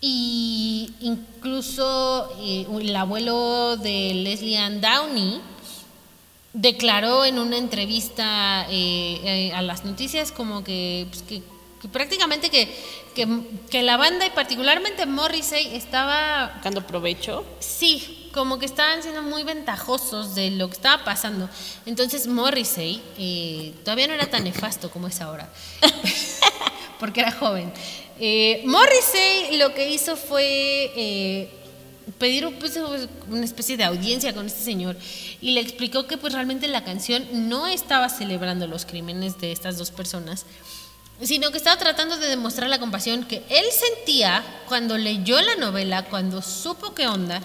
Y 0.00 0.94
incluso 1.00 2.28
eh, 2.40 2.66
el 2.80 2.96
abuelo 2.96 3.76
de 3.76 4.14
Leslie 4.14 4.58
Ann 4.58 4.80
Downey 4.80 5.40
declaró 6.54 7.24
en 7.24 7.38
una 7.38 7.56
entrevista 7.56 8.66
eh, 8.68 9.20
eh, 9.22 9.52
a 9.54 9.62
las 9.62 9.84
noticias 9.84 10.32
como 10.32 10.64
que, 10.64 11.06
pues, 11.10 11.22
que, 11.22 11.42
que 11.82 11.88
prácticamente 11.88 12.48
que, 12.48 12.72
que, 13.14 13.26
que 13.68 13.82
la 13.82 13.96
banda 13.96 14.24
y 14.24 14.30
particularmente 14.30 15.04
Morrissey 15.04 15.74
estaba 15.74 16.52
Sacando 16.62 16.86
provecho. 16.86 17.44
Sí, 17.58 18.30
como 18.32 18.60
que 18.60 18.66
estaban 18.66 19.02
siendo 19.02 19.22
muy 19.22 19.42
ventajosos 19.42 20.36
de 20.36 20.52
lo 20.52 20.68
que 20.68 20.74
estaba 20.74 21.04
pasando. 21.04 21.50
Entonces 21.86 22.28
Morrissey 22.28 23.02
eh, 23.18 23.74
todavía 23.84 24.06
no 24.06 24.14
era 24.14 24.30
tan 24.30 24.44
nefasto 24.44 24.92
como 24.92 25.08
es 25.08 25.20
ahora, 25.20 25.52
porque 27.00 27.20
era 27.20 27.32
joven. 27.32 27.72
Eh, 28.20 28.62
Morrissey 28.64 29.56
lo 29.56 29.74
que 29.74 29.90
hizo 29.90 30.16
fue 30.16 30.92
eh, 30.94 31.50
pedir 32.18 32.48
pues, 32.60 32.78
una 33.28 33.44
especie 33.44 33.76
de 33.76 33.82
audiencia 33.82 34.32
con 34.32 34.46
este 34.46 34.62
señor 34.62 34.96
y 35.40 35.50
le 35.50 35.60
explicó 35.60 36.06
que 36.06 36.16
pues 36.16 36.32
realmente 36.32 36.68
la 36.68 36.84
canción 36.84 37.48
no 37.48 37.66
estaba 37.66 38.08
celebrando 38.08 38.68
los 38.68 38.86
crímenes 38.86 39.40
de 39.40 39.50
estas 39.50 39.78
dos 39.78 39.90
personas, 39.90 40.46
sino 41.20 41.50
que 41.50 41.58
estaba 41.58 41.76
tratando 41.78 42.16
de 42.16 42.28
demostrar 42.28 42.68
la 42.68 42.78
compasión 42.80 43.24
que 43.24 43.42
él 43.48 43.64
sentía 43.70 44.42
cuando 44.66 44.98
leyó 44.98 45.40
la 45.40 45.54
novela, 45.56 46.04
cuando 46.04 46.42
supo 46.42 46.94
qué 46.94 47.06
onda. 47.06 47.40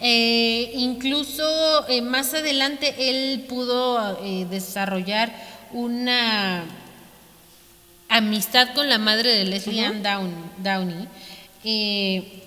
Eh, 0.00 0.72
incluso 0.74 1.86
eh, 1.88 2.02
más 2.02 2.34
adelante 2.34 2.94
él 2.98 3.46
pudo 3.48 4.18
eh, 4.24 4.46
desarrollar 4.50 5.32
una 5.72 6.64
amistad 8.08 8.74
con 8.74 8.88
la 8.88 8.98
madre 8.98 9.30
de 9.34 9.44
Leslie 9.44 9.84
Ann 9.84 10.02
Down- 10.02 10.50
Downey. 10.58 11.08
eh, 11.64 12.42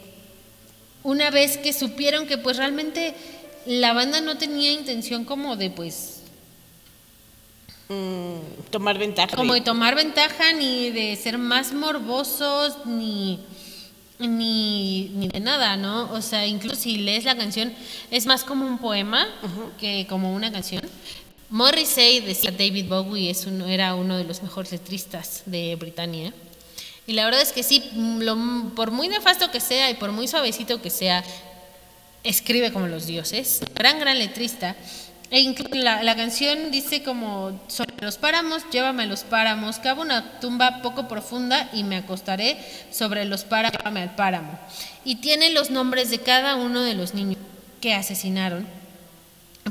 una 1.02 1.30
vez 1.30 1.58
que 1.58 1.72
supieron 1.74 2.26
que 2.28 2.38
pues 2.38 2.58
realmente 2.58 3.14
la 3.66 3.94
banda 3.94 4.22
no 4.22 4.38
tenía 4.38 4.72
intención 4.72 5.24
como 5.26 5.56
de 5.56 5.70
pues 5.70 6.15
mm, 7.90 8.70
tomar 8.72 8.98
ventaja. 8.98 9.36
como 9.36 9.54
de- 9.54 9.62
tomar 9.62 9.96
ventaja 9.96 10.54
ni 10.54 10.90
de 10.92 11.16
ser 11.16 11.38
más 11.38 11.74
morbosos 11.74 12.86
ni 12.86 13.40
ni, 14.18 15.10
ni 15.14 15.28
de 15.28 15.42
nada, 15.42 15.76
¿no? 15.76 16.10
O 16.14 16.22
sea, 16.22 16.46
incluso 16.48 16.78
si 16.78 16.98
lees 17.00 17.26
la 17.26 17.36
canción 17.36 17.74
es 18.12 18.26
más 18.26 18.46
como 18.46 18.66
un 18.66 18.78
poema 18.78 19.28
que 19.78 20.08
como 20.08 20.34
una 20.34 20.54
canción. 20.54 20.82
Morrissey 21.50 22.22
decía 22.22 22.52
David 22.52 22.86
Bowie 22.88 23.30
es 23.30 23.46
uno, 23.46 23.66
era 23.68 23.94
uno 23.94 24.16
de 24.18 24.24
los 24.24 24.42
mejores 24.42 24.72
letristas 24.72 25.44
de 25.46 25.76
Britania. 25.76 26.34
Y 27.06 27.12
la 27.14 27.26
verdad 27.26 27.42
es 27.42 27.52
que 27.52 27.62
sí, 27.62 27.84
lo- 28.20 28.72
por 28.74 28.92
muy 28.92 29.10
nefasto 29.10 29.52
que 29.52 29.60
sea 29.60 29.90
y 29.92 29.96
por 29.96 30.14
muy 30.14 30.30
suavecito 30.30 30.82
que 30.82 30.90
sea, 30.90 31.22
escribe 32.24 32.72
como 32.72 32.88
los 32.88 33.06
dioses. 33.08 33.62
Gran, 33.76 34.00
gran 34.00 34.18
letrista. 34.18 34.76
E 35.32 35.56
la, 35.74 36.04
la 36.04 36.16
canción 36.16 36.72
dice 36.72 37.02
como 37.02 37.60
sobre 37.68 37.96
los 38.02 38.18
páramos, 38.18 38.64
llévame 38.72 39.04
a 39.04 39.08
los 39.08 39.24
páramos, 39.24 39.80
cavo 39.80 40.04
una 40.04 40.40
tumba 40.40 40.82
poco 40.82 41.08
profunda 41.08 41.70
y 41.74 41.84
me 41.84 41.98
acostaré 41.98 42.58
sobre 42.92 43.26
los 43.26 43.44
páramos, 43.44 43.78
llévame 43.78 44.02
al 44.02 44.16
páramo. 44.16 44.60
Y 45.04 45.16
tiene 45.16 45.50
los 45.52 45.72
nombres 45.72 46.10
de 46.12 46.20
cada 46.20 46.56
uno 46.56 46.82
de 46.82 46.94
los 46.94 47.14
niños 47.14 47.38
que 47.82 47.94
asesinaron. 47.94 48.68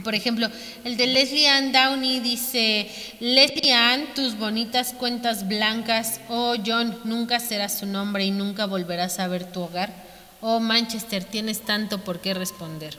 Por 0.03 0.17
ejemplo, 0.17 0.49
el 0.85 0.97
de 0.97 1.07
Leslie 1.07 1.49
Ann 1.49 1.71
Downey 1.71 2.19
dice, 2.19 2.91
Leslie 3.21 3.73
Ann, 3.73 4.13
tus 4.15 4.37
bonitas 4.37 4.93
cuentas 4.93 5.47
blancas, 5.47 6.21
oh 6.29 6.57
John, 6.67 6.99
nunca 7.05 7.39
serás 7.39 7.79
su 7.79 7.87
nombre 7.87 8.25
y 8.25 8.33
nunca 8.33 8.67
volverás 8.67 9.21
a 9.21 9.29
ver 9.29 9.45
tu 9.45 9.61
hogar. 9.61 9.93
Oh 10.41 10.59
Manchester, 10.59 11.23
tienes 11.23 11.61
tanto 11.61 12.03
por 12.03 12.21
qué 12.21 12.35
responder. 12.35 12.99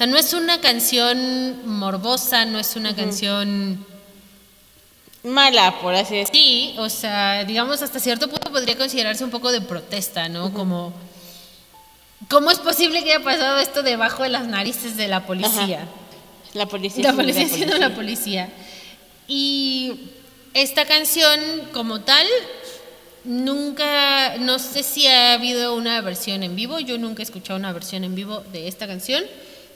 O 0.00 0.02
sea, 0.02 0.06
no 0.06 0.16
es 0.16 0.32
una 0.32 0.62
canción 0.62 1.60
morbosa, 1.68 2.46
no 2.46 2.58
es 2.58 2.74
una 2.74 2.96
canción... 2.96 3.84
Mala, 5.22 5.78
por 5.82 5.94
así 5.94 6.16
decirlo. 6.16 6.32
Sí, 6.32 6.74
o 6.78 6.88
sea, 6.88 7.44
digamos 7.44 7.82
hasta 7.82 8.00
cierto 8.00 8.26
punto 8.28 8.50
podría 8.50 8.78
considerarse 8.78 9.22
un 9.24 9.30
poco 9.30 9.52
de 9.52 9.60
protesta, 9.60 10.30
¿no? 10.30 10.54
Como... 10.54 10.94
¿Cómo 12.30 12.50
es 12.50 12.58
posible 12.60 13.04
que 13.04 13.12
haya 13.12 13.22
pasado 13.22 13.58
esto 13.58 13.82
debajo 13.82 14.22
de 14.22 14.30
las 14.30 14.46
narices 14.46 14.96
de 14.96 15.06
la 15.06 15.26
policía? 15.26 15.86
La 16.54 16.64
policía. 16.64 17.04
La 17.04 17.12
policía 17.12 17.46
siendo 17.46 17.76
la 17.76 17.94
policía. 17.94 18.48
Y 19.28 20.12
esta 20.54 20.86
canción 20.86 21.38
como 21.74 22.00
tal, 22.00 22.26
nunca, 23.24 24.38
no 24.38 24.58
sé 24.58 24.82
si 24.82 25.06
ha 25.08 25.34
habido 25.34 25.74
una 25.74 26.00
versión 26.00 26.42
en 26.42 26.56
vivo, 26.56 26.80
yo 26.80 26.96
nunca 26.96 27.20
he 27.20 27.24
escuchado 27.24 27.58
una 27.58 27.74
versión 27.74 28.02
en 28.02 28.14
vivo 28.14 28.42
de 28.50 28.66
esta 28.66 28.86
canción, 28.86 29.22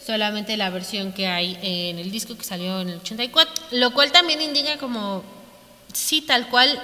solamente 0.05 0.57
la 0.57 0.71
versión 0.71 1.13
que 1.13 1.27
hay 1.27 1.59
en 1.63 1.99
el 1.99 2.11
disco 2.11 2.37
que 2.37 2.45
salió 2.45 2.81
en 2.81 2.89
el 2.91 2.97
84, 2.99 3.55
lo 3.73 3.93
cual 3.93 4.13
también 4.13 4.41
indica 4.43 4.77
como, 4.79 5.23
sí, 5.93 6.21
tal 6.23 6.49
cual, 6.49 6.83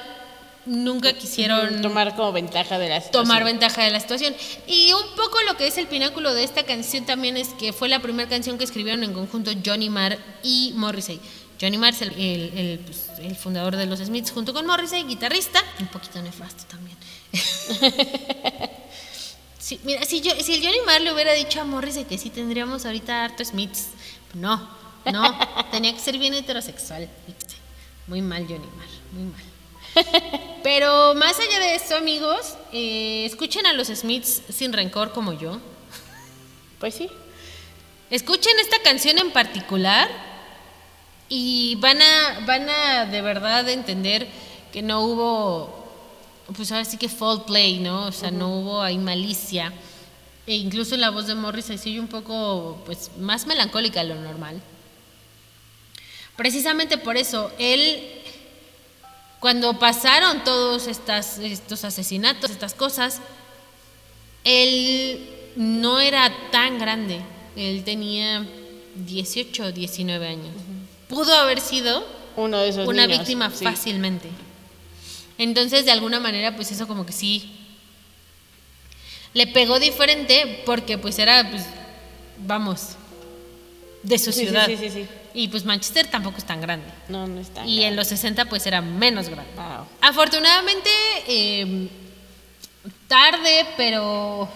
nunca 0.66 1.12
quisieron 1.14 1.80
Tomar 1.82 2.14
como 2.14 2.32
ventaja 2.32 2.78
de 2.78 2.88
la 2.90 3.00
situación. 3.00 3.24
tomar 3.24 3.44
ventaja 3.44 3.82
de 3.82 3.90
la 3.90 3.98
situación. 4.00 4.34
Y 4.66 4.92
un 4.92 5.16
poco 5.16 5.38
lo 5.46 5.56
que 5.56 5.66
es 5.66 5.78
el 5.78 5.86
pináculo 5.86 6.32
de 6.34 6.44
esta 6.44 6.62
canción 6.64 7.06
también 7.06 7.36
es 7.36 7.48
que 7.58 7.72
fue 7.72 7.88
la 7.88 8.00
primera 8.00 8.28
canción 8.28 8.58
que 8.58 8.64
escribieron 8.64 9.02
en 9.02 9.12
conjunto 9.14 9.50
Johnny 9.64 9.88
Marr 9.90 10.18
y 10.42 10.72
Morrissey. 10.76 11.18
Johnny 11.60 11.76
Marr 11.78 11.94
es 11.94 12.02
el, 12.02 12.10
el- 12.12 12.58
el, 12.58 12.78
pues, 12.80 13.06
el 13.20 13.36
fundador 13.36 13.76
de 13.76 13.86
los 13.86 13.98
Smiths 14.00 14.30
junto 14.30 14.52
con 14.54 14.66
Morrissey, 14.66 15.02
guitarrista, 15.04 15.62
un 15.80 15.88
poquito 15.88 16.20
nefasto 16.22 16.64
también. 16.68 16.96
Sí, 19.70 19.78
mira, 19.84 20.04
si, 20.04 20.20
yo, 20.20 20.32
si 20.40 20.54
el 20.54 20.64
Johnny 20.64 20.80
Marr 20.84 21.00
le 21.00 21.12
hubiera 21.12 21.32
dicho 21.32 21.60
a 21.60 21.64
Morrissey 21.64 22.04
que 22.04 22.18
sí 22.18 22.28
tendríamos 22.28 22.84
ahorita 22.84 23.22
harto 23.22 23.44
Smiths, 23.44 23.90
no, 24.34 24.68
no, 25.12 25.38
tenía 25.70 25.92
que 25.92 26.00
ser 26.00 26.18
bien 26.18 26.34
heterosexual. 26.34 27.08
Muy 28.08 28.20
mal 28.20 28.48
Johnny 28.48 28.66
Marr, 28.76 28.88
muy 29.12 29.30
mal. 29.30 30.32
Pero 30.64 31.14
más 31.14 31.38
allá 31.38 31.60
de 31.60 31.76
eso, 31.76 31.94
amigos, 31.94 32.56
eh, 32.72 33.24
escuchen 33.24 33.64
a 33.64 33.72
los 33.72 33.86
Smiths 33.86 34.42
sin 34.48 34.72
rencor 34.72 35.12
como 35.12 35.34
yo. 35.34 35.60
Pues 36.80 36.96
sí. 36.96 37.08
Escuchen 38.10 38.58
esta 38.58 38.82
canción 38.82 39.18
en 39.18 39.30
particular 39.30 40.10
y 41.28 41.76
van 41.76 42.02
a, 42.02 42.40
van 42.44 42.68
a 42.68 43.06
de 43.06 43.22
verdad 43.22 43.68
entender 43.68 44.26
que 44.72 44.82
no 44.82 45.02
hubo, 45.02 45.79
pues 46.56 46.72
ahora 46.72 46.84
sí 46.84 46.96
que 46.96 47.08
fall 47.08 47.44
play, 47.44 47.78
¿no? 47.78 48.06
O 48.06 48.12
sea, 48.12 48.30
no 48.30 48.58
hubo 48.58 48.82
ahí 48.82 48.98
malicia. 48.98 49.72
E 50.46 50.56
incluso 50.56 50.96
la 50.96 51.10
voz 51.10 51.26
de 51.26 51.34
Morris 51.34 51.66
se 51.66 52.00
un 52.00 52.08
poco, 52.08 52.82
pues, 52.86 53.10
más 53.18 53.46
melancólica 53.46 54.02
de 54.02 54.08
lo 54.08 54.16
normal. 54.16 54.60
Precisamente 56.36 56.98
por 56.98 57.16
eso, 57.16 57.52
él, 57.58 58.02
cuando 59.38 59.78
pasaron 59.78 60.42
todos 60.42 60.86
estas, 60.86 61.38
estos 61.38 61.84
asesinatos, 61.84 62.50
estas 62.50 62.74
cosas, 62.74 63.20
él 64.44 65.28
no 65.56 66.00
era 66.00 66.32
tan 66.50 66.78
grande. 66.78 67.20
Él 67.56 67.84
tenía 67.84 68.46
18 68.96 69.64
o 69.64 69.72
19 69.72 70.26
años. 70.26 70.54
Pudo 71.08 71.34
haber 71.34 71.60
sido 71.60 72.04
Uno 72.36 72.58
de 72.58 72.68
esos 72.70 72.88
una 72.88 73.06
niños, 73.06 73.18
víctima 73.20 73.50
sí. 73.50 73.64
fácilmente. 73.64 74.30
Entonces, 75.40 75.86
de 75.86 75.90
alguna 75.90 76.20
manera, 76.20 76.54
pues 76.54 76.70
eso 76.70 76.86
como 76.86 77.06
que 77.06 77.12
sí 77.12 77.50
le 79.32 79.46
pegó 79.46 79.78
diferente 79.80 80.62
porque 80.66 80.98
pues 80.98 81.18
era, 81.18 81.48
pues, 81.50 81.64
vamos, 82.38 82.90
de 84.02 84.18
su 84.18 84.32
Sí, 84.32 84.40
ciudad. 84.40 84.66
sí, 84.66 84.76
sí, 84.76 84.90
sí. 84.90 85.06
Y 85.32 85.48
pues 85.48 85.64
Manchester 85.64 86.06
tampoco 86.08 86.36
es 86.38 86.44
tan 86.44 86.60
grande. 86.60 86.86
No, 87.08 87.26
no 87.26 87.40
está. 87.40 87.64
Y 87.64 87.84
en 87.84 87.96
los 87.96 88.08
60 88.08 88.44
pues 88.46 88.66
era 88.66 88.82
menos 88.82 89.28
grande. 89.30 89.50
Wow. 89.56 89.86
Afortunadamente, 90.02 90.90
eh, 91.26 91.88
tarde, 93.08 93.66
pero, 93.78 94.46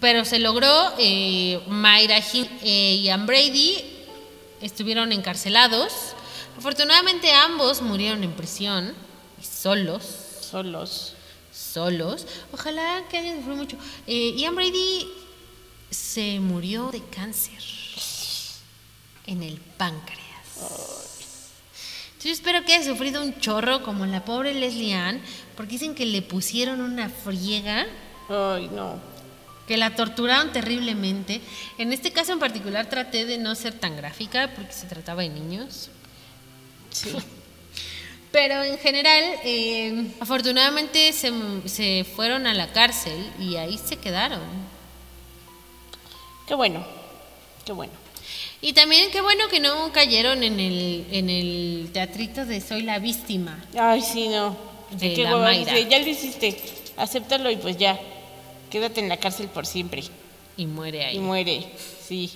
pero 0.00 0.24
se 0.24 0.40
logró. 0.40 0.94
eh, 0.98 1.60
Mayra 1.68 2.18
Hin- 2.18 2.48
eh, 2.62 2.94
y 3.02 3.08
Ann 3.10 3.26
Brady 3.26 3.84
estuvieron 4.62 5.12
encarcelados. 5.12 5.92
Afortunadamente 6.56 7.30
ambos 7.32 7.82
murieron 7.82 8.24
en 8.24 8.32
prisión, 8.32 8.94
y 9.40 9.44
solos, 9.44 10.02
Solos. 10.40 11.14
solos. 11.52 12.26
Ojalá 12.52 13.04
que 13.10 13.18
hayan 13.18 13.36
sufrido 13.36 13.56
mucho. 13.56 13.76
Eh, 14.06 14.34
Ian 14.36 14.54
Brady 14.54 15.06
se 15.90 16.40
murió 16.40 16.90
de 16.90 17.02
cáncer 17.04 17.58
en 19.26 19.42
el 19.42 19.58
páncreas. 19.58 20.22
Yo 22.22 22.32
espero 22.32 22.64
que 22.64 22.74
haya 22.74 22.84
sufrido 22.90 23.22
un 23.22 23.38
chorro 23.38 23.82
como 23.82 24.06
la 24.06 24.24
pobre 24.24 24.54
Leslie 24.54 24.94
Ann, 24.94 25.20
porque 25.56 25.72
dicen 25.72 25.94
que 25.94 26.06
le 26.06 26.22
pusieron 26.22 26.80
una 26.80 27.08
friega, 27.08 27.86
Ay, 28.28 28.68
no. 28.72 28.98
que 29.68 29.76
la 29.76 29.94
torturaron 29.94 30.52
terriblemente. 30.52 31.40
En 31.78 31.92
este 31.92 32.12
caso 32.12 32.32
en 32.32 32.38
particular 32.40 32.88
traté 32.88 33.26
de 33.26 33.38
no 33.38 33.54
ser 33.54 33.74
tan 33.78 33.96
gráfica 33.96 34.52
porque 34.56 34.72
se 34.72 34.86
trataba 34.86 35.22
de 35.22 35.28
niños. 35.28 35.90
Sí. 36.96 37.14
Pero 38.32 38.62
en 38.62 38.78
general, 38.78 39.22
eh, 39.44 40.08
afortunadamente 40.20 41.12
se, 41.12 41.32
se 41.66 42.04
fueron 42.04 42.46
a 42.46 42.54
la 42.54 42.72
cárcel 42.72 43.30
y 43.40 43.56
ahí 43.56 43.78
se 43.78 43.96
quedaron. 43.96 44.40
Qué 46.46 46.54
bueno. 46.54 46.84
Qué 47.64 47.72
bueno. 47.72 47.92
Y 48.60 48.72
también 48.72 49.10
qué 49.10 49.20
bueno 49.20 49.48
que 49.48 49.60
no 49.60 49.92
cayeron 49.92 50.42
en 50.42 50.60
el, 50.60 51.06
en 51.10 51.30
el 51.30 51.90
teatrito 51.92 52.44
de 52.44 52.60
Soy 52.60 52.82
la 52.82 52.98
víctima. 52.98 53.64
Ay, 53.78 54.02
sí, 54.02 54.28
no. 54.28 54.56
De 54.90 55.14
Qué 55.14 55.22
la 55.24 55.36
Mayra. 55.36 55.72
dice, 55.74 55.88
ya 55.88 55.98
lo 55.98 56.06
hiciste. 56.06 56.60
Acéptalo 56.96 57.50
y 57.50 57.56
pues 57.56 57.76
ya. 57.76 57.98
Quédate 58.70 59.00
en 59.00 59.08
la 59.08 59.16
cárcel 59.16 59.48
por 59.48 59.66
siempre. 59.66 60.04
Y 60.56 60.66
muere 60.66 61.04
ahí. 61.04 61.16
Y 61.16 61.18
muere. 61.20 61.66
Sí. 62.06 62.30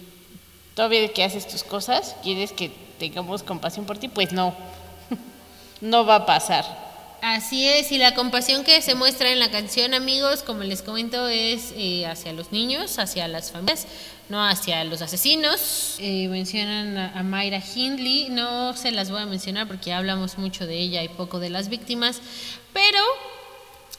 Todavía 0.74 1.12
que 1.12 1.24
haces 1.24 1.46
tus 1.48 1.64
cosas, 1.64 2.16
quieres 2.22 2.52
que 2.52 2.70
tengamos 2.98 3.42
compasión 3.42 3.86
por 3.86 3.98
ti, 3.98 4.08
pues 4.08 4.32
no. 4.32 4.54
no 5.80 6.04
va 6.06 6.16
a 6.16 6.26
pasar. 6.26 6.90
Así 7.22 7.68
es, 7.68 7.92
y 7.92 7.98
la 7.98 8.14
compasión 8.14 8.64
que 8.64 8.80
se 8.80 8.94
muestra 8.94 9.30
en 9.30 9.40
la 9.40 9.50
canción, 9.50 9.92
amigos, 9.92 10.42
como 10.42 10.62
les 10.62 10.80
comento, 10.80 11.28
es 11.28 11.74
eh, 11.76 12.06
hacia 12.06 12.32
los 12.32 12.50
niños, 12.50 12.98
hacia 12.98 13.28
las 13.28 13.52
familias, 13.52 13.86
no 14.30 14.42
hacia 14.42 14.82
los 14.84 15.02
asesinos. 15.02 15.96
Eh, 15.98 16.28
mencionan 16.28 16.96
a, 16.96 17.22
Mayra 17.22 17.60
Hindley, 17.60 18.28
no 18.30 18.74
se 18.74 18.90
las 18.90 19.10
voy 19.10 19.20
a 19.20 19.26
mencionar 19.26 19.66
porque 19.66 19.90
ya 19.90 19.98
hablamos 19.98 20.38
mucho 20.38 20.66
de 20.66 20.78
ella 20.78 21.02
y 21.02 21.08
poco 21.08 21.40
de 21.40 21.50
las 21.50 21.68
víctimas, 21.68 22.22
pero 22.72 22.98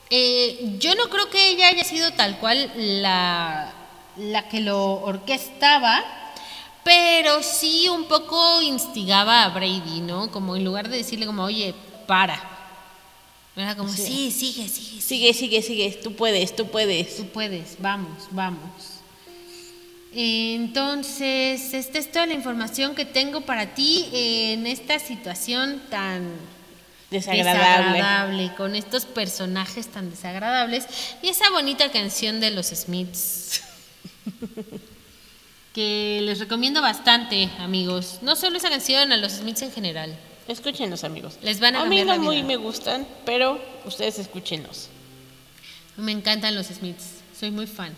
eh, 0.10 0.78
yo 0.80 0.96
no 0.96 1.10
creo 1.10 1.30
que 1.30 1.52
ella 1.52 1.68
haya 1.68 1.84
sido 1.84 2.12
tal 2.14 2.40
cual 2.40 2.72
la, 2.76 3.72
la 4.18 4.50
que 4.50 4.62
lo 4.62 4.94
orquestaba, 4.94 6.04
pero 6.84 7.44
sí 7.44 7.88
un 7.90 8.06
poco 8.06 8.62
instigaba 8.62 9.44
a 9.44 9.50
Brady, 9.50 10.02
¿no? 10.02 10.32
Como 10.32 10.56
en 10.56 10.64
lugar 10.64 10.90
de 10.90 10.98
decirle 10.98 11.26
como, 11.26 11.44
oye, 11.44 11.76
para. 12.08 12.42
Era 13.56 13.76
como, 13.76 13.90
sí, 13.92 14.32
sigue, 14.32 14.68
sigue, 14.68 14.70
sigue. 14.70 15.02
Sigue, 15.02 15.34
sigue, 15.34 15.62
sigue. 15.62 16.00
Tú 16.02 16.16
puedes, 16.16 16.56
tú 16.56 16.68
puedes. 16.68 17.18
Tú 17.18 17.26
puedes, 17.28 17.76
vamos, 17.80 18.28
vamos. 18.32 18.62
Entonces, 20.14 21.74
esta 21.74 22.00
es 22.00 22.12
toda 22.12 22.26
la 22.26 22.34
información 22.34 22.96
que 22.96 23.06
tengo 23.06 23.42
para 23.42 23.74
ti 23.76 24.10
en 24.12 24.68
esta 24.68 25.00
situación 25.00 25.82
tan 25.90 26.30
Desagradable. 27.10 27.98
desagradable, 27.98 28.56
con 28.56 28.76
estos 28.76 29.06
personajes 29.06 29.88
tan 29.88 30.10
desagradables 30.10 30.86
y 31.22 31.30
esa 31.30 31.50
bonita 31.50 31.92
canción 31.92 32.40
de 32.40 32.52
los 32.52 32.68
Smiths. 32.68 33.62
que 35.74 36.20
les 36.24 36.40
recomiendo 36.40 36.82
bastante, 36.82 37.50
amigos. 37.60 38.20
No 38.22 38.36
solo 38.36 38.58
esa 38.58 38.70
canción, 38.70 39.12
a 39.12 39.18
los 39.18 39.34
Smiths 39.34 39.62
en 39.62 39.72
general. 39.72 40.16
Escúchenlos, 40.48 41.04
amigos. 41.04 41.38
Les 41.42 41.60
van 41.60 41.76
a 41.76 41.82
A 41.82 41.86
mí 41.86 42.04
no 42.04 42.18
muy 42.20 42.44
me 42.44 42.58
gustan, 42.58 43.08
pero 43.26 43.62
ustedes 43.86 44.20
escúchenlos. 44.20 44.90
Me 45.98 46.12
encantan 46.12 46.56
los 46.56 46.68
Smiths. 46.68 47.22
Soy 47.40 47.52
muy 47.52 47.68
fan, 47.68 47.94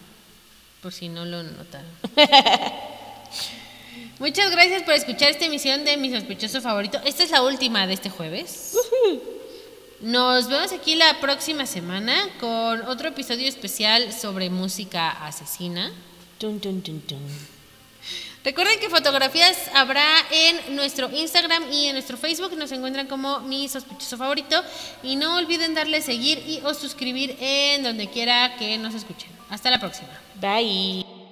por 0.82 0.94
si 0.94 1.10
no 1.10 1.26
lo 1.26 1.44
notaron. 1.44 1.90
Muchas 4.20 4.52
gracias 4.52 4.84
por 4.84 4.94
escuchar 4.94 5.32
esta 5.32 5.46
emisión 5.46 5.84
de 5.84 5.98
Mi 5.98 6.12
Sospechoso 6.12 6.62
Favorito. 6.62 7.00
Esta 7.04 7.24
es 7.24 7.32
la 7.32 7.42
última 7.42 7.88
de 7.88 7.94
este 7.94 8.10
jueves. 8.10 8.76
Nos 10.02 10.48
vemos 10.48 10.72
aquí 10.72 10.96
la 10.96 11.20
próxima 11.20 11.66
semana 11.66 12.14
con 12.40 12.82
otro 12.84 13.10
episodio 13.10 13.48
especial 13.48 14.14
sobre 14.14 14.50
música 14.50 15.10
asesina. 15.10 15.92
Tun, 16.38 16.60
tun, 16.60 16.82
tun, 16.82 17.02
tun. 17.02 17.53
Recuerden 18.44 18.80
que 18.80 18.90
fotografías 18.90 19.70
habrá 19.74 20.06
en 20.30 20.76
nuestro 20.76 21.10
Instagram 21.10 21.72
y 21.72 21.88
en 21.88 21.94
nuestro 21.94 22.18
Facebook. 22.18 22.58
Nos 22.58 22.72
encuentran 22.74 23.08
como 23.08 23.40
mi 23.40 23.70
sospechoso 23.70 24.18
favorito. 24.18 24.62
Y 25.02 25.16
no 25.16 25.38
olviden 25.38 25.74
darle 25.74 26.02
seguir 26.02 26.44
y 26.46 26.60
o 26.66 26.74
suscribir 26.74 27.38
en 27.40 27.84
donde 27.84 28.10
quiera 28.10 28.56
que 28.58 28.78
nos 28.78 28.94
escuchen. 28.94 29.30
Hasta 29.50 29.72
la 29.72 29.80
próxima. 29.80 30.10
Bye. 30.42 31.23